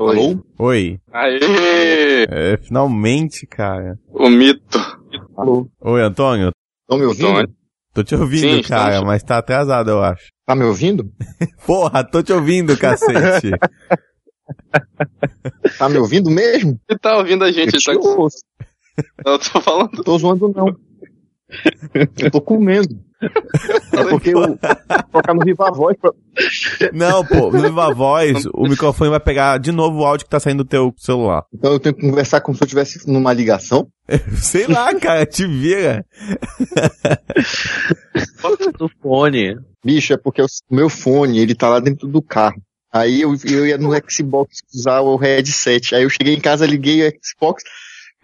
Oi. 0.00 0.16
Alô? 0.16 0.44
Oi. 0.60 1.00
Aê! 1.12 2.24
É, 2.30 2.56
finalmente, 2.58 3.44
cara. 3.48 3.98
O 4.08 4.28
mito. 4.28 4.78
Alô? 5.36 5.68
Oi, 5.80 6.00
Antônio. 6.00 6.52
Estão 6.82 6.98
me 6.98 7.04
ouvindo? 7.04 7.26
Antônio. 7.26 7.54
Tô 7.92 8.04
te 8.04 8.14
ouvindo, 8.14 8.62
Sim, 8.62 8.62
cara, 8.62 8.90
estamos. 8.90 9.06
mas 9.08 9.22
tá 9.24 9.38
atrasado, 9.38 9.90
eu 9.90 10.00
acho. 10.00 10.28
Tá 10.46 10.54
me 10.54 10.62
ouvindo? 10.62 11.10
Porra, 11.66 12.04
tô 12.04 12.22
te 12.22 12.32
ouvindo, 12.32 12.78
cacete. 12.78 13.50
Tá 15.78 15.90
me 15.90 15.98
ouvindo 15.98 16.30
mesmo? 16.30 16.80
Ele 16.88 16.98
tá 16.98 17.18
ouvindo 17.18 17.44
a 17.44 17.52
gente, 17.52 17.74
Eu 17.74 18.00
tá. 18.00 19.02
Eu 19.26 19.38
tô 19.38 19.60
falando. 19.60 19.90
Não 19.92 20.02
tô 20.02 20.16
zoando, 20.18 20.48
não. 20.56 20.74
Eu 22.16 22.30
tô 22.30 22.40
comendo. 22.40 22.98
É 23.20 24.04
porque 24.10 24.30
eu 24.30 24.56
tocar 25.10 25.34
no 25.34 25.44
Viva 25.44 25.70
Voz 25.72 25.96
pra... 26.00 26.12
Não, 26.92 27.24
pô, 27.24 27.50
no 27.50 27.60
Viva 27.60 27.92
Voz, 27.92 28.46
o 28.54 28.62
microfone 28.68 29.10
vai 29.10 29.20
pegar 29.20 29.58
de 29.58 29.72
novo 29.72 29.98
o 30.00 30.04
áudio 30.04 30.24
que 30.24 30.30
tá 30.30 30.38
saindo 30.38 30.62
do 30.62 30.68
teu 30.68 30.94
celular. 30.96 31.44
Então 31.52 31.72
eu 31.72 31.80
tenho 31.80 31.94
que 31.94 32.02
conversar 32.02 32.40
como 32.40 32.56
se 32.56 32.62
eu 32.62 32.66
estivesse 32.66 33.10
numa 33.10 33.32
ligação. 33.32 33.88
Sei 34.38 34.66
lá, 34.66 34.94
cara, 34.94 35.26
te 35.26 35.46
vira. 35.46 36.04
do 38.78 38.88
fone. 39.02 39.56
Bicho, 39.84 40.12
é 40.12 40.16
porque 40.16 40.42
o 40.42 40.46
meu 40.70 40.88
fone, 40.88 41.38
ele 41.38 41.54
tá 41.54 41.68
lá 41.68 41.80
dentro 41.80 42.06
do 42.08 42.22
carro. 42.22 42.60
Aí 42.92 43.20
eu, 43.20 43.34
eu 43.44 43.66
ia 43.66 43.76
no 43.76 43.90
Xbox 44.08 44.58
usar 44.74 45.00
o 45.00 45.16
headset. 45.16 45.94
Aí 45.94 46.04
eu 46.04 46.10
cheguei 46.10 46.34
em 46.34 46.40
casa, 46.40 46.66
liguei 46.66 47.06
o 47.06 47.12
Xbox. 47.22 47.62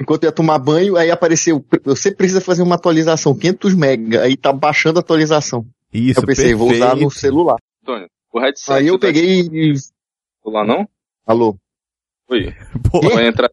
Enquanto 0.01 0.25
eu 0.25 0.29
ia 0.29 0.33
tomar 0.33 0.59
banho, 0.59 0.97
aí 0.97 1.11
apareceu, 1.11 1.65
você 1.85 2.13
precisa 2.13 2.41
fazer 2.41 2.63
uma 2.63 2.75
atualização, 2.75 3.35
500 3.35 3.75
mega. 3.75 4.23
Aí 4.23 4.37
tá 4.37 4.53
baixando 4.53 4.99
a 4.99 5.03
atualização. 5.03 5.65
Isso, 5.93 6.21
eu 6.21 6.27
pensei, 6.27 6.55
vou 6.55 6.71
usar 6.71 6.97
no 6.97 7.03
perfeito. 7.03 7.21
celular. 7.21 7.57
Antônio, 7.83 8.09
o 8.33 8.41
headset. 8.41 8.73
Aí 8.73 8.89
eu 8.89 8.99
tá 8.99 9.07
peguei 9.07 9.41
e... 9.43 9.75
Lá 10.45 10.65
não? 10.65 10.89
Alô? 11.25 11.57
Oi. 12.29 12.53
Pô, 12.91 13.01
Vai 13.01 13.29
entrar 13.29 13.49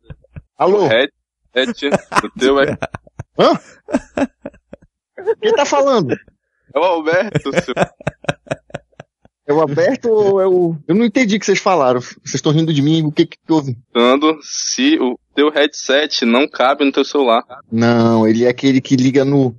Alô? 0.58 0.86
o 0.86 0.88
headset 0.88 1.90
do 2.22 2.30
teu 2.32 2.60
é, 2.60 2.78
Hã? 3.38 3.60
Quem 5.42 5.54
tá 5.54 5.66
falando? 5.66 6.16
é 6.74 6.80
o 6.80 6.84
Alberto, 6.84 7.52
seu. 7.64 7.76
É 9.52 9.54
o 9.54 9.62
aberto 9.62 10.10
ou 10.10 10.42
é 10.42 10.48
o... 10.48 10.76
Eu 10.88 10.96
não 10.96 11.06
entendi 11.06 11.36
o 11.36 11.40
que 11.40 11.46
vocês 11.46 11.60
falaram. 11.60 12.00
Vocês 12.00 12.36
estão 12.36 12.52
rindo 12.52 12.74
de 12.74 12.82
mim, 12.82 13.04
o 13.04 13.12
que 13.12 13.26
que 13.26 13.38
houve? 13.50 13.76
perguntando 14.12 14.40
se 14.42 14.98
o 15.00 15.18
teu 15.36 15.50
headset 15.50 16.26
não 16.26 16.48
cabe 16.48 16.86
no 16.86 16.92
teu 16.92 17.04
celular. 17.04 17.44
Não, 17.72 18.28
ele 18.28 18.46
é 18.46 18.50
aquele 18.50 18.82
que 18.82 18.96
liga 18.96 19.24
no, 19.24 19.56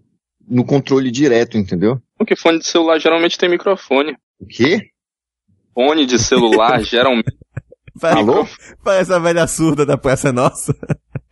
no 0.49 0.65
controle 0.65 1.11
direto, 1.11 1.57
entendeu? 1.57 2.01
Porque 2.17 2.37
fone 2.37 2.59
de 2.59 2.67
celular 2.67 2.99
geralmente 2.99 3.39
tem 3.39 3.49
microfone. 3.49 4.17
O 4.41 4.47
quê? 4.47 4.81
Fone 5.75 6.07
de 6.07 6.19
celular 6.19 6.83
geralmente. 6.85 7.37
parece, 8.01 8.19
Alô? 8.19 8.47
parece 8.85 9.13
a 9.13 9.19
velha 9.19 9.47
surda 9.47 9.87
da 9.87 9.97
Praça 9.97 10.33
Nossa. 10.33 10.75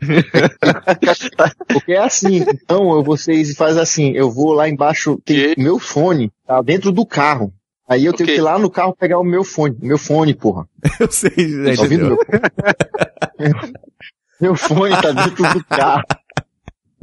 Porque 1.68 1.92
é 1.92 1.98
assim, 1.98 2.44
então 2.48 2.90
eu, 2.92 3.02
vocês 3.02 3.54
fazem 3.54 3.82
assim, 3.82 4.12
eu 4.12 4.30
vou 4.30 4.52
lá 4.52 4.68
embaixo, 4.68 5.20
tem 5.24 5.54
meu 5.58 5.78
fone, 5.78 6.32
tá 6.46 6.62
dentro 6.62 6.90
do 6.90 7.04
carro. 7.04 7.52
Aí 7.90 8.04
eu 8.04 8.12
tenho 8.12 8.28
Ok. 8.28 8.34
que 8.36 8.40
ir 8.40 8.44
lá 8.44 8.56
no 8.56 8.70
carro 8.70 8.94
pegar 8.96 9.18
o 9.18 9.24
meu 9.24 9.42
fone. 9.42 9.76
Meu 9.82 9.98
fone, 9.98 10.32
porra. 10.32 10.64
Eu 11.00 11.10
sei, 11.10 11.32
já 11.36 11.74
Tá 11.74 11.82
ouvindo 11.82 12.06
meu 12.06 12.18
Meu 14.40 14.54
fone 14.54 14.94
tá 15.02 15.10
dentro 15.10 15.52
do 15.52 15.64
carro. 15.64 16.04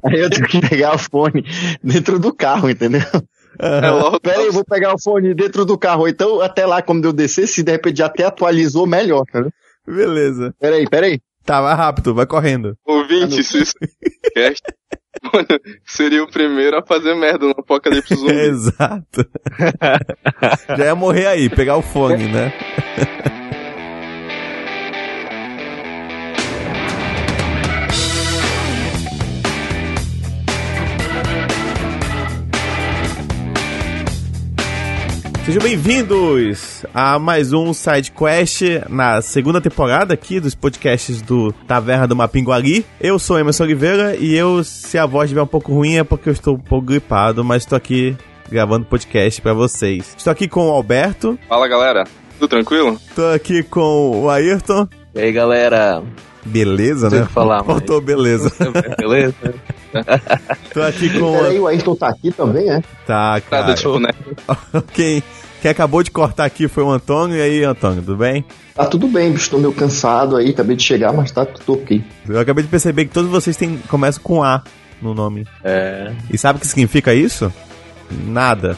Aí 0.04 0.20
eu 0.20 0.30
tenho 0.30 0.48
que 0.48 0.62
pegar 0.62 0.96
o 0.96 0.98
fone 0.98 1.44
dentro 1.84 2.18
do 2.18 2.34
carro, 2.34 2.70
entendeu? 2.70 3.02
É 3.60 3.90
logo. 3.90 4.20
Pera 4.20 4.40
aí, 4.40 4.46
eu 4.46 4.54
vou 4.54 4.64
pegar 4.64 4.94
o 4.94 5.02
fone 5.02 5.34
dentro 5.34 5.66
do 5.66 5.78
carro. 5.78 6.08
Então, 6.08 6.42
até 6.42 6.66
lá, 6.66 6.82
quando 6.82 7.06
eu 7.06 7.14
descer, 7.14 7.48
se 7.48 7.64
de 7.64 7.72
repente 7.72 7.98
já 7.98 8.06
até 8.06 8.24
atualizou, 8.24 8.88
melhor, 8.88 9.26
cara. 9.26 9.52
Beleza. 9.86 10.54
Pera 10.60 10.76
aí, 10.78 10.90
pera 10.90 11.08
aí. 11.08 11.20
Tá, 11.48 11.62
vai 11.62 11.74
rápido, 11.76 12.14
vai 12.14 12.26
correndo. 12.26 12.76
Ouvinte, 12.86 13.42
se 13.42 13.62
isso 13.62 13.74
podcast, 13.80 14.62
mano, 15.34 15.48
seria 15.86 16.22
o 16.22 16.30
primeiro 16.30 16.78
a 16.78 16.86
fazer 16.86 17.16
merda 17.16 17.46
no 17.46 17.52
apocalipse 17.52 18.16
zumbi. 18.16 18.34
Exato. 18.36 19.26
Já 20.78 20.86
ia 20.88 20.94
morrer 20.94 21.28
aí, 21.28 21.50
pegar 21.50 21.78
o 21.78 21.82
fone, 21.82 22.28
né? 22.28 22.52
Sejam 35.48 35.64
bem-vindos 35.64 36.86
a 36.94 37.18
mais 37.18 37.54
um 37.54 37.72
Side 37.74 38.12
Quest 38.12 38.64
na 38.90 39.22
segunda 39.22 39.62
temporada 39.62 40.14
aqui 40.14 40.42
dos 40.42 40.54
podcasts 40.54 41.22
do 41.22 41.54
Taverna 41.66 42.06
do 42.06 42.18
Mapinguari. 42.18 42.86
Eu 43.00 43.18
sou 43.18 43.40
Emerson 43.40 43.64
Oliveira 43.64 44.18
e 44.18 44.36
eu, 44.36 44.62
se 44.62 44.98
a 44.98 45.06
voz 45.06 45.28
estiver 45.30 45.42
um 45.42 45.48
pouco 45.48 45.74
ruim, 45.74 45.96
é 46.00 46.04
porque 46.04 46.28
eu 46.28 46.34
estou 46.34 46.56
um 46.56 46.60
pouco 46.60 46.88
gripado, 46.88 47.46
mas 47.46 47.64
estou 47.64 47.78
aqui 47.78 48.14
gravando 48.52 48.88
podcast 48.88 49.42
pra 49.42 49.54
vocês. 49.54 50.16
Estou 50.18 50.32
aqui 50.32 50.50
com 50.50 50.68
o 50.68 50.72
Alberto, 50.72 51.40
Fala 51.48 51.66
galera, 51.70 52.04
tudo 52.38 52.50
tranquilo? 52.50 53.00
estou 53.08 53.32
aqui 53.32 53.64
com 53.64 54.24
o 54.24 54.30
Ayrton. 54.30 54.86
E 55.16 55.22
aí, 55.22 55.32
galera? 55.32 56.04
Beleza, 56.48 57.10
Tem 57.10 57.20
né? 57.20 57.26
que 57.26 57.32
falar, 57.34 57.58
mas- 57.58 57.68
Faltou 57.68 58.02
beleza. 58.02 58.52
Beleza? 58.98 59.36
Tô 60.74 60.82
aqui 60.82 61.10
com 61.10 61.32
Pera 61.34 61.44
o... 61.44 61.48
aí, 61.48 61.60
o 61.60 61.68
Ayrton 61.68 61.96
tá 61.96 62.08
aqui 62.10 62.32
também, 62.32 62.70
é? 62.70 62.82
Tá, 63.06 63.32
Nada, 63.34 63.42
cara. 63.42 63.74
tipo, 63.74 64.00
né? 64.00 64.10
Quem, 64.94 65.24
quem 65.62 65.72
acabou 65.72 66.04
de 66.04 66.12
cortar 66.12 66.46
aqui 66.46 66.68
foi 66.68 66.84
o 66.84 66.90
Antônio. 66.92 67.36
E 67.38 67.42
aí, 67.42 67.64
Antônio, 67.64 68.02
tudo 68.02 68.18
bem? 68.18 68.46
Tá 68.76 68.86
tudo 68.86 69.08
bem. 69.08 69.34
Tô 69.50 69.58
meio 69.58 69.74
cansado 69.74 70.36
aí, 70.36 70.50
acabei 70.52 70.76
de 70.76 70.84
chegar, 70.84 71.12
mas 71.14 71.32
tá 71.32 71.46
tudo 71.46 71.82
ok. 71.82 72.04
Eu 72.30 72.40
acabei 72.40 72.64
de 72.64 72.70
perceber 72.70 73.06
que 73.06 73.12
todos 73.14 73.30
vocês 73.30 73.58
têm, 73.58 73.78
começam 73.88 74.22
com 74.22 74.44
A 74.44 74.62
no 75.02 75.14
nome. 75.14 75.48
É. 75.64 76.12
E 76.32 76.38
sabe 76.38 76.58
o 76.58 76.60
que 76.62 76.68
significa 76.68 77.14
isso? 77.14 77.52
Nada. 78.26 78.78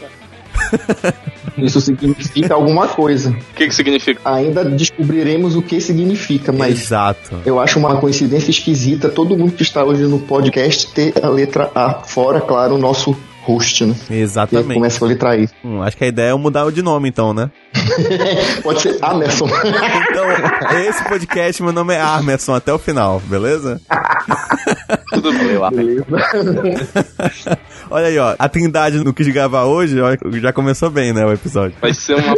Isso 1.57 1.81
significa 1.81 2.53
alguma 2.53 2.87
coisa. 2.87 3.31
O 3.31 3.55
que 3.55 3.67
que 3.67 3.75
significa? 3.75 4.21
Ainda 4.23 4.63
descobriremos 4.63 5.55
o 5.55 5.61
que 5.61 5.81
significa, 5.81 6.51
mas 6.51 6.81
Exato. 6.81 7.41
eu 7.45 7.59
acho 7.59 7.79
uma 7.79 7.97
coincidência 7.97 8.49
esquisita 8.49 9.09
todo 9.09 9.37
mundo 9.37 9.51
que 9.53 9.63
está 9.63 9.83
hoje 9.83 10.03
no 10.03 10.19
podcast 10.19 10.91
ter 10.93 11.13
a 11.21 11.27
letra 11.27 11.69
A 11.75 11.95
fora, 11.95 12.39
claro, 12.39 12.75
o 12.75 12.77
nosso 12.77 13.15
host, 13.49 13.85
né? 13.85 13.95
E 14.09 14.13
aí 14.13 14.19
Exatamente. 14.21 14.75
começa 14.75 14.99
com 14.99 15.05
a 15.05 15.07
letra 15.07 15.35
I. 15.35 15.49
Hum, 15.63 15.81
acho 15.81 15.97
que 15.97 16.03
a 16.03 16.07
ideia 16.07 16.29
é 16.29 16.35
mudar 16.35 16.65
o 16.65 16.71
de 16.71 16.83
nome, 16.83 17.09
então, 17.09 17.33
né? 17.33 17.49
Pode 18.61 18.81
ser 18.81 18.97
Amerson. 19.01 19.47
Então, 19.47 20.79
esse 20.81 21.03
podcast, 21.05 21.63
meu 21.63 21.71
nome 21.71 21.95
é 21.95 21.99
Armerson 21.99 22.53
até 22.53 22.71
o 22.71 22.77
final, 22.77 23.19
beleza? 23.25 23.81
Tudo 25.09 25.31
bem. 25.33 25.59
Beleza? 25.71 26.05
Olha 27.89 28.07
aí, 28.07 28.19
ó. 28.19 28.35
A 28.37 28.47
Trindade 28.47 29.03
não 29.03 29.11
quis 29.11 29.27
gravar 29.29 29.63
hoje, 29.63 29.99
ó, 29.99 30.15
já 30.39 30.53
começou 30.53 30.91
bem, 30.91 31.11
né, 31.11 31.25
o 31.25 31.33
episódio. 31.33 31.75
Vai 31.81 31.93
ser 31.93 32.15
uma. 32.15 32.35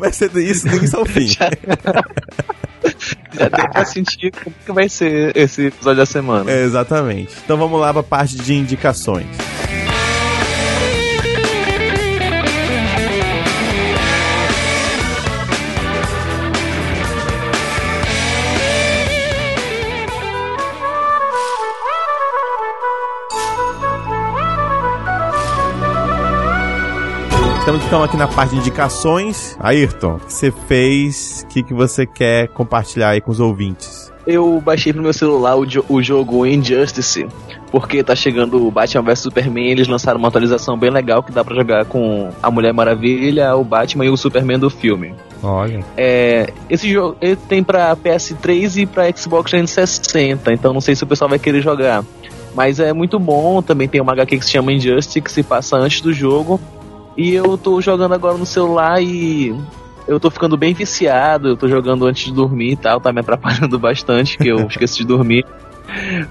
Vai 0.00 0.12
ser 0.12 0.34
isso 0.36 0.68
do 0.68 0.76
início 0.76 0.98
ao 0.98 1.04
fim. 1.04 1.26
Já 1.26 1.50
tem 3.50 3.70
pra 3.70 3.84
sentir 3.84 4.32
como 4.32 4.54
que 4.64 4.72
vai 4.72 4.88
ser 4.88 5.36
esse 5.36 5.66
episódio 5.66 5.98
da 5.98 6.06
semana. 6.06 6.50
É, 6.50 6.62
exatamente. 6.62 7.34
Então 7.44 7.56
vamos 7.56 7.80
lá 7.80 7.92
pra 7.92 8.02
parte 8.02 8.36
de 8.36 8.54
indicações. 8.54 9.26
Estamos 27.68 27.84
então 27.84 28.02
aqui 28.02 28.16
na 28.16 28.26
parte 28.26 28.52
de 28.52 28.56
indicações. 28.60 29.54
Ayrton, 29.60 30.14
o 30.14 30.20
que 30.20 30.32
você 30.32 30.50
fez? 30.50 31.42
O 31.44 31.48
que, 31.48 31.62
que 31.62 31.74
você 31.74 32.06
quer 32.06 32.48
compartilhar 32.48 33.10
aí 33.10 33.20
com 33.20 33.30
os 33.30 33.40
ouvintes? 33.40 34.10
Eu 34.26 34.58
baixei 34.64 34.90
pro 34.90 35.02
meu 35.02 35.12
celular 35.12 35.54
o, 35.54 35.66
jo- 35.66 35.84
o 35.86 36.02
jogo 36.02 36.46
Injustice, 36.46 37.26
porque 37.70 38.02
tá 38.02 38.16
chegando 38.16 38.66
o 38.66 38.70
Batman 38.70 39.02
vs 39.02 39.18
Superman 39.18 39.66
eles 39.70 39.86
lançaram 39.86 40.18
uma 40.18 40.28
atualização 40.28 40.78
bem 40.78 40.88
legal 40.88 41.22
que 41.22 41.30
dá 41.30 41.44
pra 41.44 41.54
jogar 41.54 41.84
com 41.84 42.30
a 42.42 42.50
Mulher 42.50 42.72
Maravilha, 42.72 43.54
o 43.54 43.62
Batman 43.64 44.06
e 44.06 44.08
o 44.08 44.16
Superman 44.16 44.58
do 44.58 44.70
filme. 44.70 45.14
Olha. 45.42 45.84
É, 45.94 46.50
esse 46.70 46.90
jogo 46.90 47.18
ele 47.20 47.36
tem 47.36 47.62
pra 47.62 47.94
PS3 47.94 48.78
e 48.82 48.86
pra 48.86 49.14
Xbox 49.14 49.50
360, 49.50 50.54
então 50.54 50.72
não 50.72 50.80
sei 50.80 50.94
se 50.94 51.04
o 51.04 51.06
pessoal 51.06 51.28
vai 51.28 51.38
querer 51.38 51.60
jogar. 51.60 52.02
Mas 52.54 52.80
é 52.80 52.94
muito 52.94 53.18
bom, 53.18 53.60
também 53.60 53.86
tem 53.86 54.00
uma 54.00 54.12
HQ 54.12 54.38
que 54.38 54.44
se 54.46 54.52
chama 54.52 54.72
Injustice, 54.72 55.20
que 55.20 55.30
se 55.30 55.42
passa 55.42 55.76
antes 55.76 56.00
do 56.00 56.14
jogo. 56.14 56.58
E 57.18 57.34
eu 57.34 57.58
tô 57.58 57.80
jogando 57.80 58.14
agora 58.14 58.38
no 58.38 58.46
celular 58.46 59.02
e 59.02 59.52
eu 60.06 60.20
tô 60.20 60.30
ficando 60.30 60.56
bem 60.56 60.72
viciado, 60.72 61.48
eu 61.48 61.56
tô 61.56 61.66
jogando 61.66 62.06
antes 62.06 62.26
de 62.26 62.32
dormir 62.32 62.74
e 62.74 62.76
tal, 62.76 63.00
tá 63.00 63.12
me 63.12 63.18
atrapalhando 63.18 63.76
bastante, 63.76 64.38
que 64.38 64.46
eu 64.46 64.68
esqueço 64.68 64.98
de 64.98 65.04
dormir. 65.04 65.44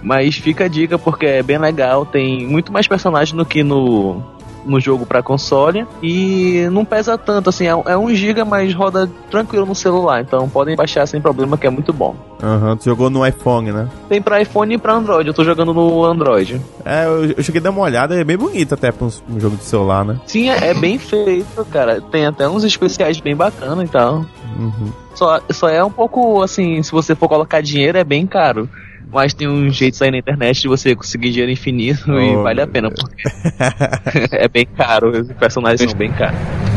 Mas 0.02 0.38
fica 0.38 0.64
a 0.64 0.68
dica 0.70 0.98
porque 0.98 1.26
é 1.26 1.44
bem 1.44 1.58
legal, 1.58 2.06
tem 2.06 2.48
muito 2.48 2.72
mais 2.72 2.88
personagens 2.88 3.36
do 3.36 3.46
que 3.46 3.66
no, 3.66 4.24
no 4.68 4.80
jogo 4.80 5.06
para 5.06 5.24
console 5.24 5.86
e 6.02 6.68
não 6.72 6.86
pesa 6.86 7.18
tanto, 7.18 7.50
assim, 7.50 7.66
é, 7.66 7.72
é 7.86 7.98
1 7.98 8.16
GB, 8.16 8.44
mas 8.44 8.74
roda 8.74 9.10
tranquilo 9.30 9.66
no 9.66 9.76
celular, 9.76 10.22
então 10.22 10.48
podem 10.50 10.76
baixar 10.76 11.06
sem 11.08 11.22
problema, 11.22 11.58
que 11.58 11.68
é 11.68 11.70
muito 11.70 11.92
bom. 11.94 12.16
Aham, 12.42 12.78
tu 12.78 12.86
jogou 12.86 13.10
no 13.10 13.26
iPhone, 13.26 13.72
né? 13.72 13.90
Tem 14.08 14.22
pra 14.22 14.42
iPhone 14.42 14.76
e 14.76 14.78
pra 14.78 14.94
Android, 14.94 15.28
eu 15.28 15.34
tô 15.34 15.44
jogando 15.44 15.74
no 15.74 16.06
Android. 16.06 16.62
É, 16.86 17.06
eu, 17.06 17.32
eu 17.32 17.44
cheguei 17.44 17.60
a 17.60 17.64
dar 17.64 17.70
uma 17.72 17.82
olhada, 17.82 18.16
é 18.16 18.24
bem 18.24 18.38
bonito 18.38 18.74
até 18.74 18.92
pra 18.92 19.08
um, 19.08 19.12
um 19.30 19.40
jogo 19.40 19.56
de 19.56 19.64
celular, 19.64 20.06
né? 20.06 20.20
Sim, 20.26 20.50
é, 20.50 20.70
é 20.70 20.74
bem 20.74 20.98
feito, 21.00 21.66
cara. 21.66 22.02
Tem 22.02 22.26
até 22.26 22.48
uns 22.48 22.64
especiais 22.64 23.20
bem 23.20 23.36
bacana 23.36 23.84
e 23.84 23.88
tal. 23.88 24.26
Uhum. 24.58 24.92
Só, 25.16 25.40
só 25.50 25.68
é 25.68 25.84
um 25.84 25.90
pouco 25.90 26.42
assim, 26.44 26.82
se 26.84 26.92
você 26.92 27.16
for 27.16 27.28
colocar 27.28 27.62
dinheiro, 27.62 27.98
é 27.98 28.04
bem 28.04 28.28
caro. 28.28 28.70
Mas 29.12 29.34
tem 29.34 29.48
um 29.48 29.70
jeito 29.70 30.04
aí 30.04 30.12
na 30.12 30.18
internet 30.18 30.62
de 30.62 30.68
você 30.68 30.96
conseguir 30.96 31.32
dinheiro 31.32 31.52
infinito 31.52 32.12
e 32.20 32.36
Oh, 32.36 32.44
vale 32.44 32.62
a 32.62 32.68
pena, 32.68 32.90
porque 32.90 33.24
é 34.36 34.48
bem 34.48 34.66
caro, 34.66 35.10
os 35.22 35.32
personagens 35.34 35.90
são 35.90 35.98
bem 35.98 36.12
caros. 36.12 36.77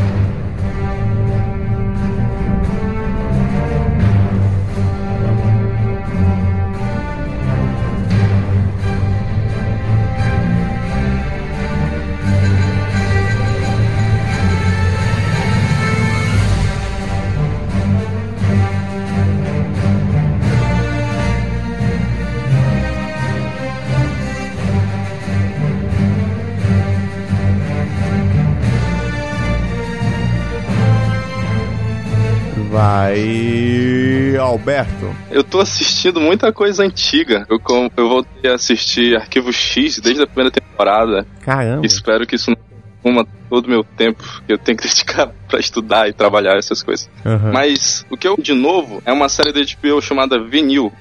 Vai. 32.90 34.36
Alberto. 34.36 35.14
Eu 35.30 35.44
tô 35.44 35.60
assistindo 35.60 36.20
muita 36.20 36.52
coisa 36.52 36.82
antiga. 36.82 37.46
Eu, 37.48 37.60
eu 37.96 38.08
voltei 38.08 38.50
a 38.50 38.54
assistir 38.54 39.16
Arquivo 39.16 39.52
X 39.52 40.00
desde 40.00 40.22
a 40.22 40.26
primeira 40.26 40.50
temporada. 40.50 41.24
Caramba. 41.42 41.86
Espero 41.86 42.26
que 42.26 42.34
isso 42.34 42.50
não 42.50 42.56
consuma 43.02 43.26
todo 43.48 43.66
o 43.66 43.70
meu 43.70 43.84
tempo, 43.84 44.24
que 44.46 44.52
eu 44.52 44.58
tenho 44.58 44.76
que 44.76 44.82
dedicar 44.88 45.28
pra 45.48 45.60
estudar 45.60 46.08
e 46.08 46.12
trabalhar 46.12 46.56
essas 46.58 46.82
coisas. 46.82 47.08
Aham. 47.24 47.52
Mas 47.52 48.04
o 48.10 48.16
que 48.16 48.26
eu 48.26 48.36
de 48.36 48.54
novo 48.54 49.00
é 49.06 49.12
uma 49.12 49.28
série 49.28 49.52
da 49.52 49.60
HBO 49.60 50.00
chamada 50.02 50.42
Vinil. 50.42 50.92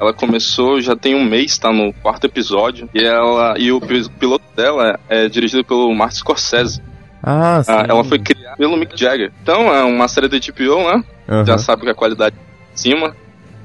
Ela 0.00 0.12
começou 0.14 0.80
já 0.80 0.96
tem 0.96 1.14
um 1.14 1.24
mês, 1.24 1.56
tá 1.58 1.70
no 1.72 1.92
quarto 1.92 2.24
episódio. 2.24 2.88
E 2.94 3.04
ela 3.04 3.54
e 3.58 3.70
o 3.70 3.80
pi- 3.80 4.08
piloto 4.18 4.44
dela 4.56 4.98
é 5.08 5.28
dirigido 5.28 5.62
pelo 5.64 5.94
Martin 5.94 6.16
Scorsese. 6.18 6.80
Ah, 7.26 7.62
sim. 7.62 7.72
Ah, 7.72 7.86
ela 7.88 8.04
foi 8.04 8.18
criada 8.18 8.56
pelo 8.56 8.76
Mick 8.76 8.98
Jagger. 8.98 9.32
Então 9.42 9.72
é 9.74 9.82
uma 9.82 10.06
série 10.08 10.28
da 10.28 10.36
HBO, 10.36 10.92
né? 10.92 11.04
Aham. 11.26 11.46
Já 11.46 11.56
sabe 11.56 11.82
que 11.82 11.90
a 11.90 11.94
qualidade 11.94 12.36
é 12.36 12.74
em 12.74 12.76
cima. 12.76 13.16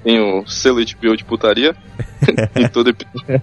Tem 0.02 0.20
o 0.22 0.48
selo 0.48 0.80
HBO 0.80 1.18
de 1.18 1.26
putaria 1.26 1.76
em 2.56 2.68
todo 2.70 2.90
episódio. 2.90 3.42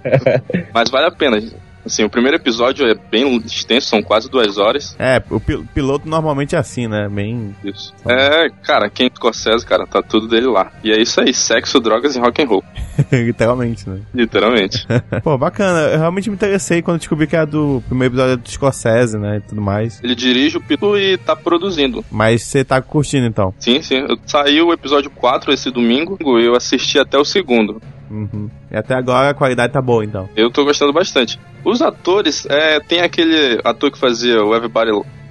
Mas 0.72 0.88
vale 0.90 1.06
a 1.06 1.10
pena. 1.10 1.38
Assim, 1.86 2.04
o 2.04 2.10
primeiro 2.10 2.36
episódio 2.36 2.84
é 2.86 2.94
bem 2.94 3.36
extenso, 3.38 3.86
são 3.88 4.02
quase 4.02 4.28
duas 4.28 4.58
horas. 4.58 4.96
É, 4.98 5.22
o 5.30 5.38
pil- 5.40 5.64
piloto 5.72 6.08
normalmente 6.08 6.54
é 6.54 6.58
assim, 6.58 6.86
né? 6.88 7.08
Bem. 7.08 7.54
Isso. 7.64 7.94
É, 8.06 8.48
cara, 8.62 8.90
quem 8.90 9.08
Scorsese, 9.14 9.64
cara, 9.64 9.86
tá 9.86 10.02
tudo 10.02 10.26
dele 10.28 10.46
lá. 10.48 10.72
E 10.82 10.90
é 10.92 11.00
isso 11.00 11.20
aí, 11.20 11.32
sexo, 11.32 11.78
drogas 11.80 12.16
e 12.16 12.18
rock 12.18 12.42
and 12.42 12.46
roll. 12.46 12.64
Literalmente, 13.12 13.88
né? 13.88 14.00
Literalmente. 14.12 14.86
Pô, 15.22 15.38
bacana. 15.38 15.80
Eu 15.92 15.98
realmente 15.98 16.28
me 16.28 16.34
interessei 16.36 16.82
quando 16.82 16.98
descobri 16.98 17.26
que 17.26 17.36
era 17.36 17.46
do 17.46 17.82
primeiro 17.88 18.14
episódio 18.14 18.36
do 18.38 18.50
Scorsese, 18.50 19.18
né? 19.18 19.36
E 19.36 19.40
tudo 19.40 19.60
mais. 19.62 20.02
Ele 20.02 20.14
dirige 20.14 20.56
o 20.58 20.60
piloto 20.60 20.98
e 20.98 21.16
tá 21.18 21.34
produzindo. 21.36 22.04
Mas 22.10 22.42
você 22.42 22.64
tá 22.64 22.80
curtindo 22.82 23.26
então. 23.26 23.54
Sim, 23.58 23.80
sim. 23.80 23.96
Eu- 24.08 24.16
Saiu 24.26 24.66
o 24.68 24.72
episódio 24.72 25.10
4 25.10 25.52
esse 25.52 25.70
domingo, 25.70 26.18
eu 26.40 26.54
assisti 26.56 26.98
até 26.98 27.16
o 27.16 27.24
segundo. 27.24 27.80
Uhum. 28.10 28.48
E 28.70 28.76
até 28.76 28.94
agora 28.94 29.30
a 29.30 29.34
qualidade 29.34 29.72
tá 29.72 29.80
boa, 29.82 30.04
então. 30.04 30.28
Eu 30.36 30.50
tô 30.50 30.64
gostando 30.64 30.92
bastante. 30.92 31.38
Os 31.64 31.82
atores, 31.82 32.46
é, 32.48 32.78
tem 32.80 33.00
aquele 33.00 33.60
ator 33.64 33.90
que 33.90 33.98
fazia 33.98 34.42
o 34.42 34.54
Everybody 34.54 34.90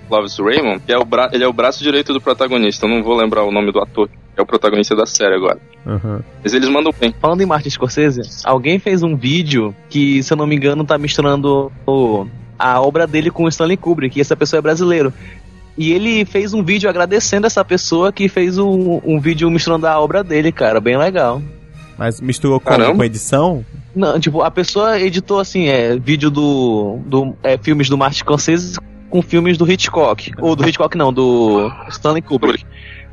Loves 0.10 0.38
Raymond, 0.38 0.82
que 0.86 0.92
é 0.94 0.98
o 0.98 1.06
bra 1.06 1.30
ele 1.34 1.44
é 1.44 1.48
o 1.48 1.54
braço 1.54 1.82
direito 1.84 2.14
do 2.14 2.22
protagonista. 2.22 2.86
Eu 2.86 2.90
não 2.90 3.02
vou 3.04 3.16
lembrar 3.16 3.44
o 3.44 3.52
nome 3.52 3.72
do 3.72 3.80
ator, 3.80 4.08
que 4.08 4.40
é 4.40 4.42
o 4.42 4.46
protagonista 4.46 4.96
da 4.96 5.06
série 5.06 5.36
agora. 5.36 5.58
Uhum. 5.86 6.20
Mas 6.44 6.54
eles 6.54 6.70
mandam 6.70 6.94
bem. 7.00 7.14
Falando 7.20 7.42
em 7.42 7.46
Martin 7.46 7.70
Scorsese, 7.70 8.22
alguém 8.44 8.78
fez 8.80 9.02
um 9.04 9.16
vídeo 9.16 9.74
que, 9.90 10.22
se 10.22 10.32
eu 10.34 10.38
não 10.38 10.46
me 10.46 10.56
engano, 10.56 10.84
tá 10.86 10.98
misturando 10.98 11.72
o- 11.88 12.26
a 12.60 12.80
obra 12.82 13.08
dele 13.08 13.32
com 13.32 13.44
o 13.44 13.48
Stanley 13.50 13.78
Kubrick, 13.78 14.18
e 14.18 14.22
essa 14.22 14.36
pessoa 14.36 14.60
é 14.60 14.62
brasileiro. 14.62 15.12
E 15.78 15.92
ele 15.92 16.24
fez 16.24 16.54
um 16.54 16.64
vídeo 16.64 16.90
agradecendo 16.90 17.46
essa 17.48 17.64
pessoa 17.66 18.12
que 18.14 18.30
fez 18.30 18.58
um, 18.58 19.02
um 19.04 19.20
vídeo 19.20 19.50
misturando 19.52 19.88
a 19.88 20.00
obra 20.00 20.24
dele, 20.24 20.52
cara, 20.52 20.80
bem 20.80 20.98
legal. 20.98 21.42
Mas 21.98 22.20
misturou 22.20 22.60
com, 22.60 22.70
Caramba. 22.70 22.96
com 22.96 23.04
edição? 23.04 23.66
Não, 23.96 24.20
tipo, 24.20 24.42
a 24.42 24.52
pessoa 24.52 25.00
editou 25.00 25.40
assim, 25.40 25.68
é, 25.68 25.98
vídeo 25.98 26.30
do, 26.30 27.00
do 27.06 27.36
é, 27.42 27.58
filmes 27.58 27.88
do 27.90 27.98
Martin 27.98 28.20
Scorsese 28.20 28.78
com 29.10 29.22
filmes 29.22 29.58
do 29.58 29.70
Hitchcock. 29.72 30.32
Ou 30.40 30.56
do 30.56 30.68
Hitchcock 30.68 30.98
não, 30.98 31.14
do 31.14 31.72
Stanley 31.90 32.22
Kubrick. 32.22 32.66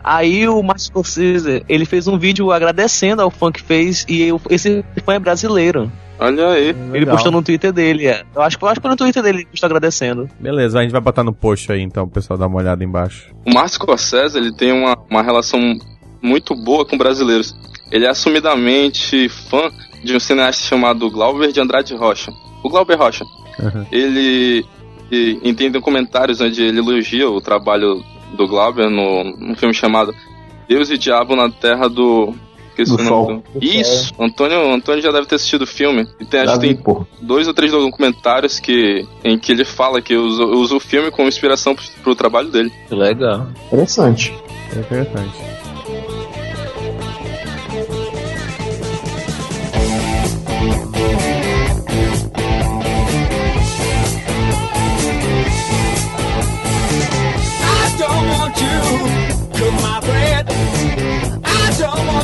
Aí 0.02 0.48
o 0.48 0.60
Martin 0.62 0.86
Scorsese, 0.86 1.62
ele 1.68 1.84
fez 1.84 2.08
um 2.08 2.18
vídeo 2.18 2.50
agradecendo 2.50 3.22
ao 3.22 3.30
fã 3.30 3.52
que 3.52 3.62
fez, 3.62 4.04
e 4.08 4.32
o- 4.32 4.40
esse 4.50 4.84
fã 5.04 5.14
é 5.14 5.18
brasileiro. 5.20 5.90
Olha 6.18 6.48
aí. 6.48 6.68
Ele 6.70 6.90
Legal. 7.00 7.14
postou 7.14 7.30
no 7.32 7.40
Twitter 7.42 7.72
dele, 7.72 8.06
é. 8.08 8.22
Eu 8.34 8.42
acho, 8.42 8.58
que- 8.58 8.64
eu 8.64 8.68
acho 8.68 8.76
que 8.80 8.82
foi 8.82 8.90
no 8.90 8.96
Twitter 8.96 9.22
dele 9.22 9.38
que 9.38 9.42
ele 9.44 9.50
postou 9.52 9.66
agradecendo. 9.68 10.28
Beleza, 10.40 10.78
a 10.78 10.82
gente 10.82 10.90
vai 10.90 11.00
botar 11.00 11.22
no 11.22 11.32
post 11.32 11.70
aí 11.70 11.80
então, 11.80 12.04
pro 12.08 12.14
pessoal 12.20 12.36
dar 12.38 12.48
uma 12.48 12.58
olhada 12.58 12.82
embaixo. 12.82 13.28
O 13.46 13.52
Martin 13.54 13.74
Scorsese, 13.74 14.36
ele 14.36 14.52
tem 14.52 14.72
uma, 14.72 14.96
uma 15.08 15.22
relação 15.22 15.60
muito 16.20 16.54
boa 16.56 16.84
com 16.84 16.98
brasileiros. 16.98 17.54
Ele 17.92 18.06
é 18.06 18.08
assumidamente 18.08 19.28
fã 19.28 19.70
de 20.02 20.16
um 20.16 20.18
cineasta 20.20 20.64
chamado 20.64 21.08
Glauber 21.10 21.52
de 21.52 21.60
Andrade 21.60 21.94
Rocha. 21.94 22.32
O 22.64 22.68
Glauber 22.68 22.96
Rocha. 22.98 23.24
Uhum. 23.60 23.86
Ele, 23.92 24.64
e, 25.10 25.38
e 25.42 25.52
tem 25.54 25.70
comentários 25.80 26.40
onde 26.40 26.62
ele 26.62 26.78
elogia 26.78 27.28
o 27.28 27.40
trabalho 27.40 28.02
do 28.34 28.48
Glauber 28.48 28.88
no, 28.88 29.22
num 29.36 29.54
filme 29.54 29.74
chamado 29.74 30.14
Deus 30.68 30.88
e 30.90 30.96
Diabo 30.96 31.36
na 31.36 31.50
Terra 31.50 31.86
do... 31.88 32.34
esqueci 32.70 32.96
Do 32.96 33.02
Sol. 33.04 33.42
do- 33.54 33.62
Isso! 33.62 34.10
Antônio, 34.18 34.72
Antônio 34.72 35.02
já 35.02 35.12
deve 35.12 35.26
ter 35.26 35.34
assistido 35.34 35.62
o 35.62 35.66
filme. 35.66 36.08
E 36.18 36.24
tem, 36.24 36.40
acho 36.40 36.54
que 36.54 36.60
tem 36.60 36.74
pô. 36.76 37.06
dois 37.20 37.46
ou 37.46 37.52
três 37.52 37.72
documentários 37.72 38.58
que, 38.58 39.06
em 39.22 39.38
que 39.38 39.52
ele 39.52 39.66
fala 39.66 40.00
que 40.00 40.16
usa, 40.16 40.44
usa 40.44 40.74
o 40.76 40.80
filme 40.80 41.10
como 41.10 41.28
inspiração 41.28 41.74
pro, 41.74 41.84
pro 42.02 42.14
trabalho 42.14 42.48
dele. 42.48 42.72
Que 42.88 42.94
legal. 42.94 43.48
Interessante. 43.66 44.32
É 44.74 44.78
interessante. 44.80 45.61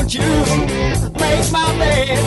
Want 0.08 0.14
you 0.14 0.20
make 1.20 1.52
my 1.52 1.78
bed. 1.78 2.18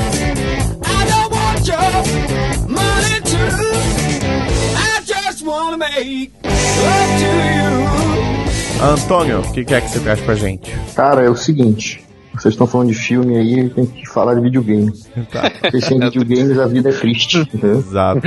I 0.84 1.06
don't 1.12 1.32
want 1.32 1.68
your 1.68 2.70
money 2.70 3.22
too. 3.24 3.72
I 4.78 5.02
just 5.04 5.44
wanna 5.44 5.78
make 5.78 6.32
love 6.44 7.20
to 7.20 7.32
you. 7.58 7.72
Antônio, 8.84 9.40
o 9.42 9.52
que 9.52 9.64
que 9.64 9.74
é 9.74 9.82
que 9.82 9.90
você 9.90 10.00
traz 10.00 10.20
pra 10.22 10.36
gente? 10.36 10.72
Cara, 10.96 11.24
é 11.24 11.30
o 11.30 11.36
seguinte. 11.36 12.04
Vocês 12.34 12.54
estão 12.54 12.66
falando 12.66 12.88
de 12.88 12.94
filme 12.94 13.38
aí, 13.38 13.70
tem 13.70 13.86
que 13.86 14.08
falar 14.08 14.36
de 14.36 14.42
videogame. 14.42 14.92
Tá, 15.32 15.52
Porque 15.62 15.82
sem 15.82 16.00
videogames 16.00 16.58
a 16.58 16.66
vida 16.66 16.90
é 16.90 16.94
triste. 16.94 17.40
entendeu? 17.40 17.80
exato. 17.80 18.22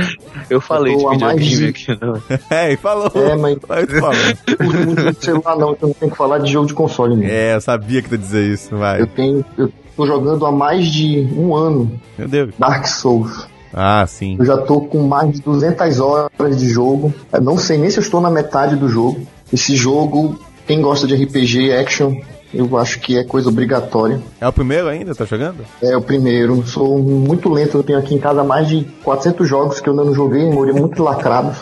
Eu 0.49 0.61
falei 0.61 0.93
Eu 0.93 0.97
de 0.99 1.05
videogame 1.09 1.45
de- 1.47 1.65
aqui, 1.67 1.97
não. 1.99 2.21
É, 2.49 2.71
e 2.73 2.77
falou. 2.77 3.11
É, 3.15 3.35
mas 3.35 3.57
Mas 3.67 3.89
falou. 3.99 4.13
eu 4.47 4.57
curto 4.57 4.63
muito 4.85 5.01
jogo 5.01 5.11
de 5.19 5.25
celular 5.25 5.57
não, 5.57 5.71
então 5.73 5.93
tem 5.99 6.09
que 6.09 6.15
falar 6.15 6.37
de 6.39 6.51
jogo 6.51 6.67
de 6.67 6.73
console 6.73 7.15
mesmo. 7.15 7.33
É, 7.33 7.55
eu 7.55 7.61
sabia 7.61 8.01
que 8.01 8.09
tu 8.09 8.13
ia 8.13 8.17
dizer 8.19 8.45
isso, 8.53 8.77
vai. 8.77 9.01
Eu 9.01 9.07
tenho. 9.07 9.43
Eu 9.57 9.71
tô 9.97 10.05
jogando 10.05 10.45
há 10.45 10.51
mais 10.51 10.85
de 10.87 11.27
um 11.35 11.55
ano 11.55 11.99
Meu 12.17 12.27
Deus. 12.27 12.53
Dark 12.59 12.85
Souls. 12.87 13.47
Ah, 13.73 14.05
sim. 14.07 14.37
Eu 14.39 14.45
já 14.45 14.57
tô 14.57 14.81
com 14.81 15.01
mais 15.07 15.31
de 15.33 15.41
200 15.41 15.99
horas 15.99 16.57
de 16.57 16.69
jogo. 16.69 17.13
Eu 17.33 17.41
não 17.41 17.57
sei 17.57 17.77
nem 17.77 17.89
se 17.89 17.97
eu 17.97 18.01
estou 18.03 18.21
na 18.21 18.29
metade 18.29 18.75
do 18.77 18.87
jogo. 18.87 19.25
Esse 19.51 19.75
jogo, 19.75 20.39
quem 20.65 20.79
gosta 20.81 21.05
de 21.05 21.15
RPG 21.15 21.73
action, 21.73 22.15
eu 22.57 22.77
acho 22.77 22.99
que 22.99 23.17
é 23.17 23.23
coisa 23.23 23.49
obrigatória. 23.49 24.19
É 24.39 24.47
o 24.47 24.53
primeiro 24.53 24.87
ainda, 24.87 25.13
tá 25.13 25.25
jogando? 25.25 25.65
É 25.81 25.95
o 25.95 26.01
primeiro. 26.01 26.65
Sou 26.65 26.97
muito 26.99 27.49
lento. 27.49 27.77
Eu 27.77 27.83
tenho 27.83 27.99
aqui 27.99 28.15
em 28.15 28.19
casa 28.19 28.43
mais 28.43 28.67
de 28.67 28.85
400 29.03 29.47
jogos 29.47 29.79
que 29.79 29.89
eu 29.89 29.93
ainda 29.93 30.05
não 30.05 30.13
joguei. 30.13 30.47
Memória 30.47 30.73
muito 30.73 31.01
lacrado. 31.03 31.55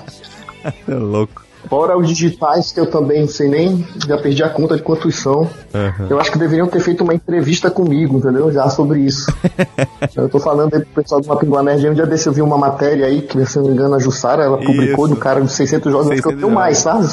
É 0.88 0.94
louco. 0.96 1.43
Fora 1.70 1.98
os 1.98 2.08
digitais, 2.08 2.72
que 2.72 2.79
eu 2.79 2.86
também 2.86 3.22
não 3.22 3.27
sei 3.27 3.48
nem, 3.48 3.88
já 4.08 4.17
perdi 4.17 4.43
a 4.43 4.50
conta 4.50 4.75
de 4.75 4.82
quantos 4.84 5.15
são. 5.15 5.50
Aham. 5.74 6.08
Eu 6.10 6.20
acho 6.20 6.32
que 6.32 6.38
deveriam 6.38 6.67
ter 6.67 6.79
feito 6.79 7.03
uma 7.03 7.13
entrevista 7.13 7.72
comigo, 7.72 8.17
entendeu? 8.17 8.51
Já 8.51 8.70
sobre 8.70 9.00
isso. 9.00 9.34
eu 10.15 10.29
tô 10.29 10.39
falando 10.39 10.74
aí 10.75 10.82
pro 10.82 11.01
pessoal 11.01 11.22
do 11.22 11.27
Mapinguá 11.27 11.63
Nerd. 11.63 11.88
Um 11.89 11.93
dia 11.93 12.05
desse 12.05 12.27
eu 12.27 12.34
vi 12.34 12.41
uma 12.41 12.58
matéria 12.58 13.05
aí, 13.08 13.22
que 13.22 13.43
se 13.46 13.58
não 13.58 13.65
me 13.65 13.72
engano 13.74 13.96
a 13.96 14.00
Jussara, 14.00 14.43
ela 14.43 14.58
publicou 14.58 15.05
Isso. 15.05 15.15
do 15.15 15.20
cara 15.20 15.41
de 15.41 15.51
600 15.51 15.91
jogos. 15.91 16.12
Acho 16.12 16.22
que 16.22 16.27
eu 16.27 16.32
600 16.32 16.41
tenho 16.43 16.53
mais, 16.53 16.77
sabe? 16.79 17.08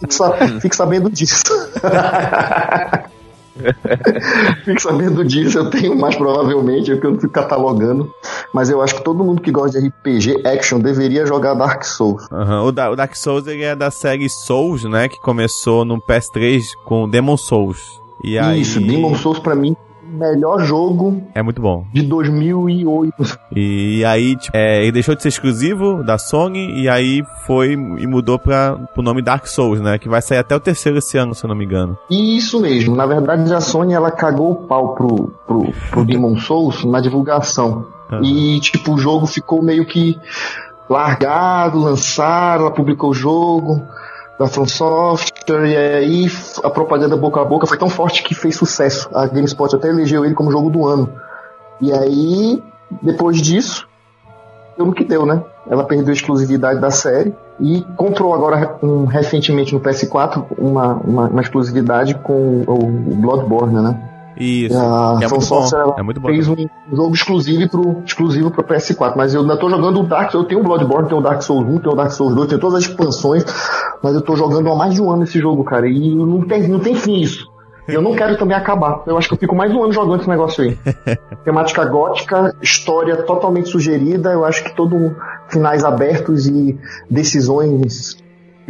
Fique, 0.00 0.14
sa- 0.14 0.32
fique 0.60 0.76
sabendo 0.76 1.08
disso. 1.10 1.44
Fique 4.64 4.80
sabendo 4.80 5.24
disso, 5.24 5.58
eu 5.58 5.70
tenho 5.70 5.96
mais 5.98 6.16
provavelmente, 6.16 6.90
porque 6.92 7.06
eu 7.06 7.10
não 7.12 7.20
fico 7.20 7.32
catalogando. 7.32 8.12
Mas 8.52 8.70
eu 8.70 8.80
acho 8.80 8.96
que 8.96 9.04
todo 9.04 9.24
mundo 9.24 9.40
que 9.42 9.50
gosta 9.50 9.80
de 9.80 9.88
RPG 9.88 10.46
Action 10.46 10.78
deveria 10.78 11.26
jogar 11.26 11.54
Dark 11.54 11.82
Souls. 11.84 12.26
Aham. 12.32 12.64
O, 12.64 12.72
Da- 12.72 12.90
o 12.90 12.96
Dark 12.96 13.14
Souls 13.16 13.46
ele 13.46 13.62
é 13.62 13.74
da 13.76 13.90
série 13.90 14.28
Souls, 14.28 14.84
né? 14.84 15.08
Que 15.08 15.20
começou 15.20 15.84
no 15.84 16.00
PS3 16.00 16.64
com 16.84 17.08
Demon 17.08 17.36
Souls. 17.36 18.00
E 18.24 18.38
aí. 18.38 18.60
Isso, 18.60 18.80
Demon 18.80 19.14
Souls 19.14 19.38
pra 19.38 19.54
mim, 19.54 19.76
melhor 20.12 20.62
jogo 20.64 21.22
É 21.34 21.42
muito 21.42 21.60
bom. 21.60 21.84
de 21.92 22.02
2008. 22.02 23.38
E 23.54 24.04
aí, 24.04 24.36
tipo, 24.36 24.56
é, 24.56 24.82
ele 24.82 24.92
deixou 24.92 25.14
de 25.14 25.22
ser 25.22 25.28
exclusivo 25.28 26.02
da 26.02 26.18
Sony 26.18 26.82
e 26.82 26.88
aí 26.88 27.22
foi 27.46 27.72
e 27.72 28.06
mudou 28.06 28.38
pra, 28.38 28.76
pro 28.94 29.02
nome 29.02 29.22
Dark 29.22 29.46
Souls, 29.46 29.80
né? 29.80 29.98
Que 29.98 30.08
vai 30.08 30.20
sair 30.22 30.38
até 30.38 30.54
o 30.54 30.60
terceiro 30.60 30.98
esse 30.98 31.16
ano, 31.18 31.34
se 31.34 31.44
eu 31.44 31.48
não 31.48 31.54
me 31.56 31.64
engano. 31.64 31.96
Isso 32.10 32.60
mesmo, 32.60 32.94
na 32.94 33.06
verdade 33.06 33.52
a 33.52 33.60
Sony 33.60 33.92
ela 33.94 34.10
cagou 34.10 34.52
o 34.52 34.56
pau 34.66 34.94
pro, 34.94 35.32
pro, 35.46 35.72
pro 35.90 36.04
Demon 36.04 36.36
Souls 36.38 36.84
na 36.84 37.00
divulgação. 37.00 37.86
E 38.22 38.58
tipo, 38.60 38.94
o 38.94 38.98
jogo 38.98 39.24
ficou 39.26 39.62
meio 39.62 39.86
que 39.86 40.18
largado, 40.88 41.78
lançaram, 41.78 42.62
ela 42.62 42.74
publicou 42.74 43.10
o 43.10 43.14
jogo 43.14 43.80
da 44.40 44.46
From 44.46 44.66
Software, 44.66 45.66
e 45.66 45.76
aí 45.76 46.26
a 46.64 46.70
propaganda 46.70 47.14
boca 47.14 47.42
a 47.42 47.44
boca 47.44 47.66
foi 47.66 47.76
tão 47.76 47.90
forte 47.90 48.22
que 48.22 48.34
fez 48.34 48.56
sucesso. 48.56 49.06
A 49.12 49.26
GameSpot 49.26 49.76
até 49.76 49.88
elegeu 49.88 50.24
ele 50.24 50.32
como 50.32 50.50
jogo 50.50 50.70
do 50.70 50.86
ano. 50.88 51.12
E 51.78 51.92
aí, 51.92 52.62
depois 53.02 53.42
disso, 53.42 53.86
deu 54.78 54.86
no 54.86 54.94
que 54.94 55.04
deu, 55.04 55.26
né? 55.26 55.42
Ela 55.68 55.84
perdeu 55.84 56.08
a 56.08 56.14
exclusividade 56.14 56.80
da 56.80 56.90
série 56.90 57.34
e 57.60 57.82
comprou 57.98 58.32
agora 58.32 58.78
um, 58.82 59.04
recentemente 59.04 59.74
no 59.74 59.80
PS4 59.80 60.42
uma, 60.56 60.94
uma, 60.94 61.28
uma 61.28 61.42
exclusividade 61.42 62.14
com 62.14 62.64
o, 62.66 62.72
o 62.72 63.16
Bloodborne, 63.16 63.74
né? 63.82 64.19
Isso. 64.40 64.76
A 64.76 65.18
é 65.22 65.28
muito 65.28 65.46
bom. 65.46 65.68
Ela 65.72 65.94
É 65.98 66.02
muito 66.02 66.20
bom. 66.20 66.28
fez 66.28 66.48
um 66.48 66.56
jogo 66.90 67.14
exclusivo 67.14 67.68
pro, 67.68 68.02
exclusivo 68.06 68.50
pro 68.50 68.64
PS4, 68.64 69.12
mas 69.14 69.34
eu 69.34 69.42
ainda 69.42 69.56
tô 69.56 69.68
jogando 69.68 70.00
o 70.00 70.02
Dark 70.02 70.30
Souls, 70.30 70.44
eu 70.44 70.48
tenho 70.48 70.60
o 70.60 70.64
Bloodborne, 70.64 71.08
tenho 71.08 71.20
o 71.20 71.22
Dark 71.22 71.42
Souls 71.42 71.62
1, 71.62 71.78
tenho 71.78 71.92
o 71.92 71.96
Dark 71.96 72.10
Souls 72.10 72.34
2, 72.34 72.48
tenho 72.48 72.60
todas 72.60 72.78
as 72.78 72.88
expansões, 72.88 73.44
mas 74.02 74.14
eu 74.14 74.22
tô 74.22 74.34
jogando 74.34 74.70
há 74.72 74.74
mais 74.74 74.94
de 74.94 75.02
um 75.02 75.10
ano 75.10 75.24
esse 75.24 75.38
jogo, 75.38 75.62
cara, 75.62 75.86
e 75.86 76.14
não 76.14 76.40
tem, 76.42 76.66
não 76.66 76.80
tem 76.80 76.94
fim 76.94 77.20
isso. 77.20 77.50
E 77.88 77.94
Eu 77.94 78.02
não 78.02 78.14
quero 78.14 78.36
também 78.38 78.56
acabar. 78.56 79.02
Eu 79.06 79.18
acho 79.18 79.28
que 79.28 79.34
eu 79.34 79.38
fico 79.38 79.54
mais 79.54 79.72
um 79.74 79.82
ano 79.82 79.92
jogando 79.92 80.20
esse 80.20 80.28
negócio 80.28 80.62
aí. 80.62 80.78
Temática 81.44 81.84
gótica, 81.84 82.54
história 82.62 83.16
totalmente 83.16 83.68
sugerida. 83.68 84.30
Eu 84.32 84.44
acho 84.44 84.62
que 84.62 84.74
todo 84.74 85.14
finais 85.48 85.84
abertos 85.84 86.46
e 86.46 86.78
decisões 87.10 88.16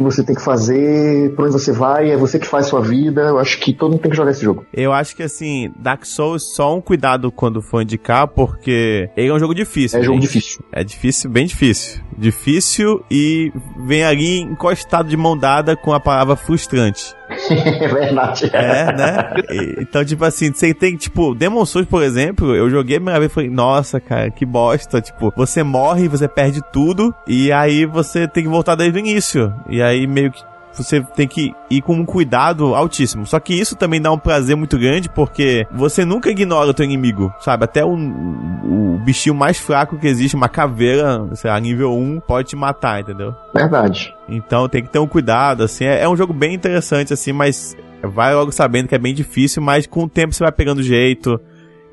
que 0.09 0.15
você 0.15 0.23
tem 0.23 0.35
que 0.35 0.41
fazer, 0.41 1.33
pra 1.35 1.45
onde 1.45 1.53
você 1.53 1.71
vai, 1.71 2.11
é 2.11 2.17
você 2.17 2.39
que 2.39 2.47
faz 2.47 2.67
sua 2.67 2.81
vida. 2.81 3.21
Eu 3.21 3.39
acho 3.39 3.59
que 3.59 3.73
todo 3.73 3.91
mundo 3.91 4.01
tem 4.01 4.11
que 4.11 4.17
jogar 4.17 4.31
esse 4.31 4.43
jogo. 4.43 4.65
Eu 4.73 4.93
acho 4.93 5.15
que 5.15 5.23
assim, 5.23 5.71
Dark 5.77 6.05
Souls 6.05 6.55
só 6.55 6.75
um 6.75 6.81
cuidado 6.81 7.31
quando 7.31 7.61
for 7.61 7.81
indicar, 7.81 8.27
porque 8.27 9.09
ele 9.15 9.29
é 9.29 9.33
um 9.33 9.39
jogo 9.39 9.53
difícil. 9.53 9.99
É 9.99 10.03
jogo 10.03 10.21
gente. 10.21 10.27
difícil. 10.27 10.65
É 10.71 10.83
difícil, 10.83 11.29
bem 11.29 11.45
difícil. 11.45 12.01
Difícil 12.17 13.03
e 13.09 13.51
vem 13.85 14.03
ali 14.03 14.39
encostado 14.41 15.09
de 15.09 15.17
mão 15.17 15.37
dada 15.37 15.75
com 15.75 15.93
a 15.93 15.99
palavra 15.99 16.35
frustrante. 16.35 17.15
Verdade. 17.93 18.49
É, 18.53 18.85
né? 18.95 19.33
E- 19.49 19.75
Então, 19.81 20.03
tipo 20.05 20.23
assim, 20.25 20.51
você 20.53 20.73
tem, 20.73 20.95
tipo, 20.95 21.33
Demon 21.35 21.65
Souls, 21.65 21.87
por 21.87 22.03
exemplo, 22.03 22.55
eu 22.55 22.69
joguei 22.69 22.97
a 22.97 22.99
primeira 22.99 23.19
vez 23.19 23.31
e 23.31 23.33
falei, 23.35 23.49
nossa, 23.49 23.99
cara, 23.99 24.29
que 24.29 24.45
bosta. 24.45 25.01
Tipo, 25.01 25.33
você 25.35 25.63
morre, 25.63 26.07
você 26.07 26.27
perde 26.27 26.61
tudo, 26.71 27.13
e 27.27 27.51
aí 27.51 27.85
você 27.85 28.27
tem 28.27 28.43
que 28.43 28.49
voltar 28.49 28.75
desde 28.75 28.97
o 28.97 28.99
início. 28.99 29.53
E 29.69 29.81
aí 29.81 30.05
meio 30.07 30.31
que 30.31 30.41
você 30.73 31.01
tem 31.01 31.27
que 31.27 31.53
ir 31.69 31.81
com 31.81 31.93
um 31.93 32.05
cuidado 32.05 32.73
altíssimo. 32.75 33.25
Só 33.25 33.39
que 33.39 33.53
isso 33.53 33.75
também 33.75 34.01
dá 34.01 34.11
um 34.11 34.17
prazer 34.17 34.55
muito 34.55 34.77
grande, 34.77 35.09
porque 35.09 35.65
você 35.71 36.05
nunca 36.05 36.29
ignora 36.29 36.69
o 36.69 36.73
teu 36.73 36.85
inimigo, 36.85 37.33
sabe? 37.39 37.65
Até 37.65 37.83
o, 37.83 37.93
o 37.93 38.99
bichinho 39.03 39.35
mais 39.35 39.59
fraco 39.59 39.97
que 39.97 40.07
existe, 40.07 40.35
uma 40.35 40.49
caveira, 40.49 41.27
sei 41.35 41.49
lá, 41.49 41.59
nível 41.59 41.93
1, 41.93 42.21
pode 42.21 42.49
te 42.49 42.55
matar, 42.55 43.01
entendeu? 43.01 43.35
Verdade. 43.53 44.13
Então 44.29 44.67
tem 44.69 44.83
que 44.83 44.89
ter 44.89 44.99
um 44.99 45.07
cuidado, 45.07 45.63
assim. 45.63 45.85
É, 45.85 46.01
é 46.03 46.09
um 46.09 46.15
jogo 46.15 46.33
bem 46.33 46.53
interessante, 46.53 47.13
assim, 47.13 47.31
mas 47.31 47.75
vai 48.01 48.33
logo 48.33 48.51
sabendo 48.51 48.87
que 48.87 48.95
é 48.95 48.99
bem 48.99 49.13
difícil, 49.13 49.61
mas 49.61 49.85
com 49.85 50.03
o 50.03 50.09
tempo 50.09 50.33
você 50.33 50.43
vai 50.43 50.51
pegando 50.51 50.81
jeito. 50.81 51.39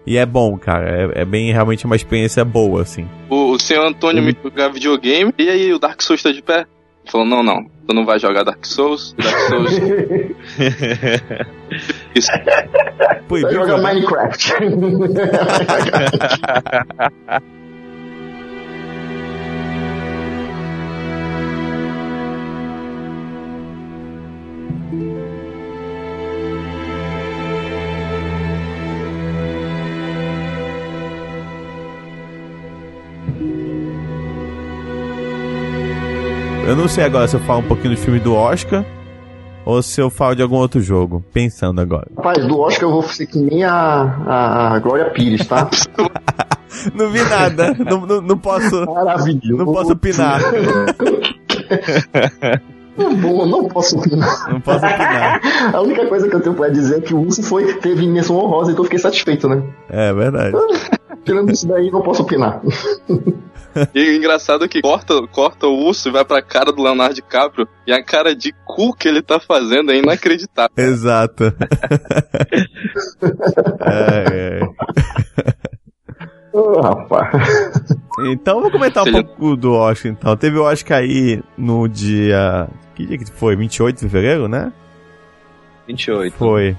E 0.07 0.17
é 0.17 0.25
bom, 0.25 0.57
cara. 0.57 0.89
É, 0.89 1.23
é 1.23 1.25
bem 1.25 1.53
realmente 1.53 1.85
uma 1.85 1.95
experiência 1.95 2.43
boa, 2.43 2.81
assim. 2.81 3.07
O, 3.29 3.53
o 3.53 3.59
senhor 3.59 3.85
Antônio 3.87 4.23
me 4.23 4.35
jogava 4.43 4.73
videogame, 4.73 5.35
e 5.37 5.49
aí 5.51 5.73
o 5.73 5.79
Dark 5.79 6.01
Souls 6.01 6.23
tá 6.23 6.33
de 6.33 6.41
pé? 6.41 6.67
Ele 7.09 7.13
falou, 7.13 7.27
não, 7.27 7.43
não, 7.43 7.65
tu 7.87 7.95
não 7.95 8.05
vai 8.05 8.19
jogar 8.19 8.45
Dark 8.45 8.63
Souls, 8.67 9.15
Dark 9.15 9.39
Souls... 9.49 9.73
Isso. 12.15 12.31
Pô, 13.27 13.39
jogar 13.39 13.79
né? 13.79 13.95
Minecraft. 13.95 14.53
não 36.89 36.95
sei 36.95 37.05
agora 37.05 37.29
se 37.29 37.37
eu 37.37 37.41
falo 37.41 37.61
um 37.61 37.69
pouquinho 37.69 37.95
do 37.95 38.01
filme 38.01 38.19
do 38.19 38.35
Oscar 38.35 38.83
ou 39.63 39.83
se 39.83 40.01
eu 40.01 40.09
falo 40.09 40.35
de 40.35 40.41
algum 40.41 40.57
outro 40.57 40.81
jogo. 40.81 41.23
Pensando 41.35 41.83
agora. 41.83 42.09
Rapaz, 42.17 42.47
do 42.47 42.59
Oscar 42.59 42.89
eu 42.89 42.93
vou 42.93 43.03
ser 43.03 43.27
que 43.27 43.39
nem 43.39 43.63
a, 43.63 44.73
a, 44.73 44.79
Glória 44.79 45.11
Pires, 45.11 45.47
tá? 45.47 45.69
Não 46.95 47.11
vi 47.11 47.23
nada. 47.25 47.75
não, 47.75 48.07
não, 48.07 48.21
não 48.21 48.39
posso. 48.39 48.87
Maravilhoso. 48.87 49.57
Não 49.57 49.67
posso 49.67 49.93
opinar. 49.93 50.41
Bom, 52.97 53.47
não 53.47 53.65
posso 53.69 53.99
opinar. 53.99 54.53
Não 54.53 54.61
posso 54.61 54.87
opinar. 54.87 55.41
A 55.75 55.81
única 55.81 56.07
coisa 56.07 56.29
que 56.29 56.37
eu 56.37 56.41
tenho 56.41 56.55
pra 56.55 56.69
dizer 56.69 56.99
é 56.99 57.01
que 57.01 57.15
o 57.15 57.21
Urso 57.21 57.43
foi, 57.43 57.75
teve 57.75 58.07
menção 58.07 58.37
honrosa, 58.37 58.71
então 58.71 58.83
eu 58.83 58.85
fiquei 58.85 58.99
satisfeito, 58.99 59.49
né? 59.49 59.63
É 59.89 60.13
verdade. 60.13 60.57
Tirando 61.25 61.51
isso 61.51 61.67
daí, 61.67 61.91
não 61.91 62.01
posso 62.01 62.23
opinar. 62.23 62.63
E 63.95 64.11
o 64.11 64.17
engraçado 64.17 64.65
é 64.65 64.69
que 64.69 64.81
corta, 64.81 65.15
corta 65.29 65.67
o 65.67 65.87
urso 65.87 66.09
e 66.09 66.13
vai 66.13 66.25
pra 66.25 66.43
cara 66.43 66.73
do 66.73 66.83
Leonardo 66.83 67.15
DiCaprio, 67.15 67.69
e 67.87 67.93
a 67.93 68.03
cara 68.03 68.35
de 68.35 68.53
cu 68.65 68.95
que 68.95 69.09
ele 69.09 69.23
tá 69.23 69.39
fazendo 69.39 69.93
é 69.93 69.97
inacreditável. 69.97 70.73
Exato. 70.77 71.45
é, 73.81 74.61
é. 74.61 74.61
Ô, 76.53 76.81
rapaz. 76.81 77.31
Então, 78.21 78.57
vamos 78.57 78.73
comentar 78.73 79.07
um 79.07 79.13
pouco 79.13 79.57
do 79.57 79.73
Oscar, 79.75 80.11
então. 80.11 80.37
Teve 80.37 80.59
o 80.59 80.65
Oscar 80.65 80.99
aí 80.99 81.43
no 81.57 81.87
dia... 81.89 82.69
Que 82.95 83.07
dia 83.07 83.17
que 83.17 83.31
foi? 83.31 83.55
28 83.55 83.95
de 83.95 84.03
fevereiro, 84.03 84.49
né? 84.49 84.73
28. 85.87 86.37
Foi. 86.37 86.77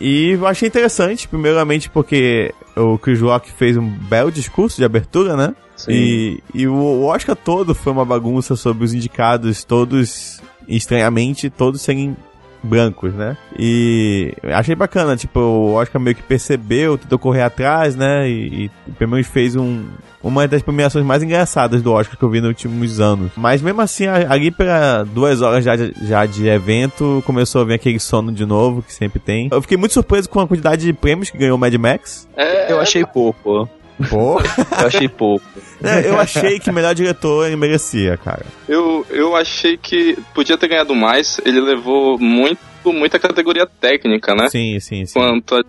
E 0.00 0.30
eu 0.30 0.46
achei 0.46 0.68
interessante, 0.68 1.28
primeiramente 1.28 1.88
porque 1.90 2.54
o 2.76 2.98
Chris 2.98 3.20
Rock 3.20 3.50
fez 3.52 3.76
um 3.76 3.88
belo 3.88 4.30
discurso 4.30 4.76
de 4.76 4.84
abertura, 4.84 5.36
né? 5.36 5.54
Sim. 5.76 5.92
E, 5.92 6.42
e 6.54 6.66
o, 6.66 6.74
o 6.74 7.04
Oscar 7.04 7.36
todo 7.36 7.74
foi 7.74 7.92
uma 7.92 8.04
bagunça 8.04 8.56
sobre 8.56 8.84
os 8.84 8.92
indicados, 8.92 9.64
todos, 9.64 10.40
estranhamente, 10.66 11.48
todos 11.48 11.80
serem 11.80 12.16
brancos, 12.62 13.14
né? 13.14 13.36
E 13.58 14.34
achei 14.44 14.74
bacana, 14.74 15.16
tipo, 15.16 15.40
o 15.40 15.74
Oscar 15.74 16.00
meio 16.00 16.16
que 16.16 16.22
percebeu, 16.22 16.98
tentou 16.98 17.18
correr 17.18 17.42
atrás, 17.42 17.96
né? 17.96 18.28
E, 18.28 18.64
e 18.64 18.92
pelo 18.98 19.12
menos 19.12 19.26
fez 19.26 19.56
um, 19.56 19.84
uma 20.22 20.46
das 20.48 20.62
premiações 20.62 21.04
mais 21.04 21.22
engraçadas 21.22 21.82
do 21.82 21.92
Oscar 21.92 22.16
que 22.16 22.22
eu 22.22 22.30
vi 22.30 22.40
nos 22.40 22.48
últimos 22.48 23.00
anos. 23.00 23.30
Mas 23.36 23.62
mesmo 23.62 23.80
assim, 23.80 24.06
ali 24.06 24.50
para 24.50 25.04
duas 25.04 25.40
horas 25.42 25.64
já 25.64 25.76
já 25.76 26.26
de 26.26 26.46
evento, 26.48 27.22
começou 27.24 27.62
a 27.62 27.64
vir 27.64 27.74
aquele 27.74 27.98
sono 28.00 28.32
de 28.32 28.44
novo, 28.44 28.82
que 28.82 28.92
sempre 28.92 29.18
tem. 29.18 29.48
Eu 29.50 29.62
fiquei 29.62 29.76
muito 29.76 29.92
surpreso 29.92 30.28
com 30.28 30.40
a 30.40 30.46
quantidade 30.46 30.84
de 30.84 30.92
prêmios 30.92 31.30
que 31.30 31.38
ganhou 31.38 31.56
o 31.56 31.58
Mad 31.58 31.74
Max. 31.74 32.28
É, 32.36 32.72
Eu 32.72 32.80
achei 32.80 33.04
pouco. 33.04 33.68
Pô, 34.08 34.40
Eu 34.40 34.86
achei 34.86 35.08
pouco. 35.08 35.44
É, 35.82 36.08
eu 36.08 36.18
achei 36.18 36.58
que 36.60 36.70
melhor 36.72 36.94
diretor 36.94 37.46
ele 37.46 37.56
merecia, 37.56 38.16
cara. 38.16 38.44
eu, 38.68 39.06
eu 39.10 39.34
achei 39.36 39.76
que 39.76 40.16
podia 40.34 40.56
ter 40.58 40.68
ganhado 40.68 40.94
mais, 40.94 41.40
ele 41.44 41.60
levou 41.60 42.18
muito, 42.18 42.58
muita 42.86 43.18
categoria 43.18 43.66
técnica, 43.66 44.34
né? 44.34 44.48
Sim, 44.48 44.78
sim, 44.80 45.06
sim. 45.06 45.12
Quanto 45.14 45.54
a 45.56 45.62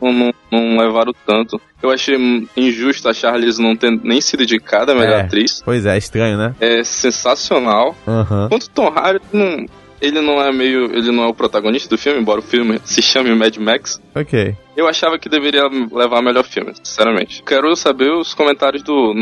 não, 0.00 0.32
não, 0.52 0.76
levaram 0.78 1.12
tanto. 1.26 1.60
Eu 1.82 1.90
achei 1.90 2.16
injusto 2.56 3.08
a 3.08 3.12
Charlize 3.14 3.60
não 3.60 3.74
ter 3.74 3.90
nem 4.02 4.20
sido 4.20 4.42
indicada 4.42 4.92
a 4.92 4.94
melhor 4.94 5.18
É. 5.18 5.22
atriz. 5.22 5.62
Pois 5.64 5.84
é, 5.86 5.96
estranho, 5.98 6.36
né? 6.36 6.54
É 6.60 6.84
sensacional. 6.84 7.96
Aham. 8.06 8.48
Quanto 8.48 8.68
Tom 8.70 8.88
Hardy, 8.88 9.24
não, 9.32 9.66
ele 10.00 10.20
não 10.20 10.40
é 10.40 10.52
meio. 10.52 10.84
Ele 10.96 11.10
não 11.10 11.24
é 11.24 11.26
o 11.26 11.34
protagonista 11.34 11.88
do 11.88 11.98
filme, 11.98 12.20
embora 12.20 12.40
o 12.40 12.42
filme 12.42 12.80
se 12.84 13.00
chame 13.02 13.34
Mad 13.34 13.56
Max. 13.58 14.00
Ok. 14.14 14.54
Eu 14.76 14.86
achava 14.88 15.18
que 15.18 15.28
deveria 15.28 15.64
levar 15.92 16.20
melhor 16.22 16.44
filme, 16.44 16.72
sinceramente. 16.82 17.42
Quero 17.46 17.74
saber 17.76 18.10
os 18.12 18.34
comentários 18.34 18.82
do 18.82 19.14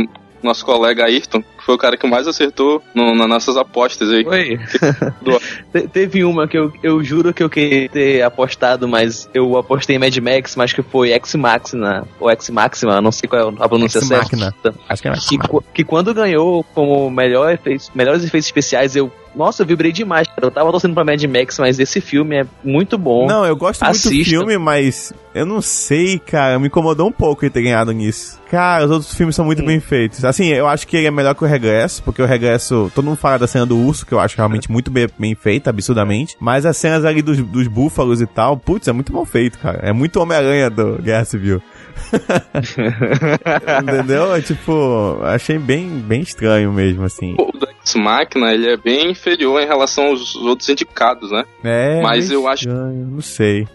nosso 0.43 0.63
colega 0.67 1.05
Ayrton, 1.07 1.41
que 1.41 1.65
foi 1.65 1.75
o 1.75 1.79
cara 1.79 1.97
que 1.97 2.07
mais 2.07 2.29
acertou 2.29 2.83
no- 2.95 3.15
nas 3.15 3.27
nossas 3.27 3.57
apostas 3.57 4.11
aí. 4.11 4.27
Oi. 4.27 4.59
Do- 5.23 5.41
Te- 5.73 5.89
Teve 5.89 6.23
uma 6.23 6.47
que 6.47 6.59
eu, 6.59 6.71
eu 6.83 7.03
juro 7.03 7.33
que 7.33 7.43
eu 7.43 7.49
queria 7.49 7.89
ter 7.89 8.21
apostado, 8.21 8.87
mas 8.87 9.27
eu 9.33 9.57
apostei 9.57 9.97
em 9.97 9.99
Mad 9.99 10.15
Max, 10.19 10.55
mas 10.55 10.71
que 10.73 10.83
foi 10.83 11.13
Ex 11.13 11.35
Machina, 11.37 12.07
ou 12.21 12.31
Ex 12.31 12.51
Maxima, 12.51 13.01
não 13.01 13.11
sei 13.11 13.27
qual 13.27 13.49
é 13.49 13.55
a 13.59 13.69
pronúncia 13.69 13.99
Ex 14.01 14.07
certa. 14.07 14.25
Machina. 14.25 14.55
Acho 14.87 15.01
que 15.03 15.09
é 15.09 15.13
Que, 15.13 15.39
qu- 15.39 15.65
que 15.73 15.83
quando 15.85 16.13
ganhou 16.13 16.63
como 16.75 17.09
melhor 17.11 17.51
efeitos, 17.55 17.91
melhores 17.95 18.23
efeitos 18.23 18.47
especiais, 18.49 18.95
eu. 18.97 19.11
Nossa, 19.35 19.63
eu 19.63 19.67
vibrei 19.67 19.93
demais, 19.93 20.29
cara. 20.29 20.47
Eu 20.47 20.51
tava 20.51 20.71
torcendo 20.71 20.95
pra 20.95 21.05
Mad 21.05 21.23
Max, 21.25 21.59
mas 21.59 21.79
esse 21.79 22.01
filme 22.01 22.37
é 22.37 22.47
muito 22.63 22.97
bom. 22.97 23.27
Não, 23.27 23.45
eu 23.45 23.57
gosto 23.57 23.85
muito 23.85 23.93
do 24.03 24.09
Assista. 24.09 24.31
filme, 24.31 24.59
mas 24.59 25.13
eu 25.35 25.45
não 25.45 25.61
sei, 25.61 26.19
cara. 26.19 26.59
Me 26.59 26.69
incomodou 26.69 27.09
um 27.09 27.13
pouco 27.13 27.45
ele 27.45 27.51
ter 27.51 27.63
ganhado 27.63 27.93
nisso. 27.93 28.41
Cara, 28.51 28.85
os 28.85 28.91
outros 28.91 29.15
filmes 29.15 29.35
são 29.35 29.45
muito 29.45 29.65
bem 29.65 29.81
feitos. 29.81 30.25
Assim, 30.25 30.47
eu 30.47 30.69
acho 30.69 30.87
que 30.87 30.97
ele 30.97 31.07
é 31.09 31.11
melhor 31.11 31.35
que 31.35 31.43
o 31.43 31.47
Regresso, 31.47 32.03
porque 32.03 32.23
o 32.23 32.27
Regresso. 32.27 32.91
Todo 32.95 33.05
mundo 33.05 33.17
fala 33.17 33.39
da 33.39 33.47
cena 33.47 33.67
do 33.67 33.77
urso, 33.77 34.07
que 34.07 34.13
eu 34.13 34.21
acho 34.21 34.37
realmente 34.37 34.71
muito 34.71 34.91
bem, 34.91 35.09
bem 35.19 35.35
feita, 35.35 35.71
absurdamente. 35.71 36.37
Mas 36.39 36.65
as 36.65 36.77
cenas 36.77 37.05
ali 37.05 37.21
dos, 37.21 37.39
dos 37.39 37.67
búfalos 37.67 38.21
e 38.21 38.27
tal, 38.27 38.57
putz, 38.57 38.87
é 38.87 38.93
muito 38.93 39.13
mal 39.13 39.25
feito, 39.25 39.59
cara. 39.59 39.81
É 39.83 39.93
muito 39.93 40.21
Homem-Aranha 40.21 40.71
do 40.71 41.03
Guerra 41.03 41.25
Civil. 41.25 41.61
Entendeu? 43.83 44.35
É 44.35 44.41
tipo, 44.41 45.19
achei 45.23 45.59
bem, 45.59 45.89
bem 46.01 46.21
estranho 46.21 46.73
mesmo, 46.73 47.05
assim. 47.05 47.35
O 47.39 47.51
Ex 47.83 47.95
Machina, 47.95 48.53
ele 48.53 48.69
é 48.69 48.77
bem 48.77 49.11
inferior 49.11 49.61
em 49.63 49.67
relação 49.67 50.07
aos 50.09 50.35
outros 50.37 50.69
indicados, 50.69 51.31
né? 51.31 51.45
É. 51.63 52.01
Mas 52.03 52.29
meio 52.29 52.41
eu 52.41 52.49
acho- 52.49 52.69
estranho, 52.69 53.07
Não 53.07 53.21
sei. 53.21 53.69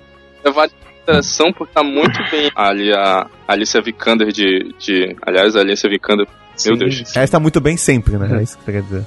É 0.44 0.50
vale 0.52 0.72
consideração 0.84 1.52
porque 1.54 1.74
tá 1.74 1.84
muito 1.84 2.18
bem 2.32 2.50
ali 2.56 2.94
a 2.94 3.28
Alicia 3.48 3.82
Vikander 3.82 4.32
de, 4.32 4.74
de... 4.80 5.16
Aliás, 5.26 5.56
a 5.56 5.60
Alicia 5.60 5.90
Vikander... 5.90 6.26
Meu 6.66 6.76
Sim, 6.76 6.78
Deus. 6.78 7.16
Ela 7.16 7.24
está 7.24 7.40
muito 7.40 7.62
bem 7.62 7.78
sempre, 7.78 8.18
né? 8.18 8.38
É 8.40 8.44
isso 8.44 8.58
que 8.58 8.66
você 8.66 8.72
quer 8.74 8.82
dizer. 8.82 9.06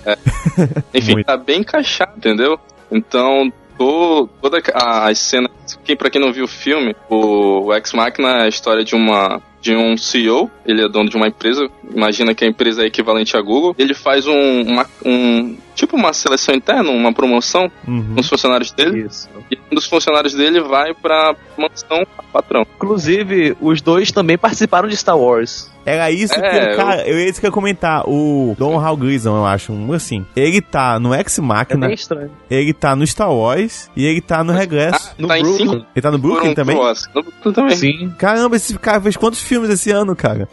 Enfim, 0.94 1.12
Muito. 1.12 1.26
tá 1.26 1.36
bem 1.36 1.60
encaixado, 1.60 2.12
entendeu? 2.16 2.58
Então, 2.90 3.52
to- 3.76 4.26
toda 4.40 4.58
a- 4.72 5.08
as 5.10 5.18
cenas. 5.18 5.50
Quem, 5.84 5.96
pra 5.96 6.10
quem 6.10 6.20
não 6.20 6.32
viu 6.32 6.44
o 6.44 6.48
filme, 6.48 6.94
o, 7.08 7.72
Ex 7.74 7.92
Machina 7.92 8.28
é 8.38 8.42
a 8.44 8.48
história 8.48 8.84
de 8.84 8.94
uma. 8.94 9.40
De 9.60 9.76
um 9.76 9.96
CEO, 9.96 10.50
ele 10.66 10.84
é 10.84 10.88
dono 10.88 11.08
de 11.08 11.16
uma 11.16 11.28
empresa. 11.28 11.68
Imagina 11.94 12.34
que 12.34 12.44
a 12.44 12.48
empresa 12.48 12.82
é 12.82 12.86
equivalente 12.86 13.36
à 13.36 13.40
Google. 13.40 13.76
Ele 13.78 13.94
faz 13.94 14.26
um, 14.26 14.62
uma- 14.62 14.86
um 15.06 15.56
tipo 15.76 15.96
uma 15.96 16.12
seleção 16.12 16.52
interna, 16.52 16.90
uma 16.90 17.12
promoção 17.12 17.70
Uhum. 17.86 18.02
nos 18.16 18.28
funcionários 18.28 18.72
dele. 18.72 19.06
Isso. 19.06 19.28
E 19.48 19.56
um 19.70 19.76
dos 19.76 19.86
funcionários 19.86 20.34
dele 20.34 20.60
vai 20.60 20.92
pra 20.94 21.36
mansão 21.56 22.04
patrão. 22.32 22.66
Inclusive, 22.74 23.56
os 23.60 23.80
dois 23.80 24.10
também 24.10 24.36
participaram 24.36 24.88
de 24.88 24.96
Star 24.96 25.16
Wars. 25.16 25.70
Era 25.84 26.10
isso 26.10 26.34
que, 26.34 26.40
É, 26.40 26.76
cara, 26.76 27.08
eu 27.08 27.32
que 27.40 27.46
eu 27.46 27.48
ia 27.48 27.52
comentar. 27.52 28.02
O 28.08 28.54
Don 28.58 28.78
Hal 28.78 28.96
Gleason, 28.96 29.36
eu 29.36 29.44
acho, 29.46 29.72
um 29.72 29.92
assim. 29.92 30.24
Ele 30.36 30.60
tá 30.60 30.98
no 31.00 31.14
Ex 31.14 31.38
É 31.38 31.42
Machina, 31.42 31.86
bem 31.86 31.94
estranho. 31.94 32.30
ele 32.50 32.72
tá 32.72 32.94
no 32.96 33.06
Star 33.06 33.32
Wars 33.32 33.90
e 33.96 34.06
ele 34.06 34.20
tá 34.20 34.42
no 34.44 34.52
Regresso. 34.52 35.12
No 35.18 35.28
tá 35.28 35.38
Brooklyn. 35.64 35.86
Ele 35.94 36.02
tá 36.02 36.10
no 36.10 36.18
Brooklyn 36.18 36.40
foram 36.42 36.54
também? 36.54 36.76
No 36.76 37.22
Brooklyn 37.22 37.52
também. 37.52 37.76
Sim. 37.76 38.14
Caramba, 38.18 38.56
esse 38.56 38.78
cara 38.78 39.00
fez 39.00 39.16
quantos 39.16 39.40
filmes 39.42 39.70
esse 39.70 39.90
ano, 39.90 40.14
cara? 40.14 40.48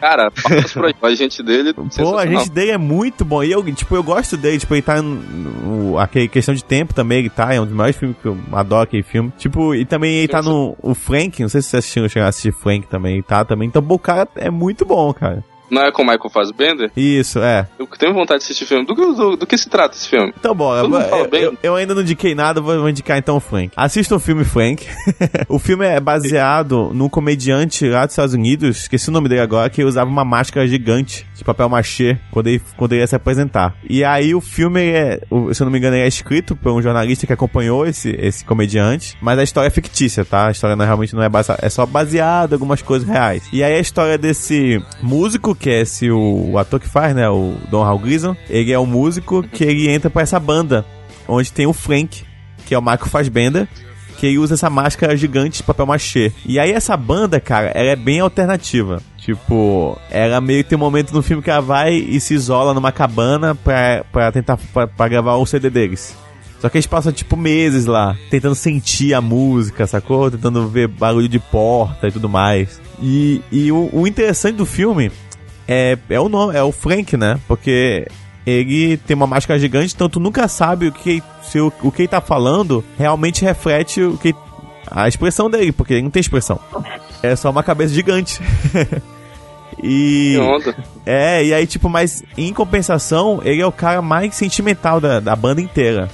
Cara, 0.00 0.30
palmas 0.30 0.72
pro 0.72 0.92
a 1.02 1.14
gente 1.14 1.42
dele. 1.42 1.72
Pô, 1.72 2.16
a 2.16 2.26
gente 2.26 2.50
dele 2.50 2.70
é 2.70 2.78
muito 2.78 3.24
bom. 3.24 3.42
E 3.42 3.50
eu, 3.50 3.62
tipo, 3.74 3.94
eu 3.94 4.02
gosto 4.02 4.36
dele. 4.36 4.58
Tipo, 4.58 4.74
ele 4.74 4.82
tá 4.82 5.02
no, 5.02 5.98
aquele 5.98 6.28
questão 6.28 6.54
de 6.54 6.64
tempo 6.64 6.94
também, 6.94 7.20
ele 7.20 7.30
tá. 7.30 7.52
É 7.52 7.60
um 7.60 7.64
dos 7.64 7.74
maiores 7.74 7.96
filmes 7.96 8.16
que 8.20 8.26
eu 8.26 8.38
adoro 8.52 8.82
aquele 8.82 9.02
filme. 9.02 9.32
Tipo, 9.36 9.74
e 9.74 9.84
também 9.84 10.18
ele 10.18 10.28
tá 10.28 10.42
no 10.42 10.76
o 10.80 10.94
Frank. 10.94 11.40
Não 11.42 11.48
sei 11.48 11.62
se 11.62 11.68
vocês 11.68 11.80
assistiram, 11.80 12.08
chegaram 12.08 12.26
a 12.26 12.30
assistir 12.30 12.52
Frank 12.52 12.86
também. 12.86 13.22
Tá 13.22 13.44
também. 13.44 13.68
Então, 13.68 13.84
o 13.86 13.98
cara 13.98 14.28
é 14.36 14.50
muito 14.50 14.84
bom, 14.84 15.12
cara. 15.12 15.44
Não 15.70 15.82
é 15.82 15.90
com 15.92 16.02
o 16.02 16.04
Michael 16.06 16.30
Fassbender? 16.30 16.90
Isso, 16.96 17.38
é. 17.40 17.66
Eu 17.78 17.86
tenho 17.98 18.14
vontade 18.14 18.40
de 18.40 18.44
assistir 18.44 18.64
filme. 18.66 18.86
Do, 18.86 18.94
que- 18.94 19.02
do, 19.02 19.36
do 19.36 19.46
que 19.46 19.56
se 19.58 19.68
trata 19.68 19.96
esse 19.96 20.08
filme? 20.08 20.32
Então, 20.38 20.54
mundo 20.54 20.76
Eu, 20.76 21.40
eu- 21.40 21.58
eu 21.62 21.74
ainda 21.76 21.94
não 21.94 22.02
indiquei 22.02 22.34
nada, 22.34 22.60
vou, 22.60 22.88
indicar 22.88 23.18
então 23.18 23.36
o 23.36 23.40
Frank. 23.40 23.70
Assista 23.76 24.14
o 24.14 24.20
filme 24.20 24.44
Frank. 24.44 24.86
o 25.48 25.58
filme 25.58 25.84
é 25.86 25.98
baseado 26.00 26.90
num 26.94 27.08
comediante 27.08 27.88
lá 27.88 28.04
dos 28.04 28.12
Estados 28.12 28.34
Unidos, 28.34 28.78
esqueci 28.82 29.08
o 29.08 29.12
nome 29.12 29.28
dele 29.28 29.40
agora, 29.40 29.68
que 29.70 29.82
usava 29.84 30.08
uma 30.08 30.24
máscara 30.24 30.66
gigante 30.66 31.26
de 31.34 31.42
papel 31.44 31.68
machê 31.68 32.16
quando 32.30 32.46
ele, 32.48 32.62
quando 32.76 32.92
ele 32.92 33.00
ia 33.02 33.06
se 33.06 33.16
apresentar. 33.16 33.74
E 33.88 34.04
aí 34.04 34.34
o 34.34 34.40
filme 34.40 34.80
é, 34.88 35.20
se 35.52 35.62
eu 35.62 35.64
não 35.64 35.70
me 35.72 35.78
engano, 35.78 35.96
ele 35.96 36.04
é 36.04 36.08
escrito 36.08 36.54
por 36.56 36.72
um 36.72 36.80
jornalista 36.82 37.26
que 37.26 37.32
acompanhou 37.32 37.86
esse, 37.86 38.10
esse 38.18 38.44
comediante, 38.44 39.16
mas 39.20 39.38
a 39.38 39.42
história 39.42 39.68
é 39.68 39.70
fictícia, 39.70 40.24
tá? 40.24 40.48
A 40.48 40.50
história 40.50 40.76
não, 40.76 40.84
realmente 40.84 41.14
não 41.14 41.22
é 41.22 41.28
baseada, 41.28 41.64
é 41.64 41.68
só 41.68 41.84
baseada 41.86 42.54
em 42.54 42.56
algumas 42.56 42.82
coisas 42.82 43.08
reais. 43.08 43.42
E 43.52 43.62
aí 43.62 43.74
a 43.74 43.80
história 43.80 44.16
desse 44.18 44.80
músico, 45.02 45.54
que 45.58 45.70
é 45.70 45.80
esse 45.80 46.10
o, 46.10 46.50
o 46.52 46.58
ator 46.58 46.80
que 46.80 46.88
faz, 46.88 47.14
né, 47.14 47.28
o 47.28 47.54
Don 47.70 47.82
Hal 47.82 47.98
Gleason, 47.98 48.36
ele 48.48 48.72
é 48.72 48.78
um 48.78 48.86
músico 48.86 49.42
que 49.42 49.64
ele 49.64 49.88
entra 49.88 50.10
pra 50.10 50.22
essa 50.22 50.38
banda, 50.38 50.84
onde 51.26 51.52
tem 51.52 51.66
o 51.66 51.72
Frank, 51.72 52.24
que 52.64 52.74
é 52.74 52.78
o 52.78 52.82
Michael 52.82 53.06
Fassbender, 53.06 53.68
que 54.16 54.26
ele 54.26 54.38
usa 54.38 54.54
essa 54.54 54.70
máscara 54.70 55.16
gigante 55.16 55.58
de 55.58 55.62
papel 55.62 55.86
machê. 55.86 56.32
E 56.44 56.58
aí 56.58 56.72
essa 56.72 56.96
banda, 56.96 57.38
cara, 57.38 57.68
ela 57.68 57.90
é 57.90 57.96
bem 57.96 58.20
alternativa. 58.20 59.02
Tipo, 59.18 59.98
ela 60.10 60.40
meio 60.40 60.62
que 60.62 60.70
tem 60.70 60.76
um 60.76 60.80
momento 60.80 61.12
no 61.12 61.22
filme 61.22 61.42
que 61.42 61.50
ela 61.50 61.60
vai 61.60 61.94
e 61.94 62.20
se 62.20 62.32
isola 62.34 62.72
numa 62.72 62.92
cabana 62.92 63.54
pra, 63.54 64.04
pra 64.10 64.32
tentar 64.32 64.56
pra, 64.72 64.86
pra 64.86 65.08
gravar 65.08 65.34
o 65.34 65.46
CD 65.46 65.68
deles. 65.68 66.16
Só 66.60 66.68
que 66.68 66.78
eles 66.78 66.86
passam, 66.86 67.12
tipo, 67.12 67.36
meses 67.36 67.86
lá, 67.86 68.16
tentando 68.30 68.54
sentir 68.54 69.12
a 69.14 69.20
música, 69.20 69.86
sacou? 69.86 70.30
Tentando 70.30 70.66
ver 70.68 70.88
barulho 70.88 71.28
de 71.28 71.38
porta 71.38 72.08
e 72.08 72.12
tudo 72.12 72.28
mais. 72.28 72.80
E, 73.02 73.42
e 73.52 73.70
o, 73.70 73.90
o 73.92 74.06
interessante 74.06 74.56
do 74.56 74.64
filme 74.64 75.10
é, 75.68 75.98
é 76.08 76.20
o 76.20 76.28
nome, 76.28 76.56
é 76.56 76.62
o 76.62 76.72
Frank, 76.72 77.16
né? 77.16 77.38
Porque 77.48 78.06
ele 78.46 78.96
tem 78.98 79.16
uma 79.16 79.26
máscara 79.26 79.58
gigante, 79.58 79.94
então 79.94 80.08
tu 80.08 80.20
nunca 80.20 80.46
sabe 80.46 80.88
o 80.88 80.92
que, 80.92 81.22
se 81.42 81.60
o, 81.60 81.72
o 81.82 81.90
que 81.90 82.02
ele 82.02 82.08
tá 82.08 82.20
falando 82.20 82.84
realmente 82.96 83.44
reflete 83.44 84.00
o 84.02 84.16
que 84.16 84.34
a 84.88 85.08
expressão 85.08 85.50
dele, 85.50 85.72
porque 85.72 85.94
ele 85.94 86.02
não 86.02 86.10
tem 86.10 86.20
expressão. 86.20 86.60
É 87.22 87.34
só 87.34 87.50
uma 87.50 87.62
cabeça 87.62 87.92
gigante. 87.92 88.40
e 89.82 90.34
Que 90.34 90.38
onda. 90.40 90.76
é, 91.04 91.44
e 91.44 91.52
aí, 91.52 91.66
tipo, 91.66 91.88
mas 91.88 92.22
em 92.36 92.52
compensação, 92.52 93.40
ele 93.44 93.60
é 93.60 93.66
o 93.66 93.72
cara 93.72 94.00
mais 94.00 94.34
sentimental 94.34 95.00
da, 95.00 95.18
da 95.18 95.34
banda 95.34 95.60
inteira. 95.60 96.08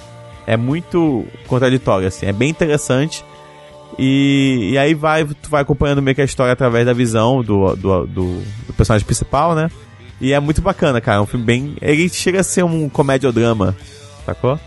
É 0.47 0.57
muito 0.57 1.25
contraditório, 1.47 2.09
assim, 2.09 2.27
é 2.27 2.33
bem 2.33 2.49
interessante. 2.49 3.25
E, 3.99 4.71
e 4.73 4.79
aí 4.79 4.95
vai, 4.95 5.25
tu 5.25 5.49
vai 5.51 5.63
acompanhando 5.63 6.01
meio 6.03 6.15
que 6.15 6.21
a 6.23 6.25
história 6.25 6.53
através 6.53 6.87
da 6.87 6.93
visão 6.93 7.43
do, 7.43 7.75
do, 7.77 8.07
do, 8.07 8.43
do 8.67 8.73
personagem 8.77 9.05
principal, 9.05 9.55
né? 9.55 9.71
E 10.21 10.33
é 10.33 10.41
muito 10.41 10.63
bacana, 10.63 11.01
cara. 11.01 11.19
É 11.19 11.21
um 11.21 11.27
filme 11.27 11.45
bem. 11.45 11.77
Ele 11.81 12.09
chega 12.09 12.41
a 12.41 12.45
ser 12.45 12.65
um 12.65 12.89
comédia-drama, 12.89 13.77
sacou? 14.25 14.59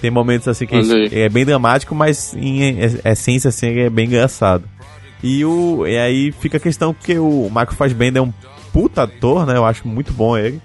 Tem 0.00 0.10
momentos 0.10 0.46
assim 0.48 0.66
que 0.66 0.74
ele 0.74 1.18
é 1.20 1.28
bem 1.28 1.44
dramático, 1.44 1.94
mas 1.94 2.34
em 2.34 2.78
es- 2.78 3.00
essência, 3.04 3.48
assim, 3.48 3.68
ele 3.68 3.80
é 3.82 3.90
bem 3.90 4.06
engraçado. 4.06 4.64
E, 5.22 5.42
o, 5.44 5.86
e 5.86 5.96
aí 5.96 6.32
fica 6.32 6.58
a 6.58 6.60
questão 6.60 6.92
que 6.94 7.18
o 7.18 7.44
Michael 7.48 7.72
Fassbender 7.72 8.20
é 8.22 8.24
um 8.26 8.32
puta 8.72 9.04
ator, 9.04 9.46
né? 9.46 9.56
Eu 9.56 9.64
acho 9.64 9.88
muito 9.88 10.12
bom 10.12 10.36
ele. 10.36 10.60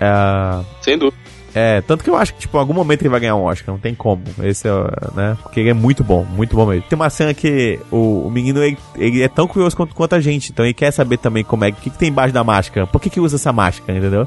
É, 0.00 0.60
Sem 0.80 0.96
dúvida. 0.98 1.22
É, 1.54 1.80
tanto 1.82 2.02
que 2.02 2.10
eu 2.10 2.16
acho 2.16 2.34
que, 2.34 2.40
tipo, 2.40 2.56
em 2.56 2.60
algum 2.60 2.74
momento 2.74 3.02
ele 3.02 3.08
vai 3.08 3.20
ganhar 3.20 3.36
um 3.36 3.44
Oscar, 3.44 3.72
não 3.72 3.80
tem 3.80 3.94
como. 3.94 4.24
Esse 4.42 4.66
é, 4.66 4.72
né? 5.14 5.38
Porque 5.40 5.60
ele 5.60 5.70
é 5.70 5.74
muito 5.74 6.02
bom, 6.02 6.24
muito 6.24 6.56
bom 6.56 6.66
mesmo. 6.66 6.82
Tem 6.88 6.96
uma 6.96 7.08
cena 7.08 7.32
que 7.32 7.78
o, 7.92 8.26
o 8.26 8.30
menino, 8.30 8.60
ele, 8.60 8.76
ele 8.96 9.22
é 9.22 9.28
tão 9.28 9.46
curioso 9.46 9.76
quanto, 9.76 9.94
quanto 9.94 10.16
a 10.16 10.20
gente, 10.20 10.50
então 10.50 10.64
ele 10.64 10.74
quer 10.74 10.90
saber 10.90 11.16
também 11.16 11.44
como 11.44 11.64
é, 11.64 11.68
o 11.68 11.72
que, 11.72 11.90
que 11.90 11.98
tem 11.98 12.08
embaixo 12.08 12.34
da 12.34 12.42
máscara, 12.42 12.88
por 12.88 13.00
que 13.00 13.08
que 13.08 13.20
usa 13.20 13.36
essa 13.36 13.52
máscara, 13.52 13.96
entendeu? 13.96 14.26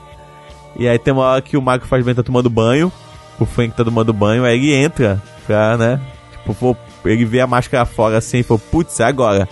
E 0.78 0.88
aí 0.88 0.98
tem 0.98 1.14
uma 1.14 1.24
hora 1.24 1.42
que 1.42 1.58
o 1.58 1.62
Michael 1.62 1.82
Fassbender 1.82 2.16
tá 2.16 2.24
tomando 2.24 2.50
banho, 2.50 2.90
o 3.38 3.46
Frank 3.46 3.76
tá 3.76 3.84
tomando 3.84 4.14
banho, 4.14 4.46
aí 4.46 4.56
ele 4.56 4.74
entra 4.74 5.22
pra, 5.46 5.76
né? 5.78 6.00
Tipo, 6.32 6.56
pô, 6.56 6.78
ele 7.04 7.26
vê 7.26 7.42
a 7.42 7.48
máscara 7.48 7.86
fora 7.86 8.18
assim 8.20 8.38
e 8.38 8.44
falou, 8.44 8.62
putz, 8.72 9.02
é 9.02 9.04
agora. 9.04 9.50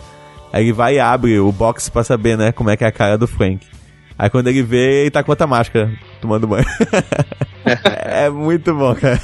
Aí 0.53 0.63
ele 0.63 0.71
vai 0.71 0.95
e 0.95 0.99
abre 0.99 1.37
o 1.39 1.51
box 1.51 1.89
pra 1.89 2.05
saber, 2.05 2.37
né, 2.37 2.53
como 2.53 2.69
é 2.69 2.77
que 2.77 2.85
é 2.85 2.87
a 2.87 2.91
cara 2.91 3.17
do 3.17 3.27
Frank. 3.27 3.67
Aí 4.17 4.29
quando 4.29 4.47
ele 4.47 4.63
vê, 4.63 5.01
ele 5.01 5.11
tá 5.11 5.21
com 5.21 5.31
outra 5.31 5.45
máscara, 5.45 5.91
tomando 6.21 6.47
banho. 6.47 6.65
é 7.65 8.29
muito 8.29 8.73
bom, 8.73 8.93
cara. 8.95 9.19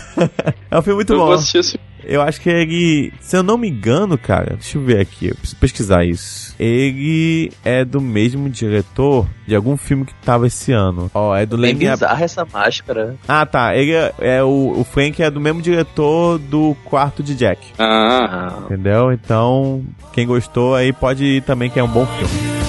É 0.69 0.77
um 0.77 0.81
filme 0.81 0.97
muito 0.97 1.13
eu 1.13 1.17
bom. 1.19 1.25
vou 1.25 1.33
assistir 1.35 1.57
esse 1.59 1.79
Eu 2.03 2.21
acho 2.21 2.41
que 2.41 2.49
ele, 2.49 3.13
se 3.19 3.35
eu 3.35 3.43
não 3.43 3.57
me 3.57 3.69
engano, 3.69 4.17
cara, 4.17 4.55
deixa 4.55 4.77
eu 4.77 4.81
ver 4.83 4.99
aqui, 4.99 5.27
eu 5.27 5.35
preciso 5.35 5.59
pesquisar 5.59 6.03
isso. 6.05 6.55
Ele 6.59 7.51
é 7.63 7.83
do 7.85 7.99
mesmo 8.01 8.49
diretor 8.49 9.27
de 9.47 9.55
algum 9.55 9.75
filme 9.77 10.05
que 10.05 10.13
tava 10.25 10.47
esse 10.47 10.71
ano. 10.71 11.09
Ó, 11.13 11.35
é 11.35 11.45
do 11.45 11.57
Bem 11.57 11.73
Lenny 11.73 11.89
bizarra 11.89 12.23
essa 12.23 12.45
máscara. 12.45 13.15
Ah, 13.27 13.45
tá. 13.45 13.75
Ele 13.75 13.91
é, 13.93 14.13
é 14.19 14.43
o, 14.43 14.75
o 14.79 14.83
Frank 14.83 15.21
é 15.21 15.29
do 15.29 15.39
mesmo 15.41 15.61
diretor 15.61 16.37
do 16.39 16.75
quarto 16.85 17.21
de 17.21 17.35
Jack. 17.35 17.61
Ah, 17.77 18.59
Entendeu? 18.65 19.11
Então, 19.11 19.83
quem 20.13 20.25
gostou 20.25 20.75
aí 20.75 20.91
pode 20.93 21.23
ir 21.25 21.41
também, 21.43 21.69
que 21.69 21.79
é 21.79 21.83
um 21.83 21.87
bom 21.87 22.05
filme. 22.05 22.60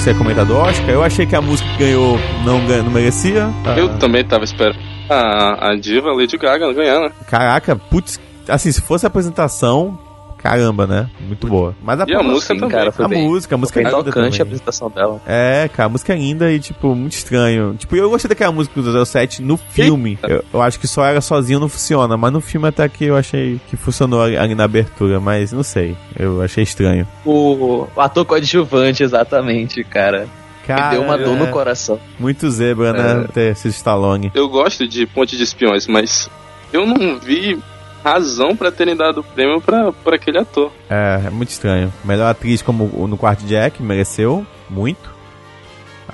Você 0.00 0.10
é 0.10 0.14
comentar 0.14 0.46
do 0.46 0.56
Oscar? 0.56 0.88
Eu 0.88 1.02
achei 1.02 1.26
que 1.26 1.36
a 1.36 1.42
música 1.42 1.68
que 1.72 1.78
ganhou 1.84 2.18
não, 2.44 2.64
ganha- 2.66 2.82
não 2.82 2.90
merecia. 2.90 3.50
eu 3.76 3.86
Ah, 3.90 3.98
também 3.98 4.24
tava 4.24 4.44
esperando 4.44 4.78
a, 5.10 5.70
a 5.72 5.76
diva 5.76 6.10
Lady 6.12 6.38
Gaga 6.38 6.72
ganhando. 6.72 7.12
Caraca, 7.28 7.76
putz, 7.76 8.18
assim, 8.48 8.72
se 8.72 8.80
fosse 8.80 9.04
a 9.04 9.08
apresentação, 9.08 9.98
caramba, 10.42 10.86
né? 10.86 11.10
Muito 11.20 11.46
boa. 11.46 11.74
Mas 11.82 12.00
a, 12.00 12.04
E 12.08 12.14
a 12.14 12.22
música 12.22 12.54
sim, 12.54 12.60
também. 12.60 12.76
cara, 12.78 12.92
foi 12.92 13.04
a 13.04 13.08
bem, 13.08 13.28
música, 13.28 13.54
a 13.54 13.58
música 13.58 13.74
foi 13.74 13.82
é 13.82 13.84
bem 13.84 13.94
linda 13.98 14.10
tocante 14.10 14.26
a 14.26 14.30
também. 14.30 14.42
apresentação 14.42 14.90
dela. 14.90 15.20
É, 15.26 15.68
cara, 15.72 15.86
a 15.86 15.88
música 15.90 16.12
é 16.12 16.16
linda 16.16 16.50
e, 16.52 16.58
tipo, 16.58 16.94
muito 16.94 17.12
estranho. 17.12 17.74
Tipo, 17.78 17.96
eu 17.96 18.08
gostei 18.10 18.28
daquela 18.28 18.52
música 18.52 18.80
do 18.80 19.06
07 19.06 19.42
no 19.42 19.56
filme. 19.56 20.18
Eu, 20.22 20.44
eu 20.52 20.62
acho 20.62 20.78
que 20.80 20.86
só 20.86 21.04
ela 21.04 21.20
sozinha 21.20 21.58
não 21.58 21.68
funciona, 21.68 22.16
mas 22.16 22.32
no 22.32 22.40
filme 22.40 22.68
até 22.68 22.88
que 22.88 23.04
eu 23.04 23.16
achei 23.16 23.60
que 23.68 23.76
funcionou 23.76 24.22
ali, 24.22 24.54
na 24.54 24.64
abertura, 24.64 25.20
mas 25.20 25.52
não 25.52 25.62
sei. 25.62 25.96
Eu 26.18 26.42
achei 26.42 26.64
estranho. 26.64 27.06
O, 27.24 27.86
o 27.94 28.00
ator 28.00 28.24
coadjuvante, 28.24 29.02
exatamente, 29.02 29.84
cara. 29.84 30.26
Cara, 30.66 30.84
Me 30.84 30.90
deu 30.90 31.02
uma 31.02 31.18
dor 31.18 31.36
no 31.36 31.46
é 31.46 31.50
coração. 31.50 31.98
Muito 32.18 32.48
zebra, 32.50 32.92
né? 32.92 33.26
Ter 33.32 33.56
sido 33.56 33.72
Stallone. 33.72 34.30
Eu 34.34 34.48
gosto 34.48 34.86
de 34.86 35.04
Ponte 35.06 35.36
de 35.36 35.42
Espiões, 35.42 35.86
mas 35.86 36.30
eu 36.72 36.86
não 36.86 37.18
vi 37.18 37.58
razão 38.04 38.56
pra 38.56 38.70
terem 38.70 38.96
dado 38.96 39.20
o 39.20 39.24
prêmio 39.24 39.60
pra, 39.60 39.92
pra 39.92 40.16
aquele 40.16 40.38
ator. 40.38 40.70
É, 40.88 41.22
é 41.26 41.30
muito 41.30 41.50
estranho. 41.50 41.92
Melhor 42.04 42.30
atriz 42.30 42.62
como 42.62 42.84
no 43.06 43.16
quarto 43.16 43.44
Jack, 43.44 43.82
mereceu 43.82 44.46
muito. 44.68 45.10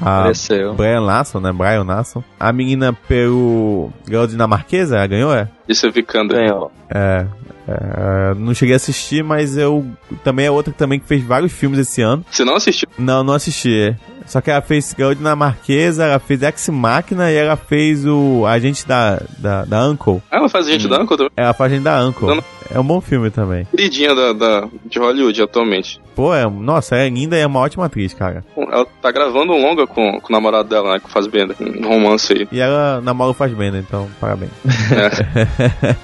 A 0.01 0.21
Apareceu. 0.21 0.75
Brian 0.75 1.01
Lasson, 1.01 1.41
né? 1.41 1.53
Brian 1.53 1.85
Lasson. 1.85 2.23
A 2.39 2.53
menina 2.53 2.93
pelo 2.93 3.91
Girl 4.07 4.27
Dinamarquesa, 4.27 4.97
ela 4.97 5.07
ganhou, 5.07 5.35
é? 5.35 5.49
Isso 5.69 5.87
é 5.87 5.91
Vikander. 5.91 6.39
Ganhou. 6.39 6.71
É. 6.91 7.27
é, 7.69 8.35
não 8.37 8.55
cheguei 8.55 8.75
a 8.75 8.77
assistir, 8.77 9.23
mas 9.25 9.57
eu 9.57 9.85
também 10.23 10.47
é 10.47 10.51
outra 10.51 10.73
também 10.73 10.99
que 11.01 11.07
fez 11.07 11.23
vários 11.23 11.53
filmes 11.53 11.79
esse 11.79 12.01
ano. 12.03 12.25
Você 12.31 12.45
não 12.45 12.55
assistiu? 12.55 12.89
Não, 12.99 13.23
não 13.25 13.35
assisti. 13.35 13.95
Só 14.27 14.41
que 14.41 14.51
ela 14.51 14.61
fez 14.61 14.93
Girl 14.97 15.13
Dinamarquesa, 15.13 16.05
ela 16.05 16.19
fez 16.19 16.43
Ex 16.43 16.69
Machina 16.69 17.31
e 17.31 17.37
ela 17.37 17.57
fez 17.57 18.05
o 18.05 18.45
agente 18.45 18.87
da, 18.87 19.23
da, 19.39 19.65
da 19.65 19.87
Uncle. 19.87 20.21
Ah, 20.31 20.39
ela 20.39 20.49
faz 20.49 20.67
gente 20.67 20.89
da 20.89 21.01
Uncle 21.01 21.17
também. 21.17 21.33
Ela 21.37 21.53
faz 21.55 21.71
agente 21.73 21.85
da 21.85 22.05
Uncle. 22.05 22.27
Não. 22.27 22.45
É 22.75 22.81
um 22.81 22.85
bom 22.85 23.01
filme 23.01 23.31
também. 23.31 23.65
Queridinha 23.67 24.13
da, 24.15 24.33
da- 24.33 24.69
de 24.85 24.99
Hollywood 24.99 25.41
atualmente. 25.41 26.01
Pô, 26.17 26.35
é, 26.35 26.49
nossa, 26.49 26.97
é 26.97 27.09
linda 27.11 27.37
e 27.37 27.41
é 27.41 27.47
uma 27.47 27.61
ótima 27.61 27.85
atriz, 27.85 28.15
cara. 28.15 28.43
Ela 28.57 28.87
tá 29.03 29.13
gravando 29.13 29.53
um 29.53 29.61
longa 29.63 29.87
com, 29.87 30.19
com 30.19 30.29
o 30.29 30.33
namorado 30.33 30.67
dela, 30.69 30.95
né? 30.95 30.99
Com 30.99 31.09
o 31.09 31.11
Fassbender. 31.11 31.55
Um 31.61 31.87
romance 31.87 32.33
aí. 32.33 32.49
E 32.51 32.59
ela 32.59 33.03
namora 33.03 33.31
o 33.31 33.35
Fassbender, 33.35 33.85
então 33.87 34.09
parabéns. 34.19 34.51
É. 34.91 35.07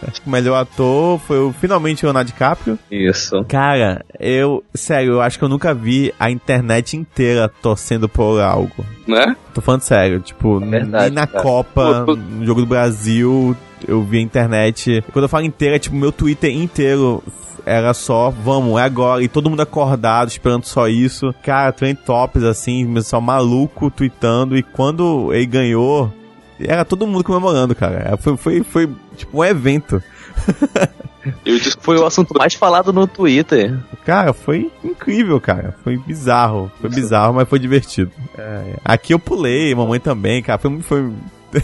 Acho 0.07 0.21
que 0.23 0.29
o 0.29 0.31
melhor 0.31 0.57
ator 0.61 1.19
foi 1.21 1.39
o, 1.39 1.53
finalmente 1.53 2.05
o 2.05 2.07
Leonardo 2.07 2.31
DiCaprio. 2.31 2.79
Isso. 2.91 3.43
Cara, 3.49 4.05
eu, 4.21 4.63
sério, 4.75 5.15
eu 5.15 5.21
acho 5.23 5.39
que 5.39 5.45
eu 5.45 5.49
nunca 5.49 5.73
vi 5.73 6.13
a 6.21 6.31
internet 6.31 6.95
inteira 6.95 7.49
torcendo 7.63 8.07
por 8.07 8.39
algo. 8.39 8.85
né? 9.07 9.35
Tô 9.55 9.63
falando 9.63 9.81
sério, 9.81 10.21
tipo, 10.21 10.61
verdade, 10.61 11.07
nem 11.07 11.15
na 11.15 11.27
cara. 11.27 11.43
Copa, 11.43 12.05
Pô, 12.07 12.13
pô. 12.13 12.17
no 12.17 12.45
jogo 12.45 12.61
do 12.61 12.67
Brasil, 12.67 13.57
eu 13.89 14.03
vi 14.03 14.19
a 14.19 14.21
internet. 14.21 15.03
Quando 15.11 15.25
eu 15.25 15.29
falo 15.29 15.45
inteira, 15.47 15.77
é 15.77 15.79
tipo, 15.79 15.97
meu 15.97 16.13
Twitter 16.13 16.51
inteiro 16.55 17.23
era 17.65 17.95
só, 17.95 18.31
vamos, 18.31 18.81
é 18.81 18.85
agora. 18.85 19.23
E 19.23 19.29
todo 19.29 19.49
mundo 19.49 19.63
acordado, 19.63 20.29
esperando 20.29 20.65
só 20.65 20.89
isso. 20.89 21.35
Cara, 21.43 21.73
trem 21.73 21.95
tops, 21.95 22.43
assim, 22.43 23.01
só 23.03 23.21
maluco 23.21 23.91
tweetando. 23.91 24.57
E 24.57 24.63
quando 24.63 25.33
ele 25.33 25.47
ganhou, 25.47 26.13
era 26.61 26.85
todo 26.85 27.07
mundo 27.07 27.25
comemorando, 27.25 27.75
cara. 27.75 28.17
Foi, 28.17 28.37
foi, 28.37 28.63
foi 28.63 28.91
tipo, 29.17 29.39
um 29.39 29.45
evento. 29.45 30.03
Eu 31.47 31.57
disse, 31.57 31.77
Foi 31.81 31.97
o 31.97 32.05
assunto 32.05 32.35
mais 32.37 32.55
falado 32.55 32.93
no 32.93 33.07
Twitter. 33.07 33.79
Cara, 34.05 34.33
foi 34.33 34.71
incrível, 34.83 35.41
cara. 35.41 35.77
Foi 35.85 35.97
bizarro. 35.97 36.71
Foi 36.81 36.91
bizarro, 36.91 37.35
mas 37.35 37.49
foi 37.49 37.61
divertido. 37.61 38.11
É, 38.37 38.75
aqui 38.85 39.15
eu 39.15 39.21
pulei, 39.21 39.73
mamãe 39.73 40.01
também, 40.01 40.43
cara. 40.43 40.59
Foi, 40.59 40.81
foi, 40.81 41.13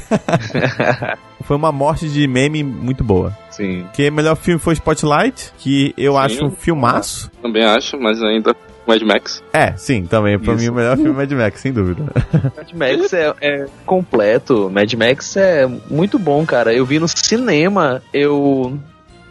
foi 1.43 1.57
uma 1.57 1.73
morte 1.73 2.09
de 2.09 2.27
meme 2.29 2.63
muito 2.63 3.03
boa. 3.03 3.37
Sim. 3.59 3.87
Que 3.93 4.09
o 4.09 4.13
melhor 4.13 4.37
filme 4.37 4.59
foi 4.61 4.73
Spotlight, 4.75 5.53
que 5.59 5.93
eu 5.99 6.13
Sim. 6.13 6.19
acho 6.19 6.45
um 6.47 6.51
filmaço. 6.51 7.31
também 7.43 7.65
acho, 7.65 7.99
mas 7.99 8.23
ainda 8.23 8.55
Mad 8.87 9.03
Max. 9.03 9.43
É, 9.53 9.73
sim, 9.77 10.07
também. 10.07 10.39
Pra 10.39 10.55
Isso. 10.55 10.63
mim 10.63 10.71
o 10.71 10.75
melhor 10.75 10.97
filme 10.97 11.11
é 11.11 11.13
Mad 11.15 11.33
Max, 11.33 11.61
sem 11.61 11.73
dúvida. 11.73 12.05
Mad 12.57 12.73
Max 12.73 13.13
é, 13.13 13.35
é 13.43 13.67
completo. 13.85 14.71
Mad 14.73 14.91
Max 14.95 15.37
é 15.37 15.67
muito 15.91 16.19
bom, 16.19 16.47
cara. 16.47 16.73
Eu 16.73 16.87
vi 16.87 16.99
no 16.99 17.07
cinema, 17.09 18.01
eu. 18.15 18.79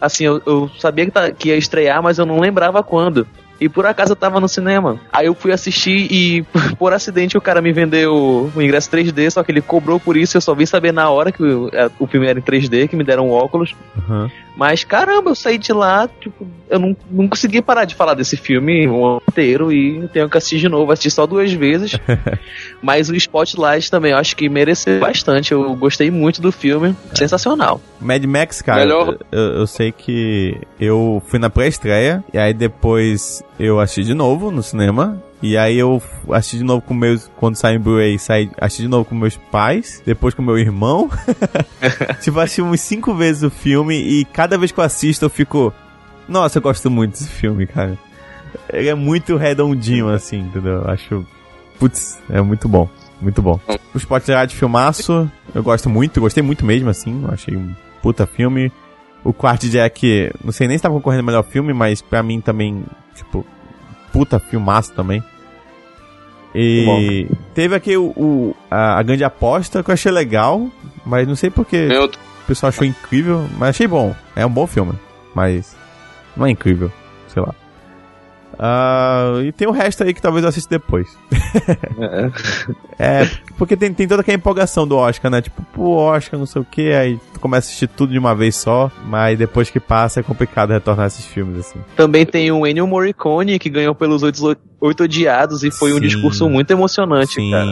Assim, 0.00 0.24
eu, 0.26 0.40
eu 0.46 0.70
sabia 0.78 1.06
que, 1.06 1.10
tá- 1.10 1.32
que 1.32 1.48
ia 1.48 1.56
estrear, 1.56 2.00
mas 2.02 2.18
eu 2.18 2.26
não 2.26 2.38
lembrava 2.38 2.82
quando. 2.84 3.26
E 3.60 3.68
por 3.68 3.86
acaso 3.86 4.12
eu 4.12 4.16
tava 4.16 4.40
no 4.40 4.48
cinema. 4.48 5.00
Aí 5.12 5.26
eu 5.26 5.34
fui 5.34 5.52
assistir 5.52 6.06
e, 6.10 6.42
por 6.78 6.92
acidente, 6.92 7.36
o 7.36 7.40
cara 7.40 7.60
me 7.60 7.72
vendeu 7.72 8.50
o 8.54 8.62
ingresso 8.62 8.90
3D, 8.90 9.30
só 9.30 9.42
que 9.42 9.50
ele 9.50 9.60
cobrou 9.60 9.98
por 9.98 10.16
isso. 10.16 10.36
Eu 10.36 10.40
só 10.40 10.54
vim 10.54 10.66
saber 10.66 10.92
na 10.92 11.10
hora 11.10 11.32
que 11.32 11.42
o, 11.42 11.68
é, 11.72 11.90
o 11.98 12.06
filme 12.06 12.26
era 12.26 12.38
em 12.38 12.42
3D, 12.42 12.88
que 12.88 12.96
me 12.96 13.04
deram 13.04 13.30
óculos. 13.30 13.74
Uhum. 13.96 14.30
Mas 14.58 14.82
caramba, 14.82 15.30
eu 15.30 15.36
saí 15.36 15.56
de 15.56 15.72
lá, 15.72 16.08
tipo, 16.20 16.44
eu 16.68 16.80
não, 16.80 16.96
não 17.08 17.28
consegui 17.28 17.62
parar 17.62 17.84
de 17.84 17.94
falar 17.94 18.14
desse 18.14 18.36
filme 18.36 18.88
o 18.88 19.06
ano 19.06 19.22
inteiro 19.30 19.72
e 19.72 20.08
tenho 20.08 20.28
que 20.28 20.36
assistir 20.36 20.58
de 20.58 20.68
novo, 20.68 20.90
assisti 20.90 21.12
só 21.12 21.26
duas 21.28 21.52
vezes. 21.52 21.92
Mas 22.82 23.08
o 23.08 23.14
Spotlight 23.14 23.88
também, 23.88 24.10
eu 24.10 24.18
acho 24.18 24.34
que 24.34 24.48
mereceu 24.48 24.98
bastante. 24.98 25.52
Eu 25.52 25.76
gostei 25.76 26.10
muito 26.10 26.42
do 26.42 26.50
filme, 26.50 26.96
sensacional. 27.14 27.80
Mad 28.00 28.24
Max, 28.24 28.60
cara, 28.60 28.80
Melhor- 28.80 29.16
eu, 29.30 29.40
eu 29.60 29.66
sei 29.68 29.92
que 29.92 30.56
eu 30.80 31.22
fui 31.26 31.38
na 31.38 31.48
pré-estreia, 31.48 32.24
e 32.34 32.38
aí 32.38 32.52
depois 32.52 33.44
eu 33.60 33.78
assisti 33.78 34.02
de 34.02 34.14
novo 34.14 34.50
no 34.50 34.62
cinema. 34.62 35.22
E 35.40 35.56
aí 35.56 35.78
eu 35.78 36.02
assisti 36.32 36.58
de 36.58 36.64
novo 36.64 36.82
com 36.82 36.94
meus. 36.94 37.30
Quando 37.36 37.54
saiu 37.56 37.76
em 37.76 37.80
Blu-ray, 37.82 38.18
saí- 38.18 38.50
assisti 38.60 38.82
de 38.82 38.88
novo 38.88 39.04
com 39.04 39.14
meus 39.14 39.36
pais, 39.36 40.02
depois 40.04 40.34
com 40.34 40.42
meu 40.42 40.58
irmão. 40.58 41.08
tipo, 42.22 42.40
assisti 42.40 42.62
uns 42.62 42.80
cinco 42.80 43.14
vezes 43.14 43.42
o 43.42 43.50
filme 43.50 43.94
e 43.96 44.24
cada 44.24 44.58
vez 44.58 44.72
que 44.72 44.80
eu 44.80 44.84
assisto 44.84 45.24
eu 45.24 45.30
fico. 45.30 45.72
Nossa, 46.28 46.58
eu 46.58 46.62
gosto 46.62 46.90
muito 46.90 47.12
desse 47.12 47.28
filme, 47.28 47.66
cara. 47.66 47.96
Ele 48.72 48.88
é 48.88 48.94
muito 48.94 49.36
redondinho, 49.36 50.08
assim, 50.08 50.40
entendeu? 50.40 50.82
Eu 50.82 50.90
Acho. 50.90 51.26
Putz, 51.78 52.18
é 52.28 52.40
muito 52.42 52.68
bom. 52.68 52.88
Muito 53.20 53.40
bom. 53.40 53.58
O 53.94 53.98
Spotlight 53.98 54.54
filmaço, 54.54 55.30
eu 55.54 55.62
gosto 55.62 55.88
muito, 55.88 56.20
gostei 56.20 56.42
muito 56.42 56.64
mesmo, 56.64 56.88
assim. 56.90 57.22
Eu 57.24 57.30
achei 57.32 57.56
um 57.56 57.72
puta 58.02 58.26
filme. 58.26 58.72
O 59.24 59.32
Quart 59.32 59.64
Jack, 59.64 60.30
não 60.44 60.52
sei 60.52 60.66
nem 60.68 60.76
se 60.78 60.82
tava 60.82 60.94
concorrendo 60.94 61.22
ao 61.22 61.26
melhor 61.26 61.42
filme, 61.44 61.72
mas 61.72 62.00
pra 62.02 62.22
mim 62.22 62.40
também, 62.40 62.84
tipo, 63.14 63.44
puta 64.12 64.38
filmaço 64.38 64.92
também. 64.92 65.22
E 66.54 67.28
teve 67.54 67.74
aqui 67.74 67.96
o, 67.96 68.06
o- 68.16 68.56
a, 68.70 68.98
a 68.98 69.02
grande 69.02 69.22
aposta 69.22 69.82
que 69.82 69.90
eu 69.90 69.94
achei 69.94 70.10
legal, 70.10 70.66
mas 71.04 71.26
não 71.28 71.36
sei 71.36 71.50
porque 71.50 71.86
Tem 71.88 71.98
o 71.98 72.02
outro. 72.02 72.18
pessoal 72.46 72.68
achou 72.68 72.84
incrível, 72.86 73.46
mas 73.58 73.70
achei 73.70 73.86
bom. 73.86 74.14
É 74.34 74.44
um 74.46 74.50
bom 74.50 74.66
filme, 74.66 74.92
mas 75.34 75.76
não 76.36 76.46
é 76.46 76.50
incrível, 76.50 76.90
sei 77.28 77.42
lá. 77.42 77.54
Ah, 78.58 79.34
e 79.44 79.52
tem 79.52 79.68
o 79.68 79.70
resto 79.70 80.02
aí 80.02 80.12
que 80.12 80.20
talvez 80.20 80.42
eu 80.42 80.48
assista 80.48 80.68
depois. 80.78 81.16
É, 82.98 83.28
porque 83.56 83.76
tem, 83.76 83.92
tem 83.94 84.08
toda 84.08 84.22
aquela 84.22 84.36
empolgação 84.36 84.86
do 84.86 84.96
Oscar, 84.96 85.30
né? 85.30 85.40
Tipo, 85.40 85.62
pô, 85.72 85.96
Oscar, 85.96 86.38
não 86.38 86.46
sei 86.46 86.62
o 86.62 86.64
que, 86.64 86.90
aí 86.92 87.18
tu 87.32 87.38
começa 87.38 87.66
a 87.66 87.68
assistir 87.68 87.86
tudo 87.88 88.12
de 88.12 88.18
uma 88.18 88.34
vez 88.34 88.56
só, 88.56 88.90
mas 89.06 89.38
depois 89.38 89.70
que 89.70 89.78
passa 89.78 90.18
é 90.18 90.22
complicado 90.22 90.70
retornar 90.70 91.06
esses 91.06 91.24
filmes, 91.24 91.58
assim. 91.60 91.78
Também 91.96 92.26
tem 92.26 92.50
o 92.50 92.66
Ennio 92.66 92.86
Morricone, 92.88 93.58
que 93.58 93.70
ganhou 93.70 93.94
pelos 93.94 94.22
Oito, 94.24 94.56
Oito 94.80 95.04
Odiados 95.04 95.62
e 95.62 95.70
foi 95.70 95.92
um 95.92 95.96
Sim. 95.96 96.00
discurso 96.00 96.48
muito 96.48 96.70
emocionante, 96.72 97.34
Sim. 97.34 97.50
cara. 97.52 97.70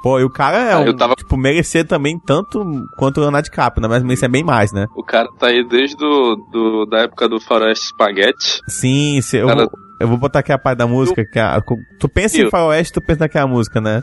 Pô, 0.00 0.20
e 0.20 0.24
o 0.24 0.30
cara 0.30 0.58
é 0.58 0.72
Ah, 0.74 0.78
um, 0.78 0.84
eu 0.84 0.96
tava- 0.96 1.16
tipo, 1.16 1.36
merecer 1.36 1.84
também 1.84 2.16
tanto 2.24 2.64
quanto 2.96 3.16
o 3.18 3.20
Leonardo 3.20 3.46
DiCaprio, 3.50 3.82
né? 3.82 3.88
Mas 3.88 4.02
merecer 4.04 4.30
bem 4.30 4.44
mais, 4.44 4.70
né? 4.72 4.86
O 4.94 5.02
cara 5.02 5.28
tá 5.40 5.48
aí 5.48 5.66
desde 5.66 5.96
do, 5.96 6.36
do- 6.52 6.86
da 6.86 7.00
época 7.00 7.28
do 7.28 7.40
Faroeste 7.40 7.86
Spaghetti. 7.88 8.60
Sim, 8.68 9.20
se, 9.20 9.44
Cara, 9.44 9.64
o, 9.64 9.70
Eu 10.00 10.08
vou 10.08 10.16
botar 10.16 10.38
aqui 10.40 10.52
a 10.52 10.58
parte 10.58 10.78
da 10.78 10.86
música. 10.86 11.24
Que 11.24 11.38
é 11.38 11.42
a- 11.42 11.60
tu 11.98 12.08
pensa 12.08 12.36
em 12.38 12.42
Eu- 12.42 12.50
faroeste, 12.50 12.92
tu 12.92 13.00
pensa 13.00 13.20
naquela 13.20 13.46
música, 13.46 13.80
né? 13.80 14.02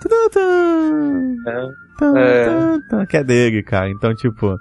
É. 2.97 3.05
Que 3.05 3.17
é 3.17 3.23
dele, 3.23 3.63
cara. 3.63 3.89
Então, 3.89 4.13
tipo, 4.15 4.58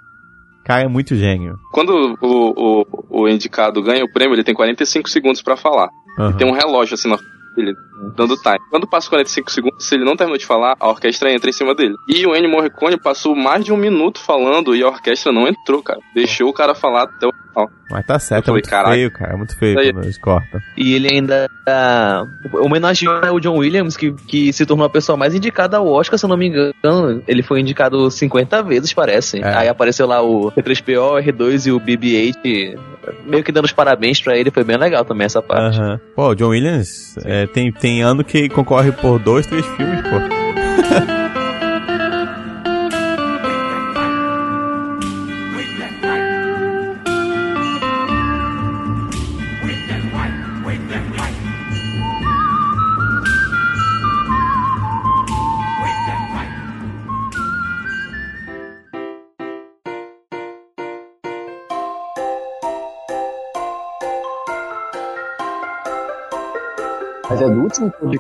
cara 0.65 0.83
é 0.83 0.89
muito 0.89 1.15
gênio. 1.17 1.57
Quando 1.73 2.17
o, 2.21 2.85
o, 3.11 3.23
o 3.23 3.29
indicado 3.29 3.83
ganha 3.83 4.05
o 4.05 4.13
prêmio, 4.13 4.35
ele 4.35 4.45
tem 4.45 4.55
45 4.55 5.09
segundos 5.09 5.43
pra 5.43 5.57
falar. 5.57 5.89
Aham. 6.19 6.33
Tem 6.37 6.47
um 6.49 6.53
relógio 6.53 6.95
assim 6.95 7.09
na 7.09 7.19
dele, 7.55 7.75
dando 8.17 8.37
time. 8.37 8.59
Quando 8.71 8.87
passa 8.87 9.09
45 9.09 9.51
segundos, 9.51 9.87
se 9.87 9.95
ele 9.95 10.05
não 10.05 10.17
terminou 10.17 10.39
de 10.39 10.47
falar, 10.47 10.75
a 10.79 10.89
orquestra 10.89 11.33
entra 11.33 11.49
em 11.51 11.53
cima 11.53 11.75
dele. 11.75 11.95
E 12.09 12.27
o 12.27 12.35
Ennio 12.35 12.51
Morricone 12.51 12.99
passou 12.99 13.35
mais 13.35 13.65
de 13.65 13.73
um 13.73 13.77
minuto 13.77 14.21
falando 14.21 14.75
e 14.75 14.83
a 14.83 14.89
orquestra 14.89 15.33
não 15.33 15.47
entrou, 15.47 15.83
cara. 15.83 16.01
Deixou 16.15 16.49
o 16.49 16.53
cara 16.53 16.75
falar 16.75 17.05
até 17.05 17.27
o 17.27 17.33
final. 17.33 17.71
Mas 17.91 18.07
tá 18.07 18.19
certo, 18.19 18.45
é 18.45 18.47
falei, 18.47 18.55
muito 18.63 18.71
"Caralho." 18.71 18.95
feio, 18.95 19.13
cara. 19.13 19.33
É 19.33 19.37
muito 19.37 19.59
feio 19.59 19.79
Aí- 19.79 19.93
quando 19.93 20.05
eles 20.05 20.19
cortam. 20.19 20.61
E 20.77 20.95
ele 20.95 21.09
ainda 21.13 21.49
ah, 21.69 22.25
homenageou 22.55 23.15
o 23.35 23.41
John 23.41 23.59
Williams, 23.59 23.97
que, 23.97 24.13
que 24.13 24.53
se 24.53 24.67
tornou 24.67 24.87
a 24.87 24.91
pessoa 24.91 25.17
mais 25.17 25.35
indicada 25.35 25.77
ao 25.77 25.87
Oscar, 25.87 26.19
se 26.19 26.25
eu 26.25 26.29
não 26.29 26.37
me 26.37 26.49
engano. 26.49 27.23
Ele 27.29 27.43
foi 27.43 27.61
indicado 27.61 28.11
50 28.11 28.63
vezes, 28.63 28.93
parece. 28.93 29.39
É. 29.41 29.55
Aí 29.59 29.69
apareceu 29.69 30.07
lá 30.07 30.21
o 30.23 30.51
P3PO, 30.53 31.23
R2 31.23 31.67
e 31.67 31.73
o 31.73 31.79
BB-8, 31.81 32.79
meio 33.25 33.43
que 33.43 33.53
dando 33.53 33.65
os 33.65 33.73
parabéns 33.73 34.21
pra 34.21 34.37
ele. 34.37 34.51
Foi 34.51 34.65
bem 34.65 34.77
legal 34.77 35.05
também 35.05 35.25
essa 35.27 35.43
parte. 35.43 35.79
Pô, 36.15 36.29
o 36.29 36.35
John 36.35 36.49
Williams 36.49 37.17
é, 37.25 37.47
tem, 37.47 37.73
tem 37.73 38.03
ano 38.03 38.25
que 38.25 38.49
concorre 38.49 38.93
por 38.93 39.19
dois, 39.19 39.47
três 39.47 39.67
filmes, 39.67 40.01
pô. 40.03 41.15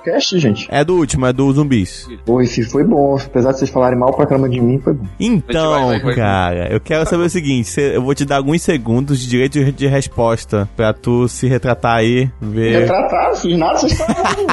podcast, 0.04 0.38
gente? 0.38 0.68
É 0.70 0.84
do 0.84 0.96
último, 0.96 1.24
é 1.26 1.32
do 1.32 1.50
zumbis. 1.52 2.06
Pô, 2.26 2.40
esse 2.42 2.62
foi 2.62 2.84
bom. 2.84 3.16
Apesar 3.16 3.52
de 3.52 3.58
vocês 3.58 3.70
falarem 3.70 3.98
mal 3.98 4.12
pra 4.14 4.26
caramba 4.26 4.48
de 4.48 4.60
mim, 4.60 4.78
foi 4.78 4.92
bom. 4.92 5.06
Então, 5.18 5.86
vai, 5.88 5.98
vai, 5.98 6.00
vai. 6.00 6.14
cara, 6.14 6.72
eu 6.72 6.78
quero 6.80 7.08
saber 7.08 7.24
o 7.24 7.30
seguinte: 7.30 7.80
eu 7.80 8.02
vou 8.02 8.14
te 8.14 8.24
dar 8.24 8.36
alguns 8.36 8.60
segundos 8.62 9.18
de 9.18 9.28
direito 9.28 9.72
de- 9.72 9.94
resposta 9.94 10.68
pra 10.76 10.92
tu 10.92 11.28
se 11.28 11.46
retratar 11.46 11.96
aí, 11.98 12.28
ver. 12.40 12.80
Retratar, 12.80 13.28
não 13.28 13.36
fiz 13.36 13.56
nada, 13.58 13.78
vocês 13.78 13.96
falaram. 13.96 14.46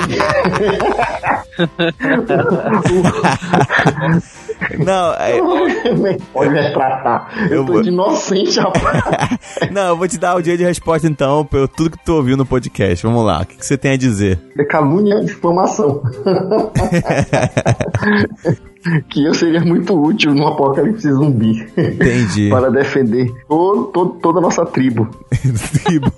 Não, 4.84 5.13
é, 5.19 5.39
Pode 6.34 6.50
me 6.52 6.62
retratar. 6.62 7.30
Eu, 7.50 7.58
Eu 7.58 7.65
tô 7.65 7.74
vou- 7.74 7.82
de 7.82 7.89
inocente, 7.89 8.60
rapaz. 8.60 9.38
não, 9.71 9.89
eu 9.89 9.97
vou 9.97 10.08
te 10.08 10.17
dar 10.17 10.36
o 10.36 10.41
direito 10.41 10.60
de 10.60 10.65
resposta 10.65 11.08
então, 11.08 11.45
pelo 11.45 11.67
tudo 11.67 11.91
que 11.97 12.04
tu 12.06 12.13
ouviu 12.15 12.36
no 12.38 12.45
podcast. 12.45 13.06
Vamos 13.06 13.26
lá, 13.26 13.41
o 13.41 13.45
que, 13.45 13.56
que 13.58 13.65
você 13.65 13.78
tem 13.78 13.91
a 13.93 13.97
dizer? 13.97 14.39
É 14.58 14.63
calúnia 14.63 15.15
e 15.21 15.26
difamação. 15.26 16.02
que 19.10 19.24
eu 19.26 19.34
seria 19.34 19.62
muito 19.62 19.93
útil 20.00 20.34
num 20.34 20.47
apocalipse 20.47 21.12
zumbi. 21.12 21.67
Entendi. 21.78 22.50
para 22.50 22.69
defender 22.71 23.32
todo, 23.47 23.86
todo- 23.86 24.19
toda 24.21 24.39
a 24.39 24.41
nossa 24.41 24.65
tribo. 24.65 25.08
Tribo. 25.84 26.12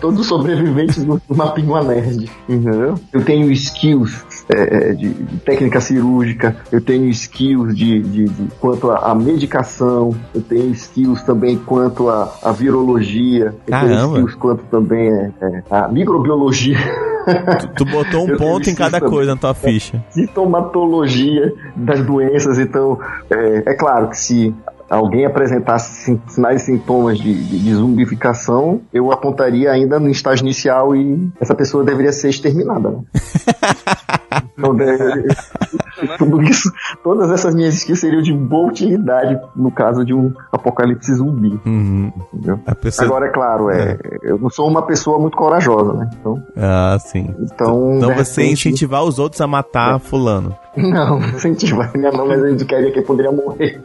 Todos 0.00 0.20
os 0.20 0.26
sobreviventes 0.26 1.02
do, 1.04 1.20
do 1.28 1.34
Mapinguá 1.36 1.82
Nerd. 1.82 2.30
Entendeu? 2.48 2.94
Eu 3.12 3.24
tenho 3.24 3.50
skills 3.52 4.24
é, 4.48 4.90
é, 4.90 4.92
de, 4.92 5.08
de 5.08 5.36
técnica 5.38 5.80
cirúrgica, 5.80 6.56
eu 6.70 6.80
tenho 6.80 7.08
skills 7.08 7.74
de, 7.76 8.00
de- 8.02 8.24
de- 8.28 8.48
quanto 8.60 8.90
à 8.90 9.14
medicação, 9.14 10.14
eu 10.34 10.40
tenho 10.40 10.70
skills 10.72 11.22
também 11.22 11.56
quanto 11.58 12.08
à, 12.08 12.52
virologia, 12.52 13.54
eu 13.66 13.80
tenho 13.80 14.06
skills 14.12 14.34
quanto 14.36 14.62
também 14.64 15.08
é, 15.08 15.30
é, 15.40 15.62
à 15.70 15.88
microbiologia. 15.88 16.76
tu, 17.60 17.68
tu 17.78 17.84
botou 17.84 18.24
um 18.24 18.28
Eu 18.30 18.36
ponto 18.36 18.70
em 18.70 18.74
cada 18.74 19.00
coisa 19.00 19.32
na 19.34 19.40
tua 19.40 19.52
ficha. 19.54 20.04
sintomatologia 20.10 21.52
das 21.74 22.00
doenças. 22.04 22.58
Então, 22.58 22.98
é, 23.30 23.70
é 23.70 23.74
claro 23.74 24.08
que 24.10 24.16
se 24.18 24.54
alguém 24.88 25.26
apresentasse 25.26 26.04
sin- 26.04 26.20
sinais 26.28 26.62
e 26.62 26.66
sintomas 26.66 27.18
de, 27.18 27.34
de, 27.34 27.58
de 27.58 27.74
zumbificação, 27.74 28.80
eu 28.92 29.10
apontaria 29.10 29.72
ainda 29.72 29.98
no 29.98 30.08
estágio 30.08 30.44
inicial 30.44 30.94
e 30.94 31.28
essa 31.40 31.54
pessoa 31.56 31.82
deveria 31.82 32.12
ser 32.12 32.28
exterminada. 32.28 32.90
Né? 32.90 32.98
Então, 34.58 34.76
de- 36.00 36.08
tudo 36.18 36.42
isso, 36.42 36.70
todas 37.02 37.30
essas 37.30 37.54
minhas 37.54 37.74
skills 37.74 38.00
seriam 38.00 38.22
de 38.22 38.32
boa 38.32 38.68
utilidade 38.68 39.38
no 39.54 39.70
caso 39.70 40.04
de 40.04 40.14
um 40.14 40.32
apocalipse 40.52 41.14
zumbi. 41.14 41.60
Uhum. 41.64 42.12
Entendeu? 42.32 42.60
A 42.66 42.74
pessoa... 42.74 43.06
Agora, 43.06 43.26
é 43.26 43.30
claro, 43.30 43.70
é, 43.70 43.98
eu 44.22 44.38
não 44.38 44.50
sou 44.50 44.68
uma 44.68 44.82
pessoa 44.82 45.18
muito 45.18 45.36
corajosa, 45.36 45.92
né? 45.94 46.10
Então, 46.20 46.42
Ah, 46.56 46.96
sim. 47.00 47.34
então, 47.40 47.96
Então 47.96 48.14
você 48.14 48.42
repente- 48.42 48.52
incentivar 48.68 49.02
os 49.04 49.18
outros 49.18 49.40
a 49.40 49.46
matar 49.46 49.98
fulano. 50.00 50.54
Não, 50.76 51.18
incentivar 51.20 51.90
ainda 51.94 52.12
não, 52.12 52.28
mas 52.28 52.38
eu 52.38 52.50
indicaria 52.50 52.92
que 52.92 52.98
ele 52.98 53.06
poderia 53.06 53.32
morrer. 53.32 53.80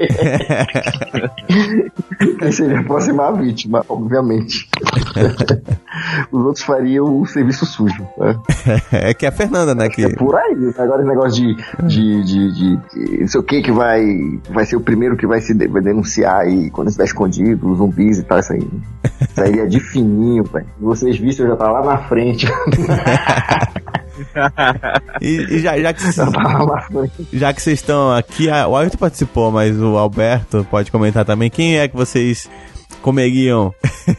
Quem 2.38 2.52
seria 2.52 2.80
a 2.80 2.84
próxima 2.84 3.32
vítima, 3.32 3.84
obviamente. 3.88 4.68
Os 6.32 6.44
outros 6.46 6.66
fariam 6.66 7.22
o 7.22 7.26
serviço 7.26 7.66
sujo. 7.66 8.06
Né? 8.18 8.36
É 8.92 9.14
que 9.14 9.26
é 9.26 9.30
a 9.30 9.32
Fernanda, 9.32 9.74
né? 9.74 9.88
Que... 9.88 10.04
É 10.04 10.16
por 10.16 10.36
aí. 10.36 10.74
Agora 10.78 11.02
esse 11.02 11.10
negócio 11.10 11.32
de, 11.42 11.56
de, 11.88 12.01
de, 12.02 12.52
de, 12.52 12.78
de 12.78 13.20
não 13.22 13.28
sei 13.28 13.40
o 13.40 13.44
que 13.44 13.62
que 13.62 13.72
vai, 13.72 14.04
vai 14.50 14.66
ser 14.66 14.76
o 14.76 14.82
primeiro 14.82 15.16
que 15.16 15.28
vai 15.28 15.40
se 15.42 15.54
de- 15.54 15.68
vai 15.68 15.82
denunciar 15.82 16.42
aí 16.42 16.70
quando 16.72 16.88
estiver 16.88 17.06
escondido, 17.06 17.70
os 17.72 17.78
zumbis 17.78 18.18
e 18.18 18.24
tal, 18.24 18.40
isso 18.40 18.54
aí. 18.54 18.68
Isso 19.22 19.42
aí 19.42 19.60
é 19.60 19.66
de 19.66 19.80
fininho, 19.80 20.44
velho. 20.44 20.66
Vocês 20.80 21.18
viram, 21.18 21.46
eu 21.46 21.52
já 21.52 21.56
tá 21.58 21.72
lá 21.72 21.84
na 21.86 21.98
frente. 22.08 22.48
E, 25.22 25.56
e 25.56 25.60
já, 25.60 25.78
já 25.80 25.94
que 25.94 26.12
Já 26.12 26.26
tá 26.32 26.78
já 27.34 27.54
que 27.54 27.62
vocês 27.62 27.80
estão 27.80 28.12
aqui, 28.14 28.48
o 28.50 28.76
Ailton 28.76 28.98
participou, 28.98 29.52
mas 29.52 29.80
o 29.80 29.98
Alberto 29.98 30.66
pode 30.70 30.92
comentar 30.92 31.26
também. 31.26 31.50
Quem 31.50 31.78
é 31.80 31.88
que 31.88 31.96
vocês 31.96 32.50
comeriam? 33.02 33.74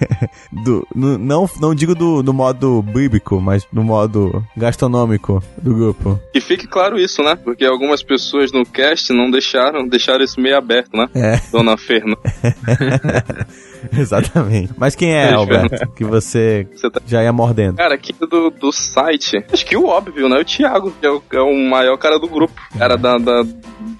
do, 0.64 0.86
no- 0.94 1.18
não, 1.18 1.48
não 1.60 1.74
digo 1.74 1.94
do, 1.94 2.22
do 2.22 2.32
modo 2.32 2.82
bíblico, 2.82 3.40
mas 3.40 3.66
do 3.72 3.82
modo 3.82 4.44
gastronômico 4.56 5.42
do 5.60 5.74
grupo. 5.74 6.20
Que 6.32 6.40
fique 6.40 6.66
claro 6.66 6.98
isso, 6.98 7.22
né? 7.22 7.36
Porque 7.36 7.64
algumas 7.64 8.02
pessoas 8.02 8.52
no 8.52 8.64
cast 8.64 9.12
não 9.12 9.30
deixaram, 9.30 9.86
deixaram 9.86 10.24
isso 10.24 10.40
meio 10.40 10.56
aberto, 10.56 10.96
né? 10.96 11.08
É, 11.14 11.40
Dona 11.50 11.76
Fernanda. 11.76 12.18
exatamente. 13.96 14.72
Mas 14.76 14.94
quem 14.94 15.14
é, 15.14 15.32
Alberto? 15.32 15.88
Que 15.94 16.04
você 16.04 16.66
Você 16.74 16.90
tá... 16.90 17.00
já 17.06 17.22
ia 17.22 17.32
mordendo. 17.32 17.76
Cara, 17.76 17.94
aqui 17.94 18.12
do, 18.12 18.50
do 18.50 18.72
site, 18.72 19.44
acho 19.52 19.64
que 19.64 19.76
o 19.76 19.86
óbvio, 19.86 20.28
né? 20.28 20.38
O 20.38 20.44
Thiago, 20.44 20.92
que 21.00 21.06
é 21.06 21.10
o, 21.10 21.22
é 21.32 21.40
o 21.40 21.54
maior 21.68 21.96
cara 21.96 22.18
do 22.18 22.28
grupo. 22.28 22.54
Cara 22.78 22.96
da, 22.96 23.18
da, 23.18 23.44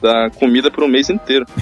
da 0.01 0.31
comida 0.31 0.71
por 0.71 0.85
um 0.85 0.89
mês 0.89 1.11
inteiro. 1.11 1.47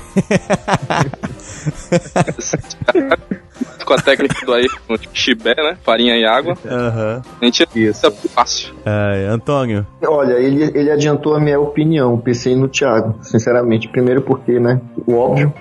Com 3.84 3.94
a 3.94 3.98
técnica 3.98 4.46
do 4.46 4.52
aí, 4.54 4.66
com 4.86 4.94
chibé, 5.12 5.54
né? 5.56 5.76
Farinha 5.82 6.16
e 6.16 6.24
água. 6.24 6.56
Aham. 6.64 7.22
A 7.40 7.44
gente 7.44 7.66
Isso. 7.74 8.06
é 8.06 8.10
fácil. 8.10 8.72
Ai, 8.84 9.24
Antônio. 9.24 9.84
Olha, 10.02 10.34
ele, 10.34 10.70
ele 10.78 10.90
adiantou 10.90 11.34
a 11.34 11.40
minha 11.40 11.58
opinião. 11.58 12.16
Pensei 12.18 12.54
no 12.54 12.68
Thiago, 12.68 13.18
sinceramente. 13.22 13.88
Primeiro 13.88 14.22
porque, 14.22 14.60
né? 14.60 14.80
O 15.06 15.16
óbvio. 15.16 15.52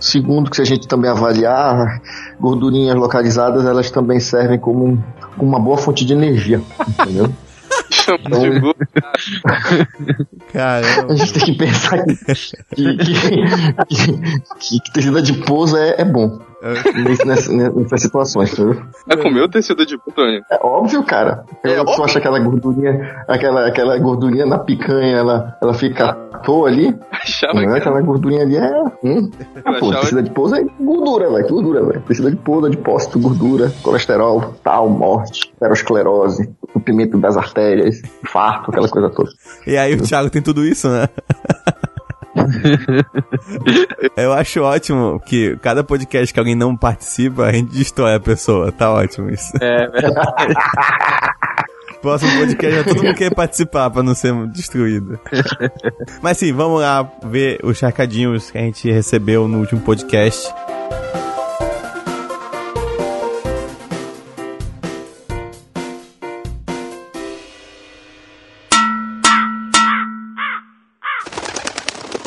Segundo, 0.00 0.50
que 0.50 0.56
se 0.56 0.62
a 0.62 0.64
gente 0.66 0.86
também 0.88 1.10
avaliar, 1.10 2.00
gordurinhas 2.40 2.96
localizadas, 2.96 3.64
elas 3.64 3.90
também 3.90 4.20
servem 4.20 4.58
como, 4.58 4.84
um- 4.86 5.02
uma 5.38 5.58
boa 5.60 5.76
fonte 5.78 6.04
de 6.04 6.12
energia. 6.12 6.60
Entendeu? 7.00 7.32
De. 8.06 8.74
Caramba. 10.52 11.12
A 11.12 11.16
gente 11.16 11.32
tem 11.32 11.44
que 11.44 11.52
pensar 11.54 12.04
que, 12.04 12.16
que, 12.74 12.96
que, 12.96 13.96
que- 14.58 14.80
que 14.80 14.92
tecido 14.92 15.18
adiposo 15.18 15.76
é, 15.76 15.96
é 16.00 16.04
bom 16.04 16.38
nesse- 17.04 17.26
nessa- 17.26 17.52
nessas 17.52 18.00
situações, 18.02 18.52
entendeu? 18.52 18.82
Vai 19.06 19.16
comer 19.16 19.42
o 19.42 19.48
tecido 19.48 19.84
de 19.86 19.94
Antônio. 19.94 20.42
É 20.50 20.58
óbvio, 20.62 21.02
cara. 21.04 21.44
É 21.64 21.78
Eu, 21.78 21.84
tu 21.84 21.90
óbvio. 21.90 22.04
acha 22.04 22.18
aquela 22.18 22.38
gordurinha, 22.38 23.24
aquela, 23.28 23.66
aquela 23.66 23.98
gordurinha 23.98 24.46
na 24.46 24.58
picanha, 24.58 25.16
ela, 25.16 25.56
ela 25.62 25.74
fica 25.74 26.10
à 26.32 26.38
toa 26.38 26.68
ali? 26.68 26.94
Achava 27.10 27.54
Não 27.54 27.62
é? 27.62 27.72
que 27.74 27.78
Aquela 27.86 28.00
gordurinha 28.00 28.42
ali 28.42 28.56
é. 28.56 28.82
Hum. 29.04 29.30
Ah, 29.64 29.74
pô, 29.78 29.90
tecido 29.94 30.18
adiposo 30.20 30.54
é 30.56 30.64
gordura, 30.80 31.30
velho. 31.30 31.48
Gordura, 31.48 31.84
velho. 31.84 32.00
Tecido 32.02 32.28
adiposo, 32.28 32.66
adipócito, 32.66 33.18
gordura, 33.18 33.72
colesterol, 33.82 34.54
tal, 34.62 34.88
morte, 34.88 35.52
aterosclerose, 35.60 36.48
entupimento 36.68 37.18
das 37.18 37.36
artérias, 37.36 38.00
infarto, 38.22 38.70
aquela 38.70 38.88
coisa 38.88 39.10
toda. 39.10 39.30
E 39.66 39.76
aí 39.76 39.94
o 39.94 40.02
Thiago 40.02 40.30
tem 40.30 40.42
tudo 40.42 40.64
isso, 40.64 40.88
né? 40.88 41.08
Eu 44.16 44.32
acho 44.32 44.62
ótimo 44.62 45.20
que 45.20 45.56
cada 45.58 45.82
podcast 45.82 46.32
que 46.32 46.38
alguém 46.38 46.54
não 46.54 46.76
participa, 46.76 47.44
a 47.44 47.52
gente 47.52 47.72
destrói 47.72 48.14
a 48.14 48.20
pessoa. 48.20 48.72
Tá 48.72 48.92
ótimo 48.92 49.30
isso. 49.30 49.52
É 49.60 49.86
verdade. 49.88 50.54
Próximo 52.02 52.38
podcast, 52.38 52.84
todo 52.84 53.02
mundo 53.02 53.16
quer 53.16 53.34
participar 53.34 53.90
pra 53.90 54.02
não 54.02 54.14
ser 54.14 54.32
destruído. 54.48 55.18
Mas 56.22 56.38
sim, 56.38 56.52
vamos 56.52 56.80
lá 56.80 57.10
ver 57.24 57.58
os 57.64 57.80
recadinhos 57.80 58.50
que 58.50 58.58
a 58.58 58.60
gente 58.60 58.90
recebeu 58.90 59.48
no 59.48 59.58
último 59.58 59.80
podcast. 59.80 60.52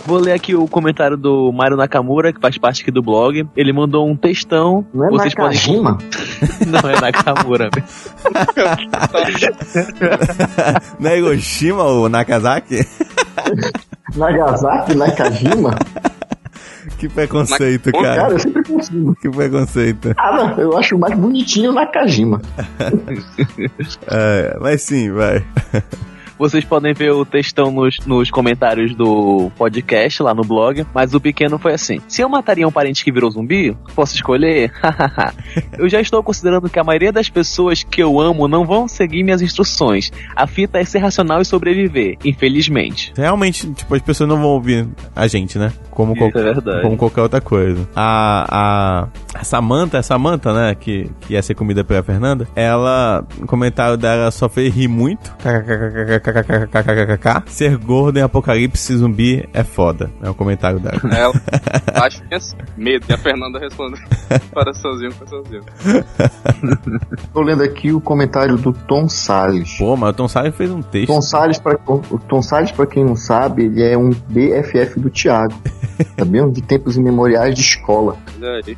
Vou 0.09 0.17
ler 0.17 0.31
aqui 0.31 0.55
o 0.55 0.67
comentário 0.67 1.15
do 1.15 1.51
Mário 1.51 1.77
Nakamura, 1.77 2.33
que 2.33 2.41
faz 2.41 2.57
parte 2.57 2.81
aqui 2.81 2.89
do 2.89 2.99
blog. 2.99 3.47
Ele 3.55 3.71
mandou 3.71 4.09
um 4.09 4.15
textão. 4.15 4.83
Não 4.91 5.05
é 5.05 5.09
Vocês 5.11 5.35
podem. 5.35 5.59
Não 6.65 6.89
é 6.89 6.99
Nakamura. 6.99 7.69
Não 10.99 11.11
é 11.11 11.17
Hiroshima 11.19 11.83
ou 11.83 12.09
Nagasaki? 12.09 12.79
Nagasaki, 14.15 14.95
Nakajima? 14.95 15.77
Que 16.97 17.07
preconceito, 17.07 17.91
Pô, 17.91 18.01
Cara, 18.01 18.21
cara. 18.21 18.33
eu 18.33 18.39
sempre 18.39 18.63
consigo. 18.63 19.15
Que 19.21 19.29
preconceito. 19.29 20.15
Ah, 20.17 20.35
não, 20.35 20.57
eu 20.57 20.75
acho 20.75 20.97
mais 20.97 21.15
bonitinho 21.15 21.69
o 21.69 21.73
Nakajima. 21.75 22.41
É, 24.07 24.57
mas 24.59 24.81
sim, 24.81 25.11
vai. 25.11 25.45
Vocês 26.39 26.63
podem 26.63 26.93
ver 26.93 27.11
o 27.11 27.25
textão 27.25 27.69
nos, 27.69 27.97
nos 28.05 28.31
comentários 28.31 28.95
do 28.95 29.51
podcast 29.57 30.23
lá 30.23 30.33
no 30.33 30.41
blog, 30.41 30.87
mas 30.93 31.13
o 31.13 31.19
pequeno 31.19 31.59
foi 31.59 31.73
assim: 31.73 31.99
Se 32.07 32.21
eu 32.21 32.29
mataria 32.29 32.65
um 32.65 32.71
parente 32.71 33.03
que 33.03 33.11
virou 33.11 33.29
zumbi, 33.29 33.75
posso 33.93 34.15
escolher? 34.15 34.71
eu 35.77 35.89
já 35.89 35.99
estou 35.99 36.23
considerando 36.23 36.69
que 36.69 36.79
a 36.79 36.83
maioria 36.83 37.11
das 37.11 37.27
pessoas 37.27 37.83
que 37.83 38.01
eu 38.01 38.21
amo 38.21 38.47
não 38.47 38.65
vão 38.65 38.87
seguir 38.87 39.21
minhas 39.21 39.41
instruções. 39.41 40.13
A 40.33 40.47
fita 40.47 40.79
é 40.79 40.85
ser 40.85 40.99
racional 40.99 41.41
e 41.41 41.45
sobreviver, 41.45 42.17
infelizmente. 42.23 43.11
Realmente, 43.17 43.69
tipo, 43.73 43.93
as 43.93 44.01
pessoas 44.01 44.29
não 44.29 44.37
vão 44.37 44.51
ouvir 44.51 44.87
a 45.13 45.27
gente, 45.27 45.59
né? 45.59 45.73
Como, 45.91 46.13
Isso 46.13 46.37
é 46.37 46.43
verdade. 46.43 46.81
como 46.83 46.95
qualquer 46.95 47.21
outra 47.21 47.41
coisa. 47.41 47.85
A, 47.93 48.45
a, 49.33 49.39
a 49.39 49.43
Samantha, 49.43 49.99
a 49.99 50.03
Samantha, 50.03 50.53
né, 50.53 50.73
que, 50.73 51.11
que 51.19 51.33
ia 51.33 51.41
ser 51.41 51.55
comida 51.55 51.83
pela 51.83 52.01
Fernanda, 52.01 52.47
ela, 52.55 53.25
o 53.41 53.45
comentário 53.45 53.97
dela 53.97 54.31
só 54.31 54.47
fez 54.47 54.73
rir 54.73 54.87
muito. 54.87 55.35
KKKKKKKKKKK. 56.31 57.43
Ser 57.47 57.77
gordo 57.77 58.17
em 58.19 58.21
apocalipse 58.21 58.95
zumbi 58.95 59.47
é 59.53 59.63
foda. 59.63 60.11
É 60.21 60.29
o 60.29 60.33
comentário 60.33 60.79
dela. 60.79 60.99
Ela, 61.15 61.33
acho 62.05 62.21
que 62.23 62.33
é 62.33 62.37
assim, 62.37 62.55
medo. 62.77 63.05
E 63.09 63.13
a 63.13 63.17
Fernanda 63.17 63.59
respondeu: 63.59 63.99
para 64.53 64.73
sozinho. 64.73 65.11
Tô 67.33 67.41
lendo 67.41 67.63
aqui 67.63 67.91
o 67.91 68.01
comentário 68.01 68.57
do 68.57 68.73
Tom 68.73 69.07
Salles. 69.07 69.77
Pô, 69.77 69.95
mas 69.95 70.11
o 70.11 70.13
Tom 70.13 70.27
Salles 70.27 70.55
fez 70.55 70.71
um 70.71 70.81
texto. 70.81 71.07
Tom 71.07 71.21
Salles, 71.21 71.59
pra, 71.59 71.77
o 71.87 72.19
Tom 72.19 72.41
Salles, 72.41 72.73
quem 72.89 73.05
não 73.05 73.15
sabe, 73.15 73.65
ele 73.65 73.83
é 73.83 73.97
um 73.97 74.09
BFF 74.09 74.99
do 74.99 75.09
Thiago. 75.09 75.53
Sabia? 76.17 76.47
De 76.49 76.61
tempos 76.61 76.95
imemoriais 76.97 77.55
de 77.55 77.61
escola. 77.61 78.17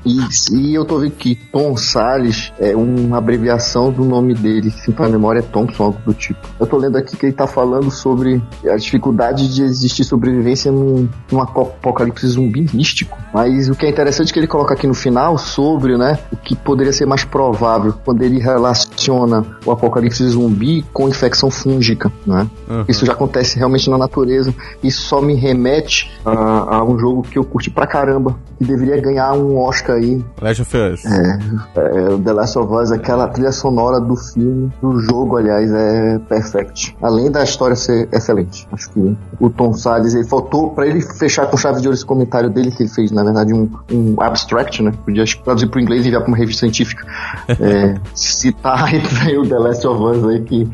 E, 0.05 0.19
e 0.51 0.75
eu 0.75 0.85
tô 0.85 0.99
vendo 0.99 1.11
que 1.11 1.35
Tom 1.35 1.77
Salles 1.77 2.51
é 2.59 2.75
uma 2.75 3.17
abreviação 3.17 3.91
do 3.91 4.03
nome 4.03 4.33
dele. 4.33 4.71
Se 4.71 4.91
pra 4.91 5.07
memória 5.07 5.39
é 5.39 5.43
Thompson, 5.43 5.83
algo 5.83 5.99
do 6.05 6.13
tipo. 6.13 6.39
Eu 6.59 6.65
tô 6.65 6.77
lendo 6.77 6.97
aqui 6.97 7.15
que 7.15 7.27
ele 7.27 7.33
tá 7.33 7.40
falando 7.47 7.91
sobre 7.91 8.41
a 8.65 8.75
dificuldade 8.75 9.53
de 9.53 9.63
existir 9.63 10.03
sobrevivência 10.03 10.71
num, 10.71 11.07
num 11.31 11.41
apocalipse 11.41 12.27
zumbi 12.27 12.67
místico. 12.73 13.17
Mas 13.33 13.69
o 13.69 13.75
que 13.75 13.85
é 13.85 13.89
interessante 13.89 14.29
é 14.29 14.33
que 14.33 14.39
ele 14.39 14.47
coloca 14.47 14.73
aqui 14.73 14.87
no 14.87 14.93
final 14.93 15.37
sobre, 15.37 15.97
né, 15.97 16.19
o 16.31 16.37
que 16.37 16.55
poderia 16.55 16.91
ser 16.91 17.05
mais 17.05 17.23
provável 17.23 17.93
quando 18.03 18.21
ele 18.21 18.39
relaciona 18.39 19.45
o 19.65 19.71
apocalipse 19.71 20.27
zumbi 20.27 20.83
com 20.93 21.07
infecção 21.07 21.49
fúngica, 21.49 22.11
né? 22.25 22.47
Uhum. 22.69 22.85
Isso 22.87 23.05
já 23.05 23.13
acontece 23.13 23.57
realmente 23.57 23.89
na 23.89 23.97
natureza. 23.97 24.53
Isso 24.83 25.01
só 25.03 25.21
me 25.21 25.35
remete 25.35 26.11
a, 26.25 26.77
a 26.77 26.83
um 26.83 26.97
jogo 26.99 27.21
que 27.23 27.37
eu 27.37 27.43
curti 27.43 27.69
pra 27.69 27.87
caramba, 27.87 28.35
que 28.57 28.65
deveria 28.65 28.99
ganhar 28.99 29.33
um 29.33 29.57
Oscar 29.57 29.95
aí. 29.95 30.23
Last 30.41 30.61
of 30.61 30.77
Us. 30.77 31.05
É, 31.05 32.13
o 32.13 32.19
The 32.19 32.33
Last 32.33 32.57
of 32.57 32.73
Us, 32.73 32.91
aquela 32.91 33.27
trilha 33.27 33.51
sonora 33.51 33.99
do 33.99 34.15
filme, 34.15 34.71
do 34.81 34.99
jogo, 34.99 35.37
aliás, 35.37 35.71
é 35.71 36.19
perfect. 36.19 36.95
Além 37.01 37.30
da 37.31 37.43
história 37.43 37.75
ser 37.75 38.07
excelente. 38.11 38.67
Acho 38.71 38.89
que 38.91 39.17
o 39.39 39.49
Tom 39.49 39.73
Salles, 39.73 40.13
ele 40.13 40.25
faltou 40.25 40.71
pra 40.71 40.85
ele 40.85 41.01
fechar 41.01 41.47
com 41.47 41.57
chave 41.57 41.81
de 41.81 41.87
ouro 41.87 41.95
esse 41.95 42.05
comentário 42.05 42.49
dele, 42.49 42.71
que 42.71 42.83
ele 42.83 42.89
fez, 42.89 43.11
na 43.11 43.23
verdade, 43.23 43.53
um, 43.53 43.69
um 43.91 44.15
abstract, 44.21 44.83
né? 44.83 44.91
Podia 45.05 45.23
traduzir 45.43 45.67
pro 45.67 45.79
inglês 45.79 46.03
e 46.03 46.07
enviar 46.07 46.21
pra 46.21 46.29
uma 46.29 46.37
revista 46.37 46.61
científica. 46.61 47.05
É, 47.61 47.95
citar 48.15 48.85
aí 48.85 49.37
o 49.37 49.47
The 49.47 49.57
Last 49.57 49.85
of 49.85 50.01
Us 50.01 50.27
aí, 50.27 50.41
que 50.41 50.69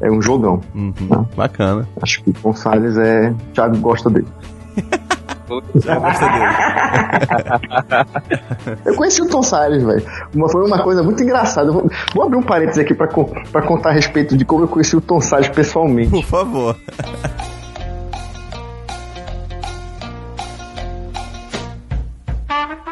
é 0.00 0.10
um 0.10 0.20
jogão. 0.20 0.60
Uhum. 0.74 0.92
Ah. 1.10 1.24
Bacana. 1.36 1.88
Acho 2.02 2.22
que 2.22 2.30
o 2.30 2.32
Tom 2.32 2.52
Salles 2.52 2.96
é. 2.96 3.30
O 3.30 3.52
Thiago 3.52 3.78
gosta 3.78 4.10
dele. 4.10 4.26
Eu 5.48 6.00
gosto 6.00 6.20
dele. 6.20 6.44
Eu 8.84 8.94
conheci 8.96 9.22
o 9.22 9.28
Tom 9.28 9.42
Salles, 9.42 9.82
velho. 9.82 10.02
Uma- 10.34 10.48
Foi 10.48 10.66
uma 10.66 10.82
coisa 10.82 11.02
muito 11.02 11.22
engraçada. 11.22 11.70
Vou, 11.72 11.88
vou 12.14 12.24
abrir 12.24 12.36
um 12.36 12.42
parênteses 12.42 12.78
aqui 12.80 12.94
pra, 12.94 13.06
con- 13.08 13.32
pra 13.52 13.62
contar 13.62 13.90
a 13.90 13.92
respeito 13.92 14.36
de 14.36 14.44
como 14.44 14.64
eu 14.64 14.68
conheci 14.68 14.96
o 14.96 15.00
Tom 15.00 15.20
Salles 15.20 15.48
pessoalmente. 15.48 16.10
Por 16.10 16.24
favor. 16.24 16.76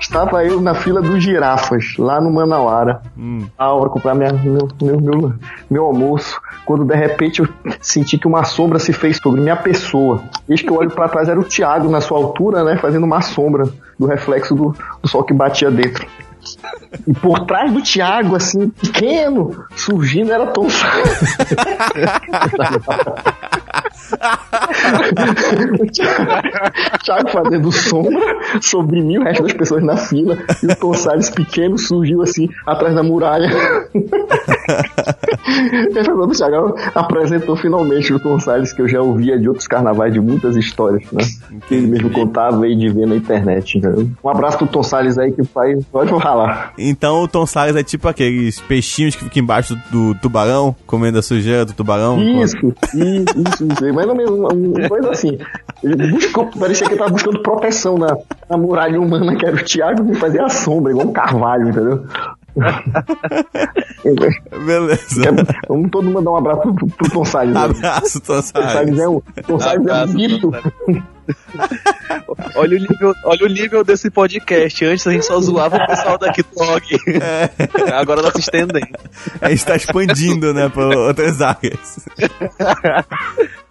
Estava 0.05 0.45
eu 0.45 0.61
na 0.61 0.75
fila 0.75 1.01
dos 1.01 1.23
girafas, 1.23 1.97
lá 1.99 2.21
no 2.21 2.31
Manauara, 2.31 3.01
Hum. 3.17 3.47
a 3.57 3.73
hora 3.73 3.89
comprar 3.89 4.15
minha, 4.15 4.35
meu, 4.35 4.69
meu, 4.83 5.01
meu, 5.01 5.33
meu 5.71 5.85
almoço, 5.87 6.39
quando 6.67 6.85
de 6.85 6.95
repente 6.95 7.41
eu 7.41 7.49
senti 7.81 8.19
que 8.19 8.27
uma 8.27 8.45
sombra 8.45 8.79
se 8.79 8.93
fez 8.93 9.17
sobre 9.17 9.41
minha 9.41 9.57
pessoa. 9.57 10.23
Eis 10.47 10.61
que 10.61 10.69
eu 10.69 10.77
olho 10.77 10.91
pra 10.91 11.09
trás, 11.09 11.27
era 11.27 11.41
o 11.41 11.43
Thiago 11.43 11.89
na 11.89 12.03
sua 12.03 12.19
altura, 12.19 12.63
né, 12.63 12.77
fazendo 12.77 13.05
uma 13.05 13.23
sombra 13.23 13.65
do 13.99 14.05
reflexo 14.07 14.55
do, 14.55 14.77
do 15.03 15.09
sol 15.09 15.25
que 15.25 15.33
batia 15.33 15.71
dentro. 15.71 16.07
E 17.07 17.15
por 17.15 17.47
trás 17.47 17.73
do 17.73 17.83
Thiago, 17.83 18.37
assim, 18.37 18.69
pequeno, 18.69 19.65
surgindo, 19.77 20.33
era 20.33 20.47
Tom 20.49 20.67
o 25.81 25.87
Thiago, 25.91 26.31
Thiago 27.05 27.29
fazendo 27.31 27.73
sombra 27.73 28.37
sobre 28.61 29.01
mim, 29.01 29.19
o 29.19 29.25
resto 29.25 29.43
das 29.43 29.53
pessoas 29.53 29.83
na 29.83 29.97
fila, 29.97 30.39
e 30.63 30.67
o 30.67 30.77
Tom 30.77 30.95
Salles 30.95 31.31
pequeno 31.31 31.79
surgiu 31.79 32.23
assim, 32.23 32.49
atrás 32.67 32.95
da 32.95 33.03
muralha. 33.03 33.51
E 35.95 35.99
aí 35.99 36.05
foi 36.05 36.15
quando 36.15 36.31
o 36.31 36.35
Thiago 36.35 36.75
apresentou 36.95 37.57
finalmente 37.57 38.13
o 38.13 38.19
Tom 38.19 38.39
Salles, 38.41 38.73
que 38.73 38.83
eu 38.83 38.89
já 38.89 39.01
ouvia 39.01 39.39
de 39.39 39.49
outros 39.49 39.67
carnavais, 39.67 40.13
de 40.13 40.21
muitas 40.21 40.57
histórias, 40.57 41.05
né? 41.13 41.23
Que 41.69 41.75
ele 41.75 41.87
mesmo 41.87 42.11
contava 42.11 42.65
aí 42.65 42.75
de 42.75 42.89
ver 42.89 43.07
na 43.07 43.15
internet. 43.15 43.79
entendeu? 43.79 44.09
Um 44.23 44.29
abraço 44.29 44.59
pro 44.59 44.67
Tom 44.67 44.83
Salles 44.83 45.19
aí, 45.19 45.33
que 45.33 45.45
faz. 45.45 45.85
Pode 45.87 46.11
falar. 46.21 46.73
Então 46.79 47.23
o 47.23 47.29
Tom 47.29 47.47
Salles 47.47 47.77
é 47.77 47.83
tipo 47.83 48.09
aqueles 48.09 48.61
peixinhos 48.61 49.15
que 49.15 49.25
ficam 49.25 49.43
embaixo 49.43 49.77
do, 49.91 50.15
tubarão, 50.15 50.75
comendo 50.87 51.19
a 51.19 51.23
sujeira 51.23 51.65
do 51.65 51.73
tubarão. 51.73 52.21
Isso, 52.21 52.57
isso, 52.57 52.75
isso, 52.95 53.67
isso. 53.73 53.95
Mais 53.95 54.09
ou 54.09 54.15
menos 54.15 54.31
uma, 54.31 54.53
uma 54.53 54.89
coisa 54.89 55.11
assim. 55.11 55.39
Ele 55.83 56.11
buscou, 56.11 56.47
parecia 56.59 56.87
que 56.87 56.95
ele 56.95 56.99
tava 56.99 57.11
buscando 57.11 57.43
proteção 57.43 57.99
na, 57.99 58.17
na 58.49 58.57
muralha 58.57 59.01
humana, 59.01 59.37
que 59.37 59.45
era 59.45 59.57
o 59.57 59.63
Thiago, 59.63 60.07
que 60.07 60.15
fazia 60.15 60.45
a 60.45 60.49
sombra, 60.49 60.93
igual 60.93 61.07
um 61.07 61.13
carvalho, 61.13 61.69
entendeu? 61.69 62.05
Beleza. 64.67 65.23
Vamos 65.69 65.91
todo 65.91 66.05
mundo 66.05 66.15
mandar 66.15 66.31
um 66.31 66.37
abraço 66.37 66.75
pro, 66.75 66.87
pro 66.87 67.11
Tom 67.11 67.25
Salles. 67.25 67.57
Abraço, 67.57 68.21
Tom 68.21 68.35
Tom 68.35 68.43
Salles 68.43 68.99
é 68.99 69.09
um, 69.09 69.21
Tom 69.47 69.59
Salles 69.59 69.87
é 69.87 70.05
um 70.05 70.09
mito. 70.09 70.53
Olha 72.57 72.77
o 72.77 72.81
nível, 72.81 73.15
olha 73.25 73.47
o 73.47 73.49
nível 73.49 73.83
desse 73.83 74.11
podcast. 74.11 74.85
Antes 74.85 75.07
a 75.07 75.11
gente 75.11 75.25
só 75.25 75.41
zoava 75.41 75.77
o 75.77 75.87
pessoal 75.87 76.19
daqui 76.19 76.43
do 76.43 76.49
blog. 76.55 76.85
Agora 77.95 78.23
tá 78.23 78.31
se 78.33 78.41
estendendo. 78.41 78.87
A 79.41 79.49
gente 79.49 79.65
tá 79.65 79.77
expandindo, 79.77 80.53
né, 80.53 80.69
pra 80.69 80.87
outras 80.87 81.41
áreas. 81.41 82.07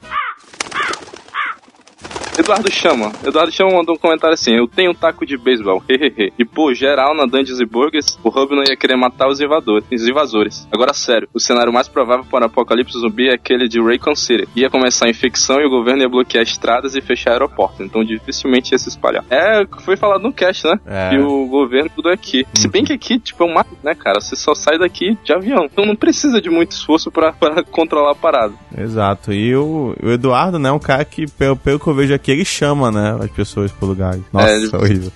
Eduardo 2.38 2.72
Chama. 2.72 3.12
Eduardo 3.24 3.52
Chama 3.52 3.72
mandou 3.72 3.96
um 3.96 3.98
comentário 3.98 4.34
assim: 4.34 4.56
Eu 4.56 4.68
tenho 4.68 4.92
um 4.92 4.94
taco 4.94 5.26
de 5.26 5.38
beisebol, 5.38 5.84
hehehe. 5.88 6.34
E 6.38 6.44
pô, 6.44 6.74
geral 6.74 7.16
na 7.16 7.26
Dungeons 7.26 7.60
e 7.60 7.66
Burgers, 7.66 8.18
o 8.24 8.30
Hub 8.30 8.56
não 8.56 8.64
ia 8.64 8.76
querer 8.76 8.96
matar 8.96 9.28
os 9.28 9.40
invadores, 9.40 9.86
os 9.92 10.08
invasores. 10.08 10.68
Agora, 10.72 10.94
sério, 10.94 11.28
o 11.34 11.40
cenário 11.40 11.72
mais 11.72 11.88
provável 11.88 12.26
para 12.26 12.44
o 12.44 12.46
apocalipse 12.48 12.98
zumbi 12.98 13.30
é 13.30 13.34
aquele 13.34 13.68
de 13.68 13.80
Raycon 13.80 14.16
City. 14.16 14.48
Ia 14.56 14.70
começar 14.70 15.06
a 15.06 15.10
infecção 15.10 15.60
e 15.60 15.66
o 15.66 15.70
governo 15.70 16.02
ia 16.02 16.10
bloquear 16.10 16.44
estradas 16.44 16.96
e 16.96 17.02
fechar 17.02 17.34
aeroportos. 17.34 17.82
Então 17.82 18.04
dificilmente 18.04 18.74
ia 18.74 18.80
se 18.80 18.90
espalhar. 18.90 19.24
É, 19.30 19.66
foi 19.82 19.96
falado 19.96 20.24
no 20.24 20.34
cast, 20.34 20.66
né? 20.66 20.80
É. 20.86 21.10
Que 21.12 21.20
o 21.20 21.46
governo 21.46 21.92
tudo 21.96 22.10
é 22.10 22.14
aqui. 22.14 22.46
Se 22.56 22.68
bem 22.68 22.84
que 22.84 22.94
aqui, 22.94 23.20
tipo, 23.20 23.44
é 23.44 23.48
um 23.48 23.54
mato, 23.54 23.78
né, 23.84 23.94
cara? 23.94 24.20
Você 24.20 24.36
só 24.36 24.56
sai 24.56 24.80
daqui 24.80 25.18
de 25.24 25.34
avião. 25.34 25.66
Então 25.72 25.86
não 25.86 25.96
precisa 25.96 26.42
de 26.42 26.50
muito 26.50 26.72
esforço 26.72 27.12
pra 27.12 27.34
controlar 27.72 28.12
a 28.12 28.16
parada. 28.16 28.54
Exato. 28.76 29.32
E 29.32 29.56
o, 29.56 29.96
o 30.02 30.10
Eduardo, 30.10 30.58
né, 30.58 30.70
é 30.70 30.72
um 30.72 30.80
cara 30.80 31.06
que, 31.06 31.30
pelo, 31.32 31.56
pelo 31.56 31.80
que 31.80 31.88
eu 31.88 31.94
vejo 31.94 32.14
aqui, 32.14 32.23
que 32.24 32.32
ele 32.32 32.46
chama, 32.46 32.92
né, 32.92 33.18
as 33.22 33.30
pessoas 33.32 33.72
pro 33.72 33.88
lugar. 33.88 34.18
Nossa, 34.32 34.50
É, 34.50 34.56
ele- 34.56 34.76
horrível. 34.76 35.12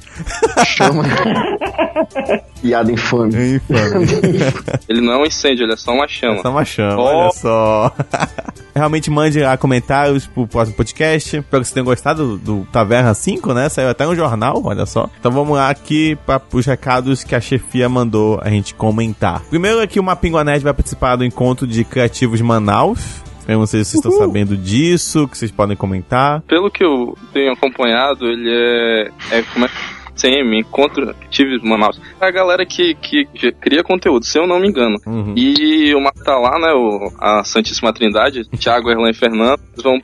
Chama. 0.65 1.03
Piada 2.61 2.91
infame. 2.91 3.35
É 3.35 3.47
infame. 3.55 4.07
Ele 4.89 5.01
não 5.01 5.13
é 5.13 5.17
um 5.17 5.25
incêndio, 5.25 5.63
ele 5.63 5.73
é 5.73 5.77
só 5.77 5.91
uma 5.93 6.07
chama. 6.07 6.37
É 6.39 6.41
só 6.41 6.49
uma 6.49 6.65
chama, 6.65 6.97
Oh. 7.01 7.03
olha 7.05 7.31
só. 7.31 7.95
Realmente 8.75 9.10
mande 9.12 9.39
lá 9.39 9.58
comentários 9.58 10.25
pro 10.27 10.47
próximo 10.47 10.75
podcast. 10.77 11.37
Espero 11.37 11.43
que 11.62 11.67
vocês 11.67 11.71
tenham 11.71 11.85
gostado 11.85 12.37
do, 12.37 12.60
do 12.62 12.67
Taverna 12.71 13.13
5, 13.13 13.53
né? 13.53 13.69
Saiu 13.69 13.89
até 13.89 14.05
no 14.05 14.15
jornal, 14.15 14.62
olha 14.63 14.85
só. 14.85 15.10
Então 15.19 15.31
vamos 15.31 15.55
lá 15.55 15.69
aqui 15.69 16.17
para 16.25 16.41
os 16.53 16.65
recados 16.65 17.23
que 17.23 17.35
a 17.35 17.41
chefia 17.41 17.87
mandou 17.89 18.39
a 18.41 18.49
gente 18.49 18.73
comentar. 18.73 19.41
Primeiro 19.49 19.79
aqui 19.81 19.99
o 19.99 20.03
Mapingua 20.03 20.43
Nerd 20.43 20.63
vai 20.63 20.73
participar 20.73 21.15
do 21.15 21.23
encontro 21.25 21.65
de 21.67 21.83
criativos 21.83 22.41
Manaus. 22.41 22.99
Eu 23.48 23.60
não 23.60 23.65
sei 23.65 23.83
se 23.83 23.91
vocês 23.91 24.04
estão 24.04 24.17
sabendo 24.17 24.58
disso, 24.58 25.27
que 25.27 25.37
vocês 25.37 25.52
podem 25.52 25.77
comentar. 25.77 26.41
Pelo 26.41 26.69
que 26.69 26.83
eu 26.83 27.17
tenho 27.31 27.54
acompanhado, 27.54 28.27
ele 28.27 28.50
é. 28.50 29.12
é 29.31 29.41
como 29.54 29.65
é 29.65 29.69
CM, 30.17 30.59
Encontro 30.59 31.15
Tive 31.29 31.59
Manaus. 31.63 31.99
É 32.19 32.25
a 32.25 32.31
galera 32.31 32.65
que, 32.65 32.95
que, 32.95 33.25
cria 33.59 33.83
conteúdo, 33.83 34.25
se 34.25 34.37
eu 34.37 34.47
não 34.47 34.59
me 34.59 34.67
engano. 34.67 34.97
Uhum. 35.05 35.33
E 35.35 35.93
o 35.93 36.01
Marco 36.01 36.23
tá 36.23 36.37
lá, 36.37 36.59
né? 36.59 36.73
O, 36.73 37.11
a 37.19 37.43
Santíssima 37.43 37.93
Trindade, 37.93 38.47
Thiago, 38.57 38.89
Erlan 38.89 39.09
e 39.09 39.13
Fernando, 39.13 39.59
eles 39.73 39.83
vão 39.83 39.99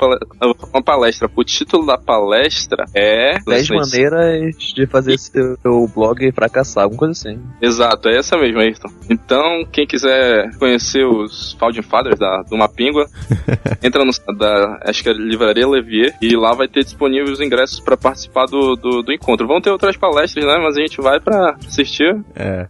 uma 0.71 0.83
palestra. 0.83 1.29
O 1.35 1.43
título 1.43 1.85
da 1.85 1.97
palestra 1.97 2.85
é. 2.93 3.39
10 3.45 3.69
maneiras 3.69 4.55
de 4.57 4.85
fazer 4.87 5.17
seu 5.17 5.87
blog 5.93 6.31
fracassar, 6.31 6.83
alguma 6.83 6.99
coisa 6.99 7.29
assim. 7.29 7.39
Exato, 7.61 8.09
é 8.09 8.17
essa 8.17 8.37
mesmo, 8.37 8.59
Ayrton. 8.59 8.89
Então, 9.09 9.65
quem 9.71 9.85
quiser 9.85 10.51
conhecer 10.57 11.05
os 11.05 11.53
Founding 11.53 11.81
Fathers 11.81 12.19
da, 12.19 12.43
do 12.43 12.57
Mapingua, 12.57 13.07
entra 13.83 14.03
no 14.03 14.11
da, 14.37 14.79
acho 14.85 15.03
que 15.03 15.09
é 15.09 15.13
Livraria 15.13 15.67
Levier, 15.67 16.15
e 16.21 16.35
lá 16.35 16.53
vai 16.53 16.67
ter 16.67 16.83
disponíveis 16.83 17.31
os 17.31 17.41
ingressos 17.41 17.79
para 17.79 17.97
participar 17.97 18.45
do, 18.45 18.75
do, 18.75 19.01
do 19.01 19.13
encontro. 19.13 19.47
Vão 19.47 19.61
ter 19.61 19.71
outras 19.71 19.97
palestras, 20.03 20.45
né? 20.45 20.57
Mas 20.61 20.75
a 20.75 20.81
gente 20.81 21.01
vai 21.01 21.19
para 21.21 21.55
assistir. 21.65 22.13
É. 22.35 22.67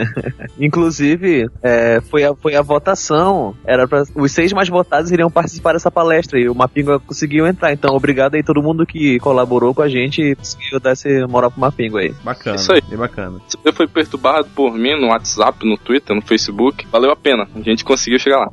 Inclusive, 0.58 1.50
é, 1.62 2.00
foi, 2.00 2.24
a, 2.24 2.34
foi 2.34 2.56
a 2.56 2.62
votação. 2.62 3.54
Era 3.66 3.86
pra, 3.86 4.02
os 4.14 4.32
seis 4.32 4.50
mais 4.52 4.70
votados 4.70 5.10
iriam 5.10 5.30
participar 5.30 5.74
dessa 5.74 5.90
palestra 5.90 6.40
e 6.40 6.48
o 6.48 6.54
Mapingua 6.54 6.98
conseguiu 6.98 7.46
entrar. 7.46 7.72
Então, 7.72 7.94
obrigado 7.94 8.34
aí 8.36 8.42
todo 8.42 8.62
mundo 8.62 8.86
que 8.86 9.18
colaborou 9.18 9.74
com 9.74 9.82
a 9.82 9.88
gente 9.88 10.22
e 10.22 10.34
conseguiu 10.34 10.80
dar 10.80 10.92
esse 10.92 11.26
moral 11.26 11.50
pro 11.50 11.60
Mapingua 11.60 12.00
aí. 12.00 12.14
Bacana. 12.24 12.56
Isso 12.56 12.72
aí. 12.72 12.80
Bem 12.88 12.98
bacana. 12.98 13.38
Se 13.46 13.58
você 13.62 13.72
foi 13.72 13.86
perturbado 13.86 14.48
por 14.54 14.72
mim 14.72 14.98
no 14.98 15.08
WhatsApp, 15.08 15.66
no 15.66 15.76
Twitter, 15.76 16.16
no 16.16 16.22
Facebook, 16.22 16.86
valeu 16.90 17.10
a 17.10 17.16
pena. 17.16 17.46
A 17.54 17.60
gente 17.60 17.84
conseguiu 17.84 18.18
chegar 18.18 18.38
lá. 18.38 18.50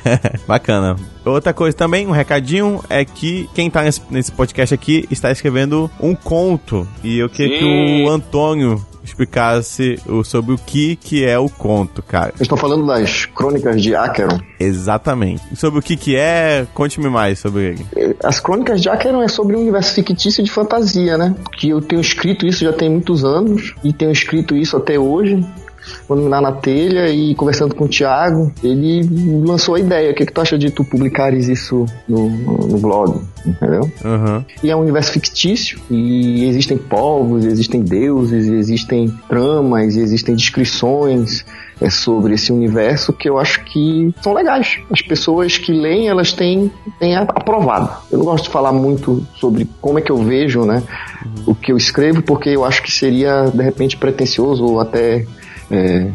Bacana. 0.48 0.96
Outra 1.32 1.52
coisa 1.52 1.76
também, 1.76 2.06
um 2.06 2.10
recadinho, 2.10 2.82
é 2.88 3.04
que 3.04 3.48
quem 3.54 3.70
tá 3.70 3.82
nesse, 3.82 4.00
nesse 4.10 4.32
podcast 4.32 4.74
aqui 4.74 5.06
está 5.10 5.30
escrevendo 5.30 5.90
um 6.00 6.14
conto. 6.14 6.86
E 7.02 7.18
eu 7.18 7.28
queria 7.28 7.58
que 7.58 7.64
Sim. 7.64 8.04
o 8.04 8.08
Antônio 8.08 8.84
explicasse 9.08 9.98
o, 10.06 10.22
sobre 10.22 10.54
o 10.54 10.58
que, 10.58 10.96
que 10.96 11.24
é 11.24 11.38
o 11.38 11.48
conto, 11.48 12.02
cara. 12.02 12.28
Vocês 12.28 12.42
estão 12.42 12.58
falando 12.58 12.86
das 12.86 13.26
crônicas 13.26 13.82
de 13.82 13.94
Acheron. 13.94 14.38
Exatamente. 14.60 15.42
Sobre 15.56 15.80
o 15.80 15.82
que, 15.82 15.96
que 15.96 16.16
é, 16.16 16.66
conte-me 16.74 17.08
mais 17.08 17.38
sobre 17.38 17.68
ele. 17.68 18.16
As 18.22 18.38
crônicas 18.40 18.80
de 18.80 18.88
Acheron 18.88 19.22
é 19.22 19.28
sobre 19.28 19.56
um 19.56 19.60
universo 19.60 19.94
fictício 19.94 20.42
de 20.42 20.50
fantasia, 20.50 21.16
né? 21.16 21.34
Que 21.52 21.70
eu 21.70 21.80
tenho 21.80 22.00
escrito 22.00 22.46
isso 22.46 22.64
já 22.64 22.72
tem 22.72 22.90
muitos 22.90 23.24
anos 23.24 23.74
e 23.82 23.92
tenho 23.92 24.10
escrito 24.10 24.54
isso 24.54 24.76
até 24.76 24.98
hoje. 24.98 25.44
Lá 26.08 26.40
na 26.40 26.52
telha 26.52 27.08
e 27.08 27.34
conversando 27.34 27.74
com 27.74 27.84
o 27.84 27.88
Thiago, 27.88 28.52
ele 28.62 29.08
lançou 29.46 29.74
a 29.74 29.80
ideia. 29.80 30.10
O 30.10 30.14
que, 30.14 30.26
que 30.26 30.32
tu 30.32 30.40
acha 30.40 30.58
de 30.58 30.70
tu 30.70 30.84
publicares 30.84 31.48
isso 31.48 31.86
no, 32.08 32.28
no 32.28 32.78
blog? 32.78 33.20
Entendeu? 33.46 33.90
Aham. 34.04 34.44
E 34.62 34.70
é 34.70 34.76
um 34.76 34.80
universo 34.80 35.12
fictício 35.12 35.78
e 35.90 36.44
existem 36.46 36.76
povos, 36.76 37.44
existem 37.44 37.80
deuses, 37.80 38.48
existem 38.48 39.08
tramas, 39.28 39.96
existem 39.96 40.34
descrições 40.34 41.44
é, 41.80 41.88
sobre 41.88 42.34
esse 42.34 42.52
universo 42.52 43.12
que 43.12 43.28
eu 43.28 43.38
acho 43.38 43.64
que 43.64 44.12
são 44.20 44.32
legais. 44.32 44.78
As 44.90 45.00
pessoas 45.00 45.58
que 45.58 45.72
leem, 45.72 46.08
elas 46.08 46.32
têm, 46.32 46.70
têm 46.98 47.16
aprovado. 47.16 47.90
Eu 48.10 48.18
não 48.18 48.24
gosto 48.24 48.44
de 48.44 48.50
falar 48.50 48.72
muito 48.72 49.24
sobre 49.36 49.68
como 49.80 49.98
é 49.98 50.02
que 50.02 50.10
eu 50.10 50.18
vejo, 50.18 50.64
né, 50.64 50.82
o 51.46 51.54
que 51.54 51.72
eu 51.72 51.76
escrevo, 51.76 52.22
porque 52.22 52.50
eu 52.50 52.64
acho 52.64 52.82
que 52.82 52.90
seria, 52.90 53.50
de 53.52 53.62
repente, 53.62 53.96
pretencioso 53.96 54.64
ou 54.64 54.80
até 54.80 55.24
é, 55.70 56.10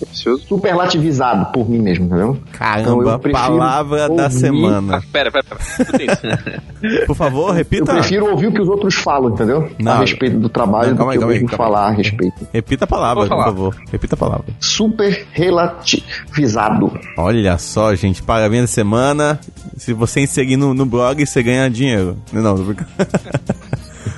Precioso. 0.00 0.42
superlativizado 0.48 1.52
por 1.52 1.70
mim 1.70 1.78
mesmo, 1.78 2.06
entendeu? 2.06 2.36
Então, 2.40 2.52
Caramba, 2.52 3.10
eu 3.12 3.18
prefiro 3.20 3.46
palavra 3.48 4.08
da 4.08 4.28
semana. 4.28 4.96
Ah, 4.96 5.02
pera, 5.12 5.30
pera. 5.30 5.46
Por 7.06 7.14
favor, 7.14 7.50
Eu 7.50 7.54
repita. 7.54 7.92
prefiro 7.92 8.28
ouvir 8.30 8.48
o 8.48 8.52
que 8.52 8.60
os 8.60 8.68
outros 8.68 8.94
falam, 8.96 9.30
entendeu? 9.30 9.70
Não. 9.78 9.92
a 9.92 9.98
respeito 10.00 10.38
do 10.38 10.48
trabalho 10.48 10.88
Não, 10.88 10.94
do 10.94 10.98
calma 10.98 11.12
aí, 11.12 11.18
que 11.18 11.24
eu 11.24 11.28
mesmo 11.28 11.48
falar 11.48 11.86
a 11.88 11.90
respeito. 11.90 12.46
Repita 12.52 12.84
a 12.84 12.88
palavra, 12.88 13.26
por 13.26 13.44
favor. 13.44 13.76
Repita 13.90 14.14
a 14.14 14.18
palavra. 14.18 14.44
Super 14.60 15.26
relativizado. 15.32 16.98
Olha 17.16 17.56
só, 17.58 17.94
gente, 17.94 18.22
parabéns 18.22 18.62
da 18.62 18.66
semana. 18.68 19.38
Se 19.76 19.92
você 19.92 20.26
seguir 20.26 20.56
no, 20.56 20.74
no 20.74 20.84
blog, 20.86 21.24
você 21.24 21.42
ganha 21.42 21.70
dinheiro. 21.70 22.16
Não, 22.32 22.56
tô 22.56 22.62
brincando. 22.64 22.88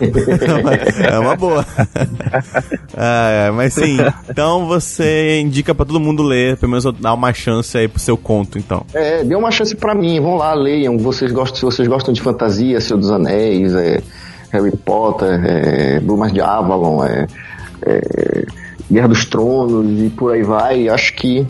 é 0.00 1.18
uma 1.18 1.36
boa. 1.36 1.64
Ah, 3.02 3.30
é, 3.30 3.50
mas 3.50 3.72
sim, 3.72 3.96
então 4.28 4.66
você 4.66 5.40
indica 5.40 5.74
pra 5.74 5.86
todo 5.86 5.98
mundo 6.00 6.22
ler, 6.22 6.56
pelo 6.56 6.70
menos 6.70 6.84
dar 7.00 7.14
uma 7.14 7.32
chance 7.32 7.78
aí 7.78 7.88
pro 7.88 8.00
seu 8.00 8.16
conto, 8.16 8.58
então. 8.58 8.84
É, 8.92 9.24
dê 9.24 9.34
uma 9.34 9.50
chance 9.50 9.74
pra 9.74 9.94
mim, 9.94 10.20
vão 10.20 10.36
lá, 10.36 10.52
leiam. 10.52 10.98
Vocês 10.98 11.32
gostam, 11.32 11.56
se 11.56 11.64
vocês 11.64 11.88
gostam 11.88 12.12
de 12.12 12.20
fantasia, 12.20 12.80
Senhor 12.80 12.98
dos 12.98 13.10
Anéis, 13.10 13.74
é, 13.74 14.02
Harry 14.50 14.76
Potter, 14.76 15.40
é, 15.44 16.00
Brumas 16.00 16.32
de 16.32 16.40
Avalon, 16.40 17.04
é, 17.04 17.26
é, 17.86 18.44
Guerra 18.90 19.08
dos 19.08 19.24
Tronos 19.24 20.00
e 20.00 20.10
por 20.10 20.32
aí 20.32 20.42
vai, 20.42 20.88
acho 20.88 21.14
que 21.14 21.46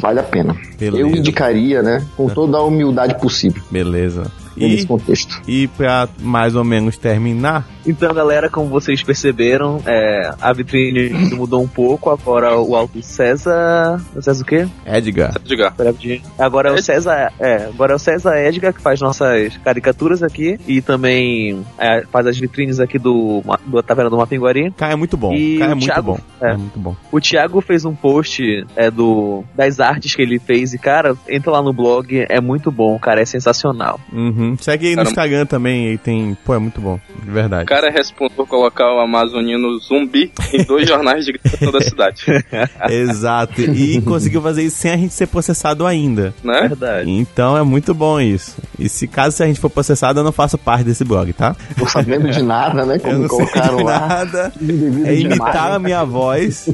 vale 0.00 0.20
a 0.20 0.22
pena. 0.22 0.56
Beleza. 0.78 1.02
Eu 1.02 1.08
indicaria, 1.08 1.82
né, 1.82 2.04
com 2.16 2.28
toda 2.28 2.56
a 2.58 2.62
humildade 2.62 3.20
possível 3.20 3.62
Beleza. 3.70 4.30
Nesse 4.68 4.84
E, 4.84 4.86
contexto. 4.86 5.42
e 5.48 5.66
pra 5.68 6.08
mais 6.20 6.54
ou 6.54 6.64
menos 6.64 6.96
terminar, 6.96 7.66
Então, 7.86 8.12
galera, 8.12 8.50
como 8.50 8.68
vocês 8.68 9.02
perceberam, 9.02 9.80
é, 9.86 10.34
a 10.40 10.52
vitrine 10.52 11.08
mudou 11.34 11.62
um 11.62 11.68
pouco. 11.68 12.10
Agora 12.10 12.56
o 12.58 12.76
Alto 12.76 13.02
César. 13.02 14.00
O 14.14 14.20
César 14.22 14.42
o 14.42 14.46
quê? 14.46 14.68
Edgar. 14.86 15.32
Rapidinho. 15.78 16.22
Agora 16.38 16.70
é 16.70 16.72
o 16.72 16.82
César. 16.82 17.32
É, 17.40 17.64
agora 17.64 17.92
é 17.92 17.96
o 17.96 17.98
César 17.98 18.36
Edgar 18.38 18.72
que 18.74 18.80
faz 18.82 19.00
nossas 19.00 19.56
caricaturas 19.58 20.22
aqui. 20.22 20.58
E 20.66 20.80
também 20.82 21.64
é, 21.78 22.02
faz 22.12 22.26
as 22.26 22.38
vitrines 22.38 22.80
aqui 22.80 22.98
do, 22.98 23.42
do 23.66 23.82
Taverna 23.82 24.10
do 24.10 24.16
Mapinguari. 24.18 24.70
Cara, 24.76 24.92
é 24.92 24.96
muito 24.96 25.16
bom. 25.16 25.32
E 25.34 25.58
Cara, 25.58 25.72
é 25.72 25.74
muito 25.74 25.86
Thiago? 25.86 26.12
bom. 26.12 26.18
É. 26.40 26.50
É 26.52 26.56
muito 26.56 26.78
bom. 26.78 26.96
O 27.10 27.20
Thiago 27.20 27.60
fez 27.60 27.84
um 27.84 27.94
post 27.94 28.42
é, 28.76 28.90
do, 28.90 29.42
das 29.54 29.80
artes 29.80 30.14
que 30.14 30.20
ele 30.22 30.38
fez. 30.38 30.74
E, 30.74 30.78
cara, 30.78 31.16
entra 31.28 31.50
lá 31.52 31.62
no 31.62 31.72
blog. 31.72 32.26
É 32.28 32.40
muito 32.40 32.70
bom, 32.70 32.98
cara. 32.98 33.20
É 33.20 33.24
sensacional. 33.24 33.98
Uhum. 34.12 34.49
Segue 34.58 34.86
aí 34.86 34.92
no 34.92 34.96
Caramba. 34.96 35.10
Instagram 35.10 35.46
também, 35.46 35.88
aí 35.88 35.98
tem. 35.98 36.36
Pô, 36.44 36.54
é 36.54 36.58
muito 36.58 36.80
bom. 36.80 36.98
De 37.22 37.30
verdade. 37.30 37.64
O 37.64 37.66
cara 37.66 37.88
é 37.88 37.90
responsável 37.90 38.30
por 38.36 38.46
colocar 38.46 38.92
o 38.94 39.00
amazonino 39.00 39.78
zumbi 39.78 40.32
em 40.52 40.64
dois 40.64 40.86
jornais 40.88 41.24
de 41.24 41.32
gravação 41.32 41.72
da 41.72 41.80
cidade. 41.80 42.24
Exato. 42.88 43.60
E 43.60 44.00
conseguiu 44.02 44.40
fazer 44.42 44.62
isso 44.62 44.76
sem 44.76 44.90
a 44.92 44.96
gente 44.96 45.12
ser 45.14 45.26
processado 45.26 45.86
ainda. 45.86 46.34
Né? 46.42 46.68
Verdade. 46.68 47.10
Então 47.10 47.56
é 47.56 47.62
muito 47.62 47.92
bom 47.94 48.20
isso. 48.20 48.56
E 48.78 48.88
se 48.88 49.06
caso 49.06 49.42
a 49.42 49.46
gente 49.46 49.60
for 49.60 49.70
processado, 49.70 50.20
eu 50.20 50.24
não 50.24 50.32
faço 50.32 50.56
parte 50.58 50.84
desse 50.84 51.04
blog, 51.04 51.32
tá? 51.32 51.54
Tô 51.78 51.86
sabendo 51.86 52.30
de 52.30 52.42
nada, 52.42 52.84
né, 52.84 52.96
Eu 52.98 53.00
como 53.00 53.18
não 53.18 53.28
sei 53.28 53.38
colocaram 53.38 53.76
de 53.78 53.82
lá. 53.84 54.06
nada. 54.06 54.52
É 54.60 54.64
demais, 54.64 55.20
imitar 55.20 55.70
né? 55.70 55.76
a 55.76 55.78
minha 55.78 56.04
voz, 56.04 56.68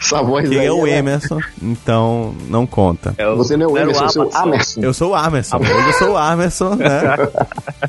Essa 0.00 0.22
voz 0.22 0.48
que 0.48 0.58
aí, 0.58 0.66
é 0.66 0.72
o 0.72 0.84
né? 0.84 0.98
Emerson, 0.98 1.40
então 1.62 2.34
não 2.48 2.66
conta. 2.66 3.14
É 3.18 3.28
o- 3.28 3.36
Você 3.36 3.56
não 3.56 3.66
é 3.66 3.68
o 3.72 3.78
Emerson, 3.78 4.06
você 4.08 4.18
é 4.18 4.22
o. 4.22 4.36
Amerson. 4.36 4.80
Eu 4.82 4.94
sou 4.94 5.10
o 5.10 5.14
Amerson. 5.14 5.56
Hoje 5.58 5.70
eu 5.86 5.92
sou 5.94 6.10
o 6.12 6.16
Amerson, 6.16 6.74
né? 6.76 6.88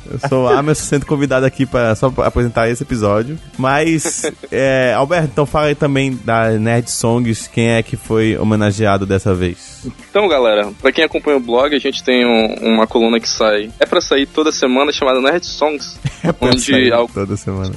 Eu 0.10 0.30
sou 0.30 0.44
o 0.46 0.48
Amerson 0.48 0.84
sendo 0.86 1.06
convidado 1.06 1.46
aqui 1.46 1.66
para 1.66 1.94
só 1.96 2.10
pra 2.10 2.28
apresentar 2.28 2.70
esse 2.70 2.84
episódio. 2.84 3.38
Mas, 3.58 4.32
é, 4.52 4.94
Alberto, 4.96 5.30
então 5.32 5.46
fala 5.46 5.68
aí 5.68 5.76
também 5.76 6.18
da 6.24 6.50
Nerd 6.52 6.90
Songs, 6.90 7.48
quem 7.48 7.70
é 7.72 7.84
que 7.84 7.96
foi 7.98 8.38
homenageado 8.38 9.06
dessa 9.06 9.34
vez? 9.34 9.86
Então, 10.10 10.28
galera, 10.28 10.72
pra 10.82 10.92
quem 10.92 11.04
acompanha 11.04 11.38
o 11.38 11.42
blog, 11.42 11.76
a 11.76 11.80
gente 11.80 12.04
tem 12.04 12.26
um- 12.26 12.74
uma 12.74 12.88
coluna 12.88 13.20
que 13.20 13.28
sai. 13.30 13.70
É 13.80 13.86
pra 13.86 14.02
sair 14.02 14.26
toda 14.26 14.52
semana 14.52 14.92
chamada 14.92 15.20
Nerd 15.22 15.46
Songs. 15.46 15.98
É 16.24 16.32
pra 16.32 16.48
Onde 16.50 16.62
sair 16.62 16.92
al- 16.92 17.08
toda 17.08 17.38
semana. 17.38 17.72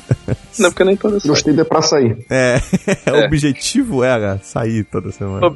Não, 0.58 0.70
porque 0.70 0.84
nem 0.84 0.96
toda 0.96 1.20
semana. 1.20 1.34
Gostei 1.36 1.54
de 1.54 1.64
pra 1.64 1.82
sair. 1.82 2.16
É, 2.30 2.56
o 3.10 3.16
É. 3.16 3.26
objetivo 3.26 4.02
era 4.04 4.38
sair 4.42 4.84
toda 4.84 5.10
semana. 5.12 5.54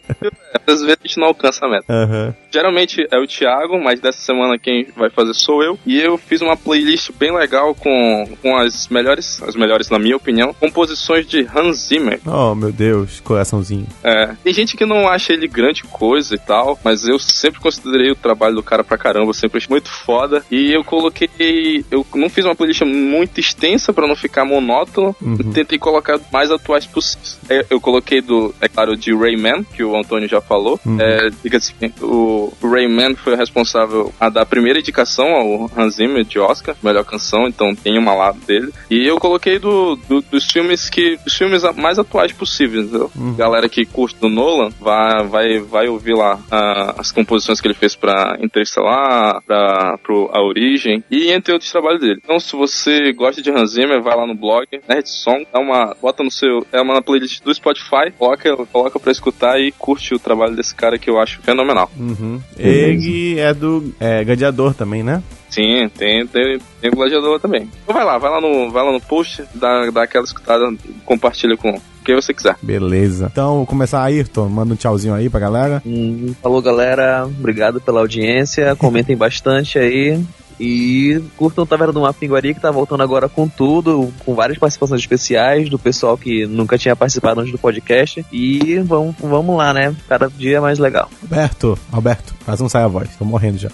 Às 0.67 0.81
vezes 0.81 0.97
a 1.03 1.07
gente 1.07 1.19
não 1.19 1.29
alcança 1.29 1.67
a 1.67 1.69
meta. 1.69 1.85
Aham. 1.93 2.35
Geralmente 2.53 3.07
é 3.11 3.19
o 3.19 3.27
Thiago, 3.27 3.83
mas 3.83 4.01
dessa 4.01 4.19
semana 4.19 4.59
quem 4.59 4.87
vai 4.97 5.11
fazer 5.11 5.35
sou 5.35 5.63
eu. 5.63 5.79
E 5.85 6.01
eu 6.01 6.17
fiz 6.17 6.41
uma 6.41 6.57
playlist 6.57 7.11
bem 7.19 7.33
legal 7.35 7.75
com, 7.75 8.29
com 8.41 8.57
as 8.57 8.89
melhores, 8.89 9.43
as 9.43 9.57
melhores 9.57 9.91
na 9.91 9.99
minha 9.99 10.17
opinião, 10.17 10.55
composições 10.55 11.27
de 11.27 11.47
Hans 11.55 11.89
Zimmer. 11.89 12.21
Oh, 12.27 12.55
meu 12.55 12.71
Deus, 12.73 13.21
coraçãozinho. 13.21 13.87
É, 14.03 14.35
tem 14.43 14.53
gente 14.55 14.77
que 14.77 14.87
não 14.87 15.09
acha 15.09 15.33
ele 15.33 15.49
grande 15.49 15.83
coisa 15.85 16.35
e 16.35 16.39
tal, 16.39 16.79
mas 16.85 17.07
eu 17.07 17.19
sempre 17.19 17.61
considerei 17.61 18.11
o 18.11 18.17
trabalho 18.17 18.55
do 18.55 18.63
cara 18.63 18.85
pra 18.85 18.97
caramba, 18.97 19.31
eu 19.31 19.35
sempre 19.35 19.59
achei 19.59 19.69
muito 19.71 19.91
foda. 19.91 20.45
E 20.51 20.73
eu 20.73 20.85
coloquei. 20.85 21.85
Eu 21.91 22.07
não 22.15 22.29
fiz 22.31 22.45
uma 22.45 22.55
playlist 22.55 22.83
muito 22.83 23.41
extensa 23.41 23.93
pra 23.93 24.07
não 24.07 24.15
ficar 24.17 24.45
monótono, 24.45 24.84
Uhum. 25.21 25.37
tentei 25.53 25.79
colocar 25.79 26.19
mais 26.33 26.51
atuais 26.51 26.87
possíveis. 26.87 27.39
É, 27.49 27.67
Eu 27.71 27.81
coloquei 27.81 28.21
do, 28.21 28.55
é 28.61 28.69
claro, 28.69 28.97
de 28.97 29.15
Rayman, 29.15 29.65
que 29.65 29.83
o 29.83 29.97
Antônio 29.97 30.29
já 30.29 30.41
falou. 30.41 30.79
Uhum. 30.85 31.01
É, 31.01 31.31
diga 31.43 31.59
assim, 31.59 31.75
o 32.01 32.53
Rayman 32.63 33.15
foi 33.17 33.35
o 33.35 33.37
responsável 33.37 34.13
a 34.21 34.29
dar 34.29 34.43
a 34.43 34.47
primeira 34.47 34.79
indicação 34.79 35.27
ao 35.35 35.71
Hans 35.77 35.95
Zimmer 35.95 36.25
de 36.25 36.39
Oscar, 36.39 36.75
melhor 36.83 37.05
canção, 37.05 37.47
então 37.47 37.75
tem 37.75 37.99
uma 37.99 38.15
lá 38.15 38.33
dele. 38.47 38.73
E 38.91 39.07
eu 39.07 39.19
coloquei 39.19 39.59
do, 39.59 39.97
do- 40.09 40.23
dos 40.23 40.51
filmes 40.51 40.89
que. 40.91 41.17
Dos 41.25 41.35
filmes 41.37 41.63
mais 41.77 41.99
atuais 41.99 42.33
possíveis? 42.33 42.91
Uhum. 42.93 43.35
Galera 43.37 43.69
que 43.69 43.85
curte 43.85 44.17
do 44.21 44.29
Nolan 44.29 44.71
vai, 44.81 45.25
vai, 45.27 45.59
vai 45.59 45.89
ouvir 45.89 46.15
lá 46.15 46.39
ah, 46.51 46.95
as 46.99 47.11
composições 47.13 47.61
que 47.61 47.67
ele 47.67 47.75
fez 47.75 47.95
pra 47.95 48.37
Interstellar, 48.41 49.43
pra, 49.47 49.99
pro 50.03 50.29
A 50.33 50.43
Origem 50.43 51.03
e 51.11 51.31
entre 51.31 51.53
outros 51.53 51.71
trabalhos 51.71 52.01
dele. 52.01 52.21
Então, 52.25 52.39
se 52.41 52.55
você 52.57 53.13
gosta 53.13 53.41
de 53.43 53.51
Hans 53.51 53.73
Zimmer, 53.73 54.03
vai 54.03 54.17
lá 54.17 54.27
no 54.27 54.35
blog, 54.35 54.67
Nerd 54.89 55.09
Song, 55.09 55.47
dá 55.53 55.59
uma, 55.59 55.97
bota 56.01 56.23
no 56.23 56.31
seu, 56.31 56.67
é 56.73 56.81
uma 56.81 57.03
playlist 57.03 57.43
do 57.43 57.55
Spotify, 57.55 58.11
coloca, 58.19 58.57
coloca 58.67 58.99
pra 58.99 59.13
escutar 59.13 59.61
e 59.61 59.73
curte 59.73 60.15
o 60.15 60.19
trabalho 60.19 60.57
desse 60.57 60.75
cara 60.75 60.99
que 60.99 61.11
eu 61.11 61.21
acho 61.21 61.41
fenomenal. 61.41 61.91
Uhum. 61.99 62.41
Ele 62.59 63.39
é 63.39 63.53
do 63.53 63.95
é, 64.01 64.25
Gladiador 64.25 64.75
também, 64.75 65.03
né? 65.03 65.23
Sim, 65.51 65.89
tem, 65.97 66.27
tem, 66.27 66.59
tem 66.81 66.91
o 66.91 66.97
Gladiador 66.97 67.39
também. 67.39 67.69
Então 67.83 67.95
vai 67.95 68.05
lá, 68.05 68.19
vai 68.19 68.31
lá 68.31 68.41
no, 68.41 68.71
vai 68.71 68.85
lá 68.85 68.93
no 68.93 69.01
post, 69.01 69.45
dá, 69.55 69.89
dá 69.91 70.03
aquela 70.03 70.25
escutada, 70.25 70.65
compartilha 71.05 71.57
com 71.57 71.81
quem 72.05 72.15
você 72.15 72.35
quiser. 72.35 72.57
Beleza. 72.61 73.29
Então, 73.33 73.57
vou 73.57 73.67
começar, 73.67 74.03
Ayrton. 74.03 74.49
Manda 74.49 74.75
um 74.75 74.77
tchauzinho 74.77 75.15
aí 75.15 75.31
pra 75.31 75.41
galera. 75.41 75.83
Hum, 75.87 76.35
falou, 76.43 76.61
galera. 76.61 77.25
Obrigado 77.25 77.81
pela 77.81 78.01
audiência. 78.01 78.77
Comentem 78.77 79.17
bastante 79.17 79.79
aí. 79.79 80.23
E 80.59 81.23
curtam 81.37 81.67
Taverna 81.67 81.93
do 81.93 82.01
Mapinguari, 82.01 82.55
que 82.55 82.61
tá 82.61 82.71
voltando 82.71 83.03
agora 83.03 83.29
com 83.29 83.49
tudo, 83.49 84.13
com 84.25 84.35
várias 84.35 84.59
participações 84.59 85.01
especiais 85.01 85.69
do 85.69 85.79
pessoal 85.79 86.17
que 86.17 86.47
nunca 86.47 86.79
tinha 86.79 86.97
participado 86.97 87.41
antes 87.41 87.53
do 87.53 87.59
podcast. 87.59 88.25
E 88.33 88.79
vamos, 88.81 89.15
vamos 89.21 89.57
lá, 89.57 89.73
né? 89.73 89.95
Cada 90.09 90.29
dia 90.29 90.59
é 90.59 90.61
mais 90.61 90.79
legal. 90.79 91.09
Alberto, 91.23 91.79
Alberto, 91.93 92.34
quase 92.45 92.63
não 92.63 92.69
sai 92.69 92.83
a 92.83 92.89
voz. 92.89 93.17
Tô 93.17 93.25
morrendo 93.25 93.59
já. 93.59 93.69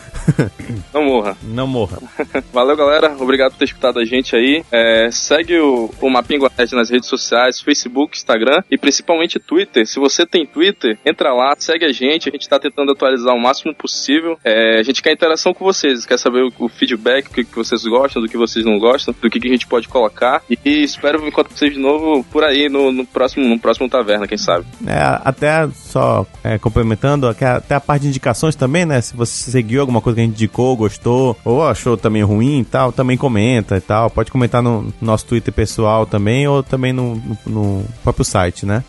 Não 0.93 1.05
morra. 1.05 1.37
Não 1.43 1.67
morra. 1.67 1.99
Valeu, 2.53 2.77
galera. 2.77 3.15
Obrigado 3.19 3.53
por 3.53 3.59
ter 3.59 3.65
escutado 3.67 3.99
a 3.99 4.05
gente 4.05 4.35
aí. 4.35 4.65
É, 4.71 5.09
segue 5.11 5.59
o, 5.59 5.91
o 6.01 6.11
Mapingua 6.11 6.51
Nerd 6.57 6.75
nas 6.75 6.91
redes 6.91 7.09
sociais, 7.09 7.61
Facebook, 7.61 8.17
Instagram 8.17 8.63
e 8.71 8.79
principalmente 8.79 9.39
Twitter. 9.39 9.87
Se 9.87 9.99
você 9.99 10.27
tem 10.27 10.47
Twitter, 10.47 10.99
entra 11.05 11.33
lá, 11.33 11.55
segue 11.59 11.85
a 11.85 11.93
gente. 11.93 12.29
A 12.29 12.33
gente 12.33 12.49
tá 12.49 12.59
tentando 12.59 12.93
atualizar 12.93 13.35
o 13.35 13.41
máximo 13.41 13.75
possível. 13.75 14.39
É, 14.45 14.79
a 14.79 14.83
gente 14.83 15.03
quer 15.03 15.13
interação 15.13 15.53
com 15.55 15.65
vocês, 15.65 16.07
quer 16.07 16.19
saber 16.19 16.43
o, 16.45 16.53
o 16.59 16.69
feedback, 16.69 17.27
o 17.27 17.31
que, 17.31 17.45
que 17.45 17.57
vocês 17.57 17.83
gostam, 17.85 18.23
do 18.23 18.29
que 18.29 18.37
vocês 18.37 18.65
não 18.65 18.79
gostam, 18.79 19.15
do 19.21 19.31
que, 19.31 19.41
que 19.41 19.49
a 19.49 19.53
gente 19.53 19.67
pode 19.67 19.89
colocar. 19.89 20.43
E, 20.49 20.83
espero 20.83 21.27
encontrar 21.27 21.55
vocês 21.55 21.73
de 21.73 21.79
novo 21.81 22.25
por 22.25 22.45
aí 22.45 22.69
no, 22.69 22.93
no 22.93 23.07
próximo, 23.07 23.47
no 23.47 23.59
próximo 23.59 23.89
Taverna, 23.89 24.27
quem 24.27 24.39
sabe. 24.39 24.67
É, 24.87 25.21
até 25.25 25.69
só 25.71 26.27
é, 26.43 26.59
complementando, 26.59 27.27
até 27.29 27.61
até 27.71 27.75
a 27.75 27.81
parte 27.81 28.03
de 28.03 28.09
indicações 28.09 28.57
também, 28.61 28.85
né? 28.85 29.01
Se 29.01 29.17
você 29.17 29.51
seguiu 29.51 29.81
alguma 29.81 30.01
coisa 30.01 30.15
que 30.17 30.21
a 30.21 30.25
gente 30.25 30.35
indicou, 30.35 30.77
gostou, 30.77 31.37
ou 31.45 31.67
achou 31.67 31.97
também 31.97 32.23
ruim 32.23 32.61
e 32.61 32.65
tal, 32.65 32.93
também 32.93 33.17
comenta 33.17 33.77
e 33.77 33.81
tal. 33.81 34.11
Pode 34.11 34.31
comentar 34.31 34.63
no 34.63 34.93
nosso 35.01 35.25
Twitter 35.27 35.53
pessoal 35.53 36.05
também, 36.07 36.47
ou 36.47 36.63
também 36.63 36.93
no, 36.93 37.17
no- 37.17 37.39
no 37.47 37.85
próprio 38.05 38.25
site, 38.25 38.67
né? 38.67 38.85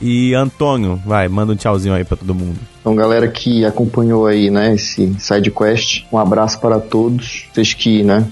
E 0.00 0.34
Antônio, 0.34 1.00
vai, 1.04 1.26
manda 1.28 1.52
um 1.52 1.56
tchauzinho 1.56 1.94
aí 1.94 2.04
pra 2.04 2.16
todo 2.16 2.34
mundo. 2.34 2.58
Então, 2.80 2.94
galera 2.94 3.26
que 3.26 3.64
acompanhou 3.64 4.26
aí, 4.26 4.50
né, 4.50 4.74
esse 4.74 5.14
side 5.18 5.50
quest, 5.50 6.04
um 6.12 6.18
abraço 6.18 6.60
para 6.60 6.78
todos. 6.78 7.46
Vocês 7.52 7.72
que, 7.72 8.02
né, 8.02 8.26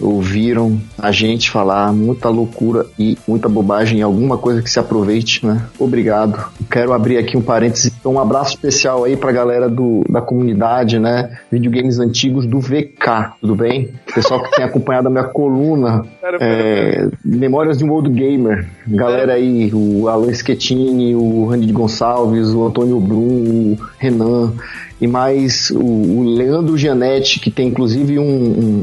ouviram 0.00 0.78
a 0.98 1.10
gente 1.10 1.50
falar 1.50 1.92
muita 1.92 2.28
loucura 2.28 2.86
e 2.98 3.16
muita 3.26 3.48
bobagem 3.48 4.00
em 4.00 4.02
alguma 4.02 4.36
coisa 4.36 4.62
que 4.62 4.70
se 4.70 4.78
aproveite, 4.78 5.44
né? 5.46 5.62
Obrigado. 5.78 6.44
Quero 6.70 6.92
abrir 6.92 7.18
aqui 7.18 7.36
um 7.36 7.42
parêntese, 7.42 7.92
então 7.98 8.14
um 8.14 8.20
abraço 8.20 8.50
especial 8.50 9.04
aí 9.04 9.16
pra 9.16 9.32
galera 9.32 9.68
do, 9.68 10.04
da 10.08 10.20
comunidade, 10.20 10.98
né? 10.98 11.38
Videogames 11.50 11.98
antigos 11.98 12.46
do 12.46 12.60
VK, 12.60 13.34
tudo 13.40 13.54
bem? 13.54 13.90
Pessoal 14.14 14.42
que 14.42 14.56
tem 14.56 14.64
acompanhado 14.64 15.08
a 15.08 15.10
minha 15.10 15.24
coluna, 15.24 16.04
é, 16.40 17.08
Memórias 17.24 17.78
de 17.78 17.84
um 17.84 17.90
Old 17.90 18.10
Gamer. 18.10 18.66
Galera 18.86 19.34
aí, 19.34 19.70
o 19.72 20.08
Alan 20.08 20.32
Schettini, 20.32 21.14
o 21.14 21.46
Randy 21.46 21.72
Gonçalves, 21.72 22.50
o 22.50 22.66
Antônio 22.66 23.00
Brum, 23.00 23.74
o 23.74 23.78
Renan 23.98 24.52
e 25.00 25.06
mais 25.06 25.70
o, 25.70 25.78
o 25.84 26.22
Leandro 26.36 26.76
Gianetti, 26.78 27.40
que 27.40 27.50
tem 27.50 27.68
inclusive 27.68 28.18
um, 28.18 28.24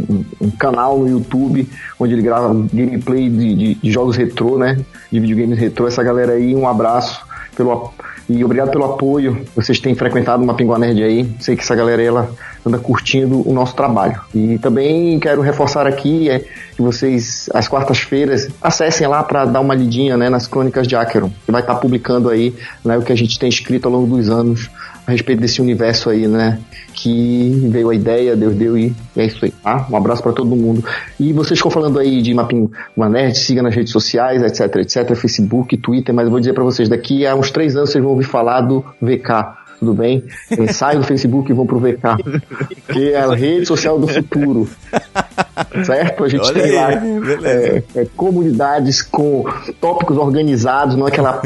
um- 0.10 0.26
um 0.42 0.52
canal 0.52 1.00
no 1.00 1.08
YouTube 1.10 1.68
onde 2.00 2.14
ele 2.14 2.22
grava 2.22 2.54
gameplay 2.74 3.30
de, 3.30 3.56
de- 3.56 3.76
de 3.76 3.92
jogos 3.92 4.16
retrô, 4.18 4.58
né? 4.58 4.78
De 5.12 5.20
videogames 5.20 5.58
retrô. 5.58 5.88
Essa 5.88 6.04
galera 6.04 6.34
aí, 6.34 6.54
um 6.56 6.68
abraço 6.68 7.22
pelo, 7.56 7.92
e 8.30 8.44
obrigado 8.44 8.72
pelo 8.72 8.86
apoio. 8.86 9.42
Vocês 9.56 9.80
têm 9.80 9.96
frequentado 9.96 10.44
uma 10.44 10.54
Pinguá 10.54 10.78
Nerd 10.80 11.02
aí. 11.04 11.30
Sei 11.40 11.56
que 11.56 11.64
essa 11.64 11.76
galera 11.76 12.02
aí, 12.02 12.08
ela 12.08 12.30
anda 12.66 12.78
curtindo 12.78 13.42
o 13.50 13.54
nosso 13.54 13.76
trabalho. 13.76 14.20
E 14.36 14.58
também 14.60 15.20
quero 15.20 15.42
reforçar 15.42 15.88
aqui 15.88 16.30
é, 16.30 16.40
que 16.76 16.82
vocês, 16.82 17.50
às 17.54 17.68
quartas-feiras, 17.68 18.48
acessem 18.62 19.08
lá 19.08 19.24
para 19.24 19.46
dar 19.46 19.60
uma 19.62 19.74
lidinha 19.74 20.16
né, 20.16 20.30
nas 20.30 20.46
crônicas 20.46 20.88
de 20.88 20.96
Acheron, 20.96 21.32
que 21.46 21.52
vai 21.52 21.62
estar 21.62 21.76
publicando 21.76 22.30
aí 22.30 22.54
né, 22.86 22.98
o 22.98 23.02
que 23.02 23.12
a 23.12 23.18
gente 23.18 23.40
tem 23.40 23.50
escrito 23.50 23.88
ao 23.88 23.92
longo 23.94 24.16
dos 24.16 24.30
anos 24.30 24.70
a 25.06 25.12
respeito 25.12 25.40
desse 25.40 25.62
universo 25.62 26.10
aí, 26.10 26.28
né? 26.28 26.60
Que 26.94 27.68
veio 27.70 27.90
a 27.90 27.96
ideia, 27.96 28.36
Deus 28.36 28.56
deu 28.56 28.78
e 28.78 28.94
é 29.16 29.26
isso 29.26 29.44
aí, 29.44 29.52
tá? 29.52 29.88
Um 29.90 29.96
abraço 29.96 30.22
para 30.22 30.32
todo 30.34 30.56
mundo. 30.56 30.84
E 31.20 31.34
vocês 31.34 31.60
ficam 31.60 31.72
falando 31.72 31.98
aí 32.00 32.22
de 32.22 32.34
Mapim 32.34 32.70
uma 32.96 33.10
Nerd, 33.10 33.38
siga 33.38 33.62
nas 33.62 33.74
redes 33.74 33.92
sociais, 33.92 34.42
etc, 34.42 34.76
etc, 34.78 35.16
Facebook, 35.16 35.76
Twitter, 35.78 36.14
mas 36.14 36.26
eu 36.26 36.32
vou 36.32 36.40
dizer 36.40 36.54
para 36.54 36.64
vocês, 36.64 36.88
daqui 36.88 37.26
a 37.26 37.36
uns 37.36 37.52
três 37.52 37.76
anos 37.76 37.90
vocês 37.90 38.04
vão 38.04 38.14
ouvir 38.14 38.26
falar 38.26 38.62
do 38.62 38.86
VK. 39.02 39.62
Tudo 39.80 39.96
bem? 39.96 40.24
Eles 40.52 40.76
saem 40.78 41.00
do 41.00 41.04
Facebook 41.04 41.50
e 41.50 41.56
vão 41.56 41.66
pro 41.66 41.80
VK. 41.80 42.46
Que 42.94 43.14
é 43.14 43.20
a 43.20 43.34
rede 43.34 43.66
social 43.66 43.98
do 43.98 44.08
futuro. 44.08 44.70
Certo? 45.84 46.24
A 46.24 46.30
gente 46.30 46.48
Olha 46.48 46.62
tem 46.62 46.72
lá 46.74 46.88
aí, 46.88 47.20
beleza. 47.20 47.48
é, 47.48 47.84
é, 47.96 48.08
comunidades 48.16 49.02
com 49.02 49.44
tópicos 49.80 50.18
organizados, 50.18 50.96
não 50.96 51.08
é 51.08 51.10
aquela 51.10 51.42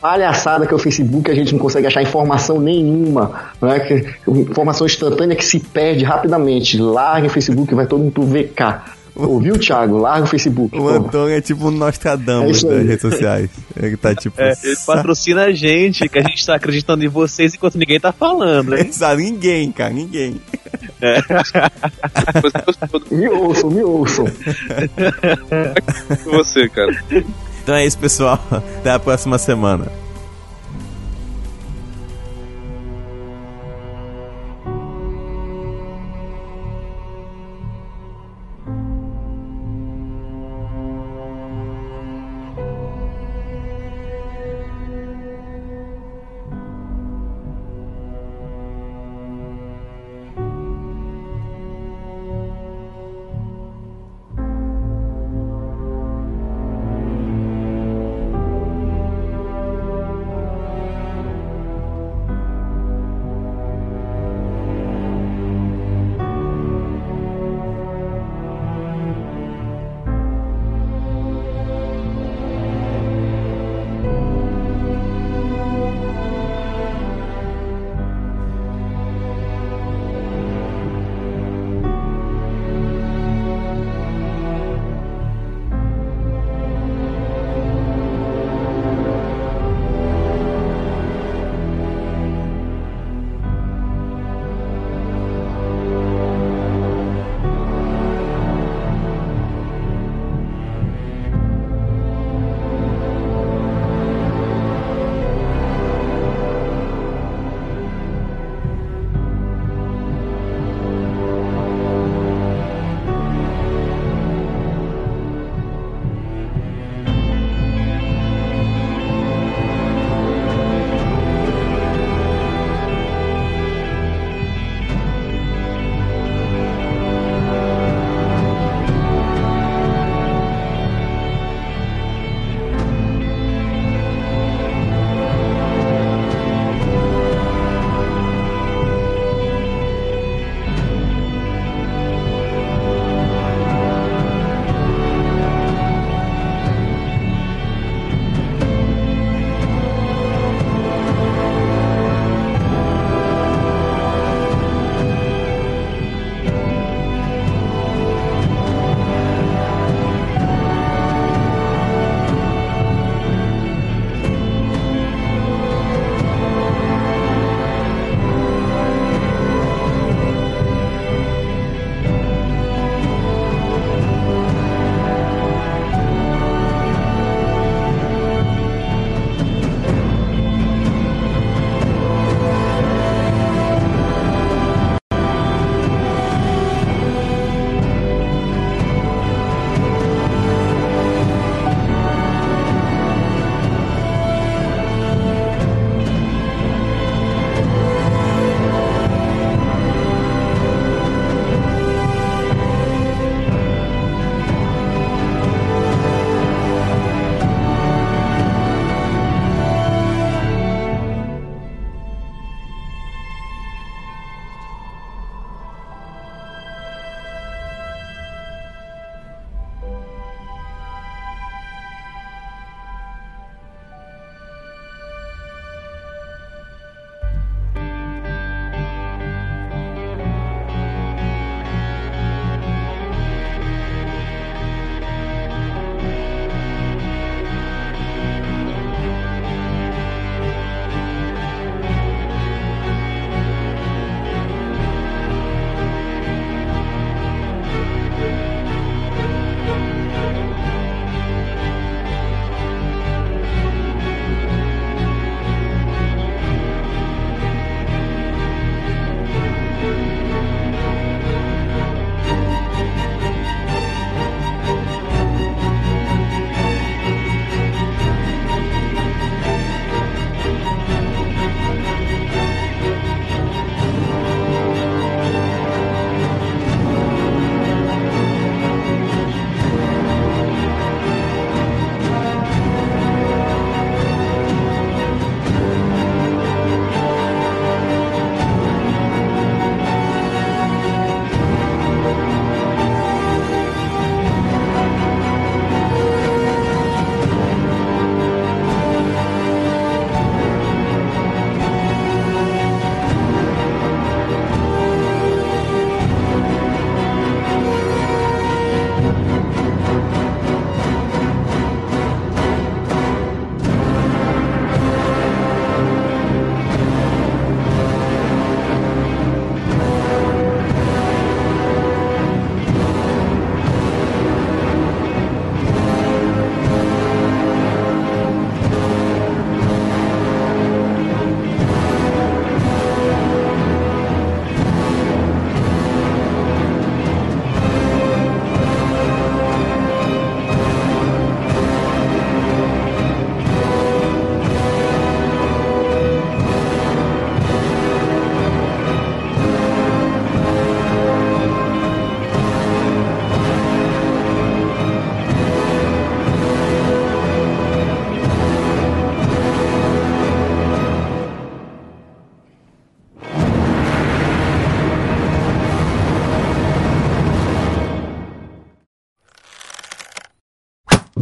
palhaçada 0.00 0.66
que 0.66 0.72
é 0.72 0.76
o 0.76 0.78
Facebook, 0.78 1.30
a 1.30 1.34
gente 1.34 1.52
não 1.52 1.58
consegue 1.58 1.86
achar 1.86 2.02
informação 2.02 2.60
nenhuma, 2.60 3.50
não 3.60 3.70
é? 3.70 3.80
Que, 3.80 4.06
informação 4.28 4.86
instantânea 4.86 5.36
que 5.36 5.44
se 5.44 5.60
perde 5.60 6.04
rapidamente. 6.04 6.78
Larga 6.78 7.26
o 7.26 7.30
Facebook, 7.30 7.74
vai 7.74 7.86
todo 7.86 8.00
mundo 8.00 8.12
pro 8.12 8.24
VK. 8.24 8.98
Ouviu, 9.18 9.58
Thiago? 9.58 9.98
Larga 9.98 10.24
o 10.24 10.28
Facebook. 10.28 10.78
O 10.78 10.82
pô. 10.82 10.88
Antônio 10.90 11.36
é 11.36 11.40
tipo 11.40 11.66
um 11.66 11.74
É 11.74 11.78
Nostradamus 11.78 12.58
isso 12.58 12.68
das 12.68 12.86
redes 12.86 13.00
sociais. 13.00 13.50
Ele 13.76 13.96
tá 13.96 14.14
tipo. 14.14 14.40
É, 14.40 14.52
ele 14.62 14.76
patrocina 14.86 15.46
a 15.46 15.52
gente, 15.52 16.08
que 16.08 16.18
a 16.18 16.22
gente 16.22 16.46
tá 16.46 16.54
acreditando 16.54 17.04
em 17.04 17.08
vocês 17.08 17.52
enquanto 17.54 17.76
ninguém 17.76 17.98
tá 17.98 18.12
falando, 18.12 18.70
né? 18.70 18.86
Sabe, 18.92 19.24
ninguém, 19.24 19.72
cara, 19.72 19.92
ninguém. 19.92 20.40
Me 23.10 23.28
ouçam, 23.28 23.70
me 23.70 23.82
ouçam. 23.82 24.26
Você, 26.26 26.68
cara. 26.68 26.92
Então 27.68 27.76
é 27.76 27.84
isso, 27.84 27.98
pessoal. 27.98 28.40
Até 28.80 28.92
a 28.92 28.98
próxima 28.98 29.36
semana. 29.36 29.92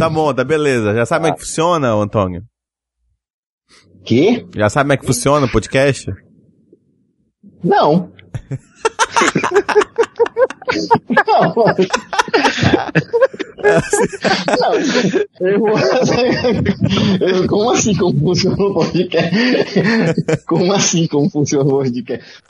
Tá 0.06 0.10
bom, 0.10 0.32
tá 0.32 0.44
beleza. 0.44 0.94
Já 0.94 1.04
sabe 1.04 1.24
como 1.24 1.34
é 1.34 1.36
que 1.36 1.44
funciona, 1.44 1.96
ô 1.96 2.00
Antônio? 2.00 2.44
Quê? 4.04 4.46
Já 4.54 4.70
sabe 4.70 4.84
como 4.84 4.92
é 4.92 4.96
que 4.98 5.06
funciona 5.06 5.46
o 5.46 5.50
podcast? 5.50 6.12
Não. 7.64 8.12
Não. 11.26 11.54
Não. 14.60 14.74
Eu, 15.40 15.66
eu, 17.20 17.48
como 17.48 17.70
assim 17.70 17.96
como 17.96 18.20
funciona 18.20 18.62
o 18.62 18.74
podcast? 18.74 19.34
Como 20.46 20.72
assim 20.72 21.08
como 21.08 21.28
funciona 21.28 21.64
o 21.64 21.78
podcast? 21.78 22.42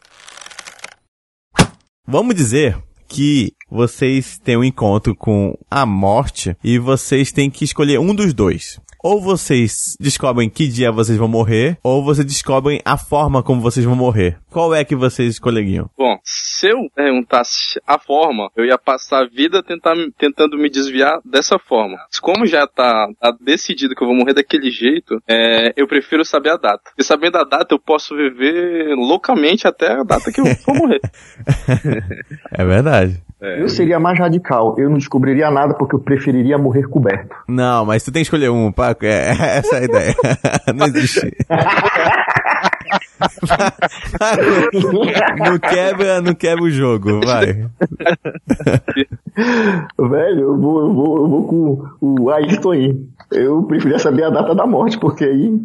Vamos 2.06 2.34
dizer 2.34 2.76
que 3.08 3.55
vocês 3.70 4.38
têm 4.38 4.56
um 4.56 4.64
encontro 4.64 5.14
com 5.14 5.56
a 5.70 5.84
morte 5.84 6.56
e 6.62 6.78
vocês 6.78 7.32
têm 7.32 7.50
que 7.50 7.64
escolher 7.64 7.98
um 7.98 8.14
dos 8.14 8.32
dois. 8.32 8.80
Ou 9.02 9.20
vocês 9.20 9.96
descobrem 10.00 10.50
que 10.50 10.66
dia 10.66 10.90
vocês 10.90 11.16
vão 11.16 11.28
morrer, 11.28 11.78
ou 11.80 12.02
vocês 12.02 12.26
descobrem 12.26 12.80
a 12.84 12.96
forma 12.98 13.40
como 13.42 13.60
vocês 13.60 13.86
vão 13.86 13.94
morrer. 13.94 14.36
Qual 14.50 14.74
é 14.74 14.84
que 14.84 14.96
vocês 14.96 15.34
escolheriam? 15.34 15.88
Bom, 15.96 16.18
se 16.24 16.68
eu 16.68 16.90
perguntasse 16.92 17.80
a 17.86 17.98
forma, 18.00 18.50
eu 18.56 18.64
ia 18.64 18.76
passar 18.76 19.22
a 19.22 19.28
vida 19.28 19.62
tentar, 19.62 19.94
tentando 20.18 20.58
me 20.58 20.68
desviar 20.68 21.20
dessa 21.24 21.56
forma. 21.56 21.98
Como 22.20 22.46
já 22.46 22.66
tá, 22.66 23.06
tá 23.20 23.36
decidido 23.40 23.94
que 23.94 24.02
eu 24.02 24.08
vou 24.08 24.16
morrer 24.16 24.34
daquele 24.34 24.70
jeito, 24.72 25.22
é, 25.28 25.72
eu 25.76 25.86
prefiro 25.86 26.24
saber 26.24 26.50
a 26.50 26.56
data. 26.56 26.90
E 26.98 27.04
sabendo 27.04 27.38
a 27.38 27.44
data, 27.44 27.74
eu 27.74 27.78
posso 27.78 28.16
viver 28.16 28.94
loucamente 28.96 29.68
até 29.68 29.92
a 29.92 30.02
data 30.02 30.32
que 30.32 30.40
eu 30.40 30.44
vou 30.66 30.74
morrer. 30.74 31.00
É 32.58 32.64
verdade. 32.64 33.22
Eu 33.40 33.68
seria 33.68 34.00
mais 34.00 34.18
radical. 34.18 34.74
Eu 34.78 34.88
não 34.88 34.96
descobriria 34.96 35.50
nada 35.50 35.74
porque 35.74 35.94
eu 35.94 36.00
preferiria 36.00 36.56
morrer 36.56 36.88
coberto. 36.88 37.36
Não, 37.46 37.84
mas 37.84 38.02
tu 38.02 38.10
tem 38.10 38.22
que 38.22 38.26
escolher 38.26 38.50
um, 38.50 38.72
Paco. 38.72 39.04
É, 39.04 39.28
essa 39.58 39.76
é 39.76 39.78
a 39.80 39.84
ideia. 39.84 40.14
Não 40.74 40.86
existe. 40.86 41.36
não 45.38 45.58
quebra, 45.58 46.20
não 46.20 46.34
quebra 46.34 46.64
o 46.64 46.70
jogo, 46.70 47.20
vai. 47.24 47.68
Velho, 49.98 50.40
eu 50.40 50.60
vou, 50.60 50.80
eu 50.80 50.94
vou, 50.94 51.16
eu 51.18 51.28
vou 51.28 51.46
com 51.46 51.84
o 52.00 52.30
Ayrton 52.30 52.70
aí. 52.72 52.96
Eu 53.32 53.62
preferia 53.64 53.98
saber 53.98 54.24
a 54.24 54.30
data 54.30 54.54
da 54.54 54.66
morte, 54.66 54.98
porque 54.98 55.24
aí 55.24 55.58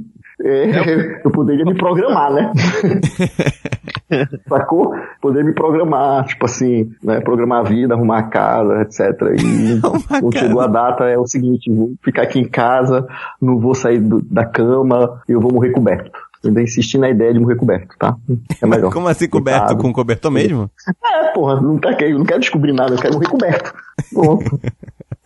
é, 0.43 1.21
eu 1.25 1.31
poderia 1.31 1.65
me 1.65 1.75
programar, 1.75 2.31
né? 2.33 2.51
Sacou? 4.47 4.93
Poder 5.21 5.43
me 5.43 5.53
programar, 5.53 6.25
tipo 6.25 6.45
assim, 6.45 6.91
né? 7.03 7.21
Programar 7.21 7.59
a 7.59 7.63
vida, 7.63 7.93
arrumar 7.93 8.19
a 8.19 8.23
casa, 8.23 8.81
etc. 8.81 8.99
E 9.39 9.79
quando 10.19 10.37
chegou 10.37 10.61
a 10.61 10.67
data, 10.67 11.05
é 11.05 11.17
o 11.17 11.25
seguinte, 11.27 11.71
vou 11.71 11.93
ficar 12.03 12.23
aqui 12.23 12.39
em 12.39 12.47
casa, 12.47 13.07
não 13.41 13.57
vou 13.59 13.73
sair 13.73 13.99
do- 13.99 14.21
da 14.21 14.45
cama, 14.45 15.21
eu 15.27 15.39
vou 15.39 15.51
morrer 15.53 15.71
coberto. 15.71 16.11
Eu 16.43 16.47
ainda 16.49 16.61
insisti 16.63 16.97
na 16.97 17.07
ideia 17.09 17.31
de 17.33 17.39
morrer 17.39 17.55
coberto, 17.55 17.95
tá? 17.99 18.15
É 18.61 18.65
melhor. 18.65 18.91
Como 18.91 19.07
assim 19.07 19.29
coberto? 19.29 19.77
Com 19.77 19.93
cobertor 19.93 20.31
mesmo? 20.31 20.69
É, 21.05 21.31
porra, 21.33 21.61
não, 21.61 21.77
tá, 21.77 21.91
eu 22.01 22.17
não 22.17 22.25
quero 22.25 22.39
descobrir 22.39 22.73
nada, 22.73 22.95
eu 22.95 22.97
quero 22.97 23.13
morrer 23.13 23.27
coberto. 23.29 23.71
Pronto. 24.11 24.59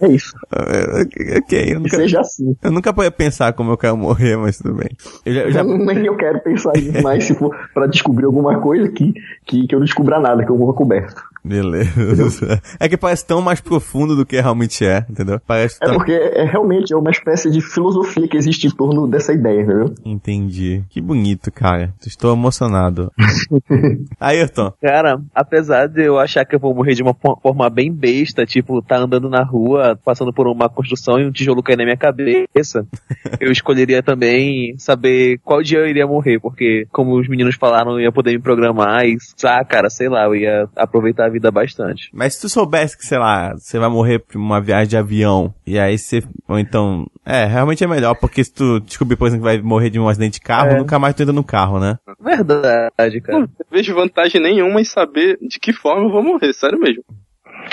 É 0.01 0.07
isso. 0.09 0.33
É, 0.53 1.37
Ok, 1.39 1.59
eu 1.59 1.65
Que 1.65 1.73
nunca, 1.75 1.95
seja 1.97 2.19
assim. 2.19 2.55
eu 2.61 2.71
nunca 2.71 2.93
podia 2.93 3.11
pensar 3.11 3.53
como 3.53 3.71
eu 3.71 3.77
quero 3.77 3.95
morrer, 3.95 4.35
mas 4.37 4.57
tudo 4.57 4.73
bem. 4.75 4.89
Eu 5.25 5.33
já, 5.33 5.41
eu 5.43 5.51
já- 5.51 5.63
Nem 5.63 6.05
eu 6.05 6.17
quero 6.17 6.41
pensar 6.41 6.73
nisso, 6.73 7.01
mas 7.01 7.23
se 7.23 7.33
for 7.33 7.55
pra 7.73 7.87
descobrir 7.87 8.25
alguma 8.25 8.59
coisa 8.59 8.89
que, 8.91 9.13
que, 9.45 9.65
que 9.67 9.73
eu 9.75 9.79
não 9.79 9.85
descubra 9.85 10.19
nada, 10.19 10.43
que 10.43 10.51
eu 10.51 10.57
morra 10.57 10.73
coberto. 10.73 11.21
Beleza. 11.45 12.61
É 12.79 12.89
que 12.89 12.97
parece 12.97 13.25
tão 13.25 13.41
mais 13.41 13.61
profundo 13.61 14.15
do 14.15 14.25
que 14.25 14.39
realmente 14.39 14.85
é, 14.85 15.05
entendeu? 15.09 15.39
Parece 15.47 15.77
É 15.81 15.85
tão... 15.85 15.95
porque 15.95 16.11
é 16.11 16.43
realmente 16.43 16.93
é 16.93 16.97
uma 16.97 17.09
espécie 17.11 17.49
de 17.49 17.61
filosofia 17.61 18.27
que 18.27 18.35
existe 18.37 18.67
em 18.67 18.69
torno 18.71 19.07
dessa 19.07 19.31
ideia, 19.33 19.61
entendeu? 19.61 19.93
Entendi. 20.03 20.83
Que 20.89 20.99
bonito, 20.99 21.51
cara. 21.51 21.93
Estou 22.05 22.33
emocionado. 22.33 23.11
Ayrton, 24.19 24.73
Cara, 24.81 25.21
apesar 25.33 25.87
de 25.87 26.03
eu 26.03 26.19
achar 26.19 26.45
que 26.45 26.55
eu 26.55 26.59
vou 26.59 26.73
morrer 26.73 26.93
de 26.93 27.03
uma 27.03 27.13
fo- 27.13 27.37
forma 27.41 27.69
bem 27.69 27.91
besta, 27.91 28.45
tipo, 28.45 28.81
tá 28.81 28.97
andando 28.97 29.29
na 29.29 29.43
rua, 29.43 29.97
passando 30.03 30.33
por 30.33 30.47
uma 30.47 30.69
construção 30.69 31.19
e 31.19 31.25
um 31.25 31.31
tijolo 31.31 31.63
cair 31.63 31.77
na 31.77 31.83
minha 31.83 31.97
cabeça, 31.97 32.85
eu 33.39 33.51
escolheria 33.51 34.01
também 34.03 34.75
saber 34.77 35.39
qual 35.43 35.61
dia 35.61 35.79
eu 35.79 35.87
iria 35.87 36.07
morrer, 36.07 36.39
porque, 36.39 36.87
como 36.91 37.17
os 37.19 37.27
meninos 37.27 37.55
falaram, 37.55 37.93
eu 37.93 38.01
ia 38.01 38.11
poder 38.11 38.33
me 38.33 38.39
programar 38.41 39.05
e, 39.05 39.17
ah, 39.43 39.63
cara, 39.63 39.89
sei 39.89 40.09
lá, 40.09 40.25
eu 40.25 40.35
ia 40.35 40.67
aproveitar 40.75 41.25
a 41.25 41.29
vida 41.35 41.51
bastante. 41.51 42.09
mas 42.13 42.35
se 42.35 42.41
tu 42.41 42.49
soubesse 42.49 42.97
que, 42.97 43.05
sei 43.05 43.17
lá, 43.17 43.53
você 43.53 43.77
vai 43.77 43.89
morrer 43.89 44.19
por 44.19 44.35
uma 44.37 44.59
viagem 44.61 44.87
de 44.87 44.97
avião, 44.97 45.53
e 45.65 45.77
aí 45.77 45.97
você, 45.97 46.23
ou 46.47 46.57
então, 46.57 47.05
é, 47.25 47.45
realmente 47.45 47.83
é 47.83 47.87
melhor, 47.87 48.15
porque 48.15 48.43
se 48.43 48.53
tu 48.53 48.79
descobrir, 48.79 49.15
por 49.15 49.27
exemplo, 49.27 49.45
que 49.45 49.53
vai 49.55 49.61
morrer 49.61 49.89
de 49.89 49.99
um 49.99 50.07
acidente 50.07 50.35
de 50.39 50.41
carro, 50.41 50.71
É. 50.71 50.77
nunca 50.77 50.97
mais 50.99 51.13
tu 51.15 51.21
entra 51.23 51.33
no 51.33 51.43
carro, 51.43 51.79
né? 51.79 51.97
Verdade, 52.19 53.21
cara. 53.21 53.39
Não 53.39 53.49
vejo 53.71 53.93
vantagem 53.93 54.41
nenhuma 54.41 54.79
em 54.81 54.85
saber 54.85 55.37
de 55.41 55.59
que 55.59 55.71
forma 55.73 56.03
eu 56.07 56.11
vou 56.11 56.23
morrer, 56.23 56.53
sério 56.53 56.79
mesmo. 56.79 57.03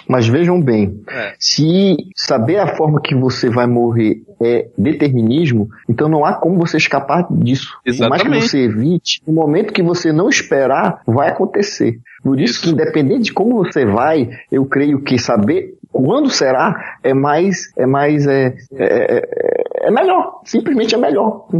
Mas 0.08 0.26
vejam 0.26 0.60
bem, 0.60 1.00
É. 1.08 1.34
se 1.38 1.96
saber 2.16 2.58
a 2.58 2.76
forma 2.76 3.00
que 3.00 3.14
você 3.14 3.48
vai 3.48 3.66
morrer 3.66 4.22
é 4.40 4.68
determinismo, 4.76 5.68
então 5.88 6.08
não 6.08 6.24
há 6.24 6.34
como 6.34 6.58
você 6.58 6.76
escapar 6.76 7.26
disso. 7.30 7.68
Por 7.84 8.08
mais 8.08 8.22
que 8.22 8.28
Exatamente. 8.28 8.48
você 8.48 8.58
evite, 8.58 9.22
no 9.26 9.32
momento 9.32 9.72
que 9.72 9.82
você 9.82 10.12
não 10.12 10.28
esperar, 10.28 11.00
vai 11.06 11.28
acontecer. 11.28 11.98
Por 12.22 12.40
isso, 12.40 12.54
Isso. 12.54 12.62
que 12.62 12.70
independente 12.70 13.24
de 13.24 13.32
como 13.32 13.56
você 13.64 13.84
vai, 13.84 14.28
eu 14.50 14.64
creio 14.64 15.00
que 15.00 15.18
saber 15.18 15.74
quando 15.92 16.30
será 16.30 16.96
é 17.02 17.12
mais, 17.12 17.70
é 17.76 17.84
mais, 17.84 18.26
é, 18.26 18.54
é, 18.74 18.78
é, 18.78 19.88
é 19.88 19.90
melhor. 19.90 20.40
Simplesmente 20.44 20.94
é 20.94 20.98
melhor. 20.98 21.46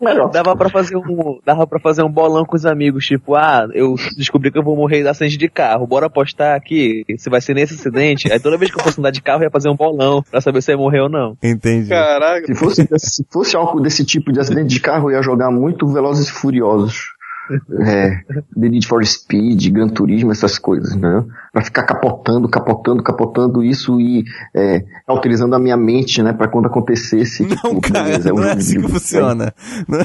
melhor. 0.00 0.30
Dava 0.30 0.54
pra 0.56 0.68
fazer 0.68 0.96
um, 0.96 1.40
dava 1.44 1.66
para 1.66 1.80
fazer 1.80 2.04
um 2.04 2.10
bolão 2.10 2.44
com 2.44 2.54
os 2.56 2.64
amigos, 2.64 3.04
tipo, 3.04 3.34
ah, 3.34 3.66
eu 3.74 3.96
descobri 4.16 4.52
que 4.52 4.58
eu 4.58 4.62
vou 4.62 4.76
morrer 4.76 5.02
de 5.02 5.08
acidente 5.08 5.36
de 5.36 5.48
carro, 5.48 5.86
bora 5.86 6.06
apostar 6.06 6.56
aqui 6.56 7.04
se 7.18 7.28
vai 7.28 7.40
ser 7.40 7.54
nesse 7.54 7.74
acidente. 7.74 8.32
Aí 8.32 8.38
toda 8.38 8.56
vez 8.56 8.70
que 8.70 8.78
eu 8.78 8.84
fosse 8.84 9.00
andar 9.00 9.10
de 9.10 9.20
carro, 9.20 9.40
eu 9.40 9.46
ia 9.46 9.50
fazer 9.50 9.68
um 9.68 9.76
bolão 9.76 10.22
pra 10.22 10.40
saber 10.40 10.62
se 10.62 10.70
eu 10.70 10.76
ia 10.76 10.82
morrer 10.82 11.00
ou 11.00 11.08
não. 11.08 11.36
Entendi. 11.42 11.88
Caraca, 11.88 12.46
Se 12.46 12.54
fosse, 12.54 12.88
se 12.96 13.26
fosse 13.30 13.56
algo 13.56 13.80
desse 13.80 14.04
tipo 14.04 14.32
de 14.32 14.38
acidente 14.38 14.68
de 14.68 14.78
carro, 14.80 15.10
eu 15.10 15.16
ia 15.16 15.22
jogar 15.22 15.50
muito 15.50 15.88
Velozes 15.88 16.28
e 16.28 16.32
Furiosos. 16.32 17.18
É, 17.80 18.20
The 18.60 18.68
Need 18.68 18.86
for 18.86 19.04
Speed, 19.04 19.72
Gran 19.72 19.88
Turismo, 19.88 20.30
essas 20.30 20.58
coisas, 20.58 20.94
né? 20.94 21.24
Pra 21.52 21.62
ficar 21.62 21.82
capotando, 21.84 22.48
capotando, 22.48 23.02
capotando 23.02 23.64
isso 23.64 24.00
e 24.00 24.22
é, 24.54 24.84
autorizando 25.06 25.54
a 25.54 25.58
minha 25.58 25.76
mente, 25.76 26.22
né? 26.22 26.32
Pra 26.32 26.46
quando 26.48 26.66
acontecesse. 26.66 27.42
Não, 27.44 27.56
tipo, 27.80 27.92
cara, 27.92 28.04
beleza, 28.04 28.28
é 28.28 28.32
um 28.32 28.36
não 28.36 28.44
é 28.44 28.48
jogo 28.48 28.58
assim 28.60 28.76
de- 28.80 28.86
que 28.86 28.92
funciona. 28.92 29.54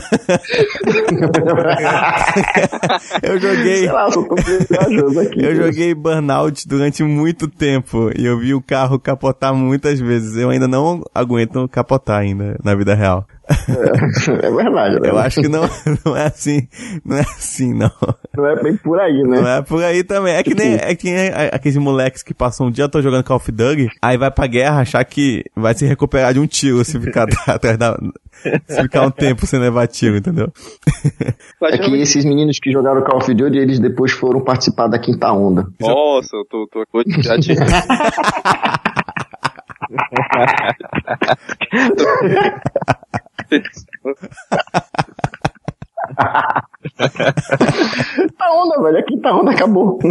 Eu 3.22 3.40
joguei, 3.40 3.86
lá, 3.88 4.08
viajando 4.70 5.20
aqui. 5.20 5.44
eu 5.44 5.56
joguei 5.56 5.94
Burnout 5.96 6.68
durante 6.68 7.04
muito 7.04 7.48
tempo 7.48 8.10
e 8.18 8.26
eu 8.26 8.38
vi 8.40 8.54
o 8.54 8.62
carro 8.62 9.00
capotar 9.00 9.54
muitas 9.54 10.00
vezes. 10.00 10.36
Eu 10.38 10.50
ainda 10.50 10.68
não 10.68 11.04
aguento 11.14 11.68
capotar 11.70 12.20
ainda 12.22 12.58
na 12.64 12.76
vida 12.76 12.94
real. 12.96 13.26
É 13.50 14.50
verdade, 14.52 15.00
né? 15.02 15.10
Eu 15.10 15.18
acho 15.18 15.42
que 15.42 15.48
não, 15.50 15.64
não 16.06 16.16
é 16.16 16.28
assim, 16.28 16.68
não 17.04 17.18
é 17.18 17.22
assim, 17.22 17.74
não. 17.74 17.92
Não 18.36 18.48
é 18.48 18.64
bem 18.64 18.76
por 18.78 19.00
aí, 19.00 19.22
né? 19.24 19.42
Não 19.42 19.48
é 19.48 19.62
por 19.62 19.84
aí 19.84 20.04
também. 20.04 20.34
É 20.34 20.44
que 20.44 20.54
nem, 20.56 20.76
é 20.76 20.96
que 20.96 21.12
nem 21.12 21.30
aqueles 21.52 21.78
moleques 21.78 22.24
que 22.24 22.34
passam 22.34 22.68
um 22.68 22.72
dia 22.72 22.88
todo 22.88 23.04
jogando 23.04 23.24
Call 23.24 23.38
of 23.38 23.52
Duty, 23.52 23.90
aí 24.02 24.18
vai 24.18 24.32
pra 24.32 24.48
guerra 24.48 24.82
achar 24.82 25.04
que 25.04 25.44
vai 25.56 25.74
se 25.74 25.86
recuperar 25.86 26.34
de 26.34 26.40
um 26.40 26.48
tiro 26.48 26.84
se 26.84 27.00
ficar 27.00 27.28
atrás 27.48 27.78
da, 27.78 27.98
se 28.68 28.82
ficar 28.82 29.06
um 29.06 29.12
tempo 29.12 29.46
sem 29.46 29.60
levar 29.60 29.88
tiro, 29.88 30.18
entendeu? 30.18 30.52
É 31.64 31.78
que 31.78 31.96
esses 31.96 32.26
meninos 32.26 32.60
que 32.60 32.72
jogaram 32.72 33.04
Call 33.04 33.18
of 33.18 33.34
Duty, 33.34 33.58
eles 33.58 33.80
depois 33.80 34.12
foram 34.12 34.42
participar 34.42 34.88
da 34.88 35.00
quinta 35.00 35.32
onda. 35.32 35.68
Nossa, 35.80 36.36
eu 36.36 36.46
tô, 36.46 36.68
tô 36.72 36.84
já 37.22 37.36
tá 48.38 48.52
onda, 48.52 48.82
velho. 48.82 48.98
Aqui 49.00 49.18
tá 49.20 49.36
onda, 49.36 49.52
acabou. 49.52 50.00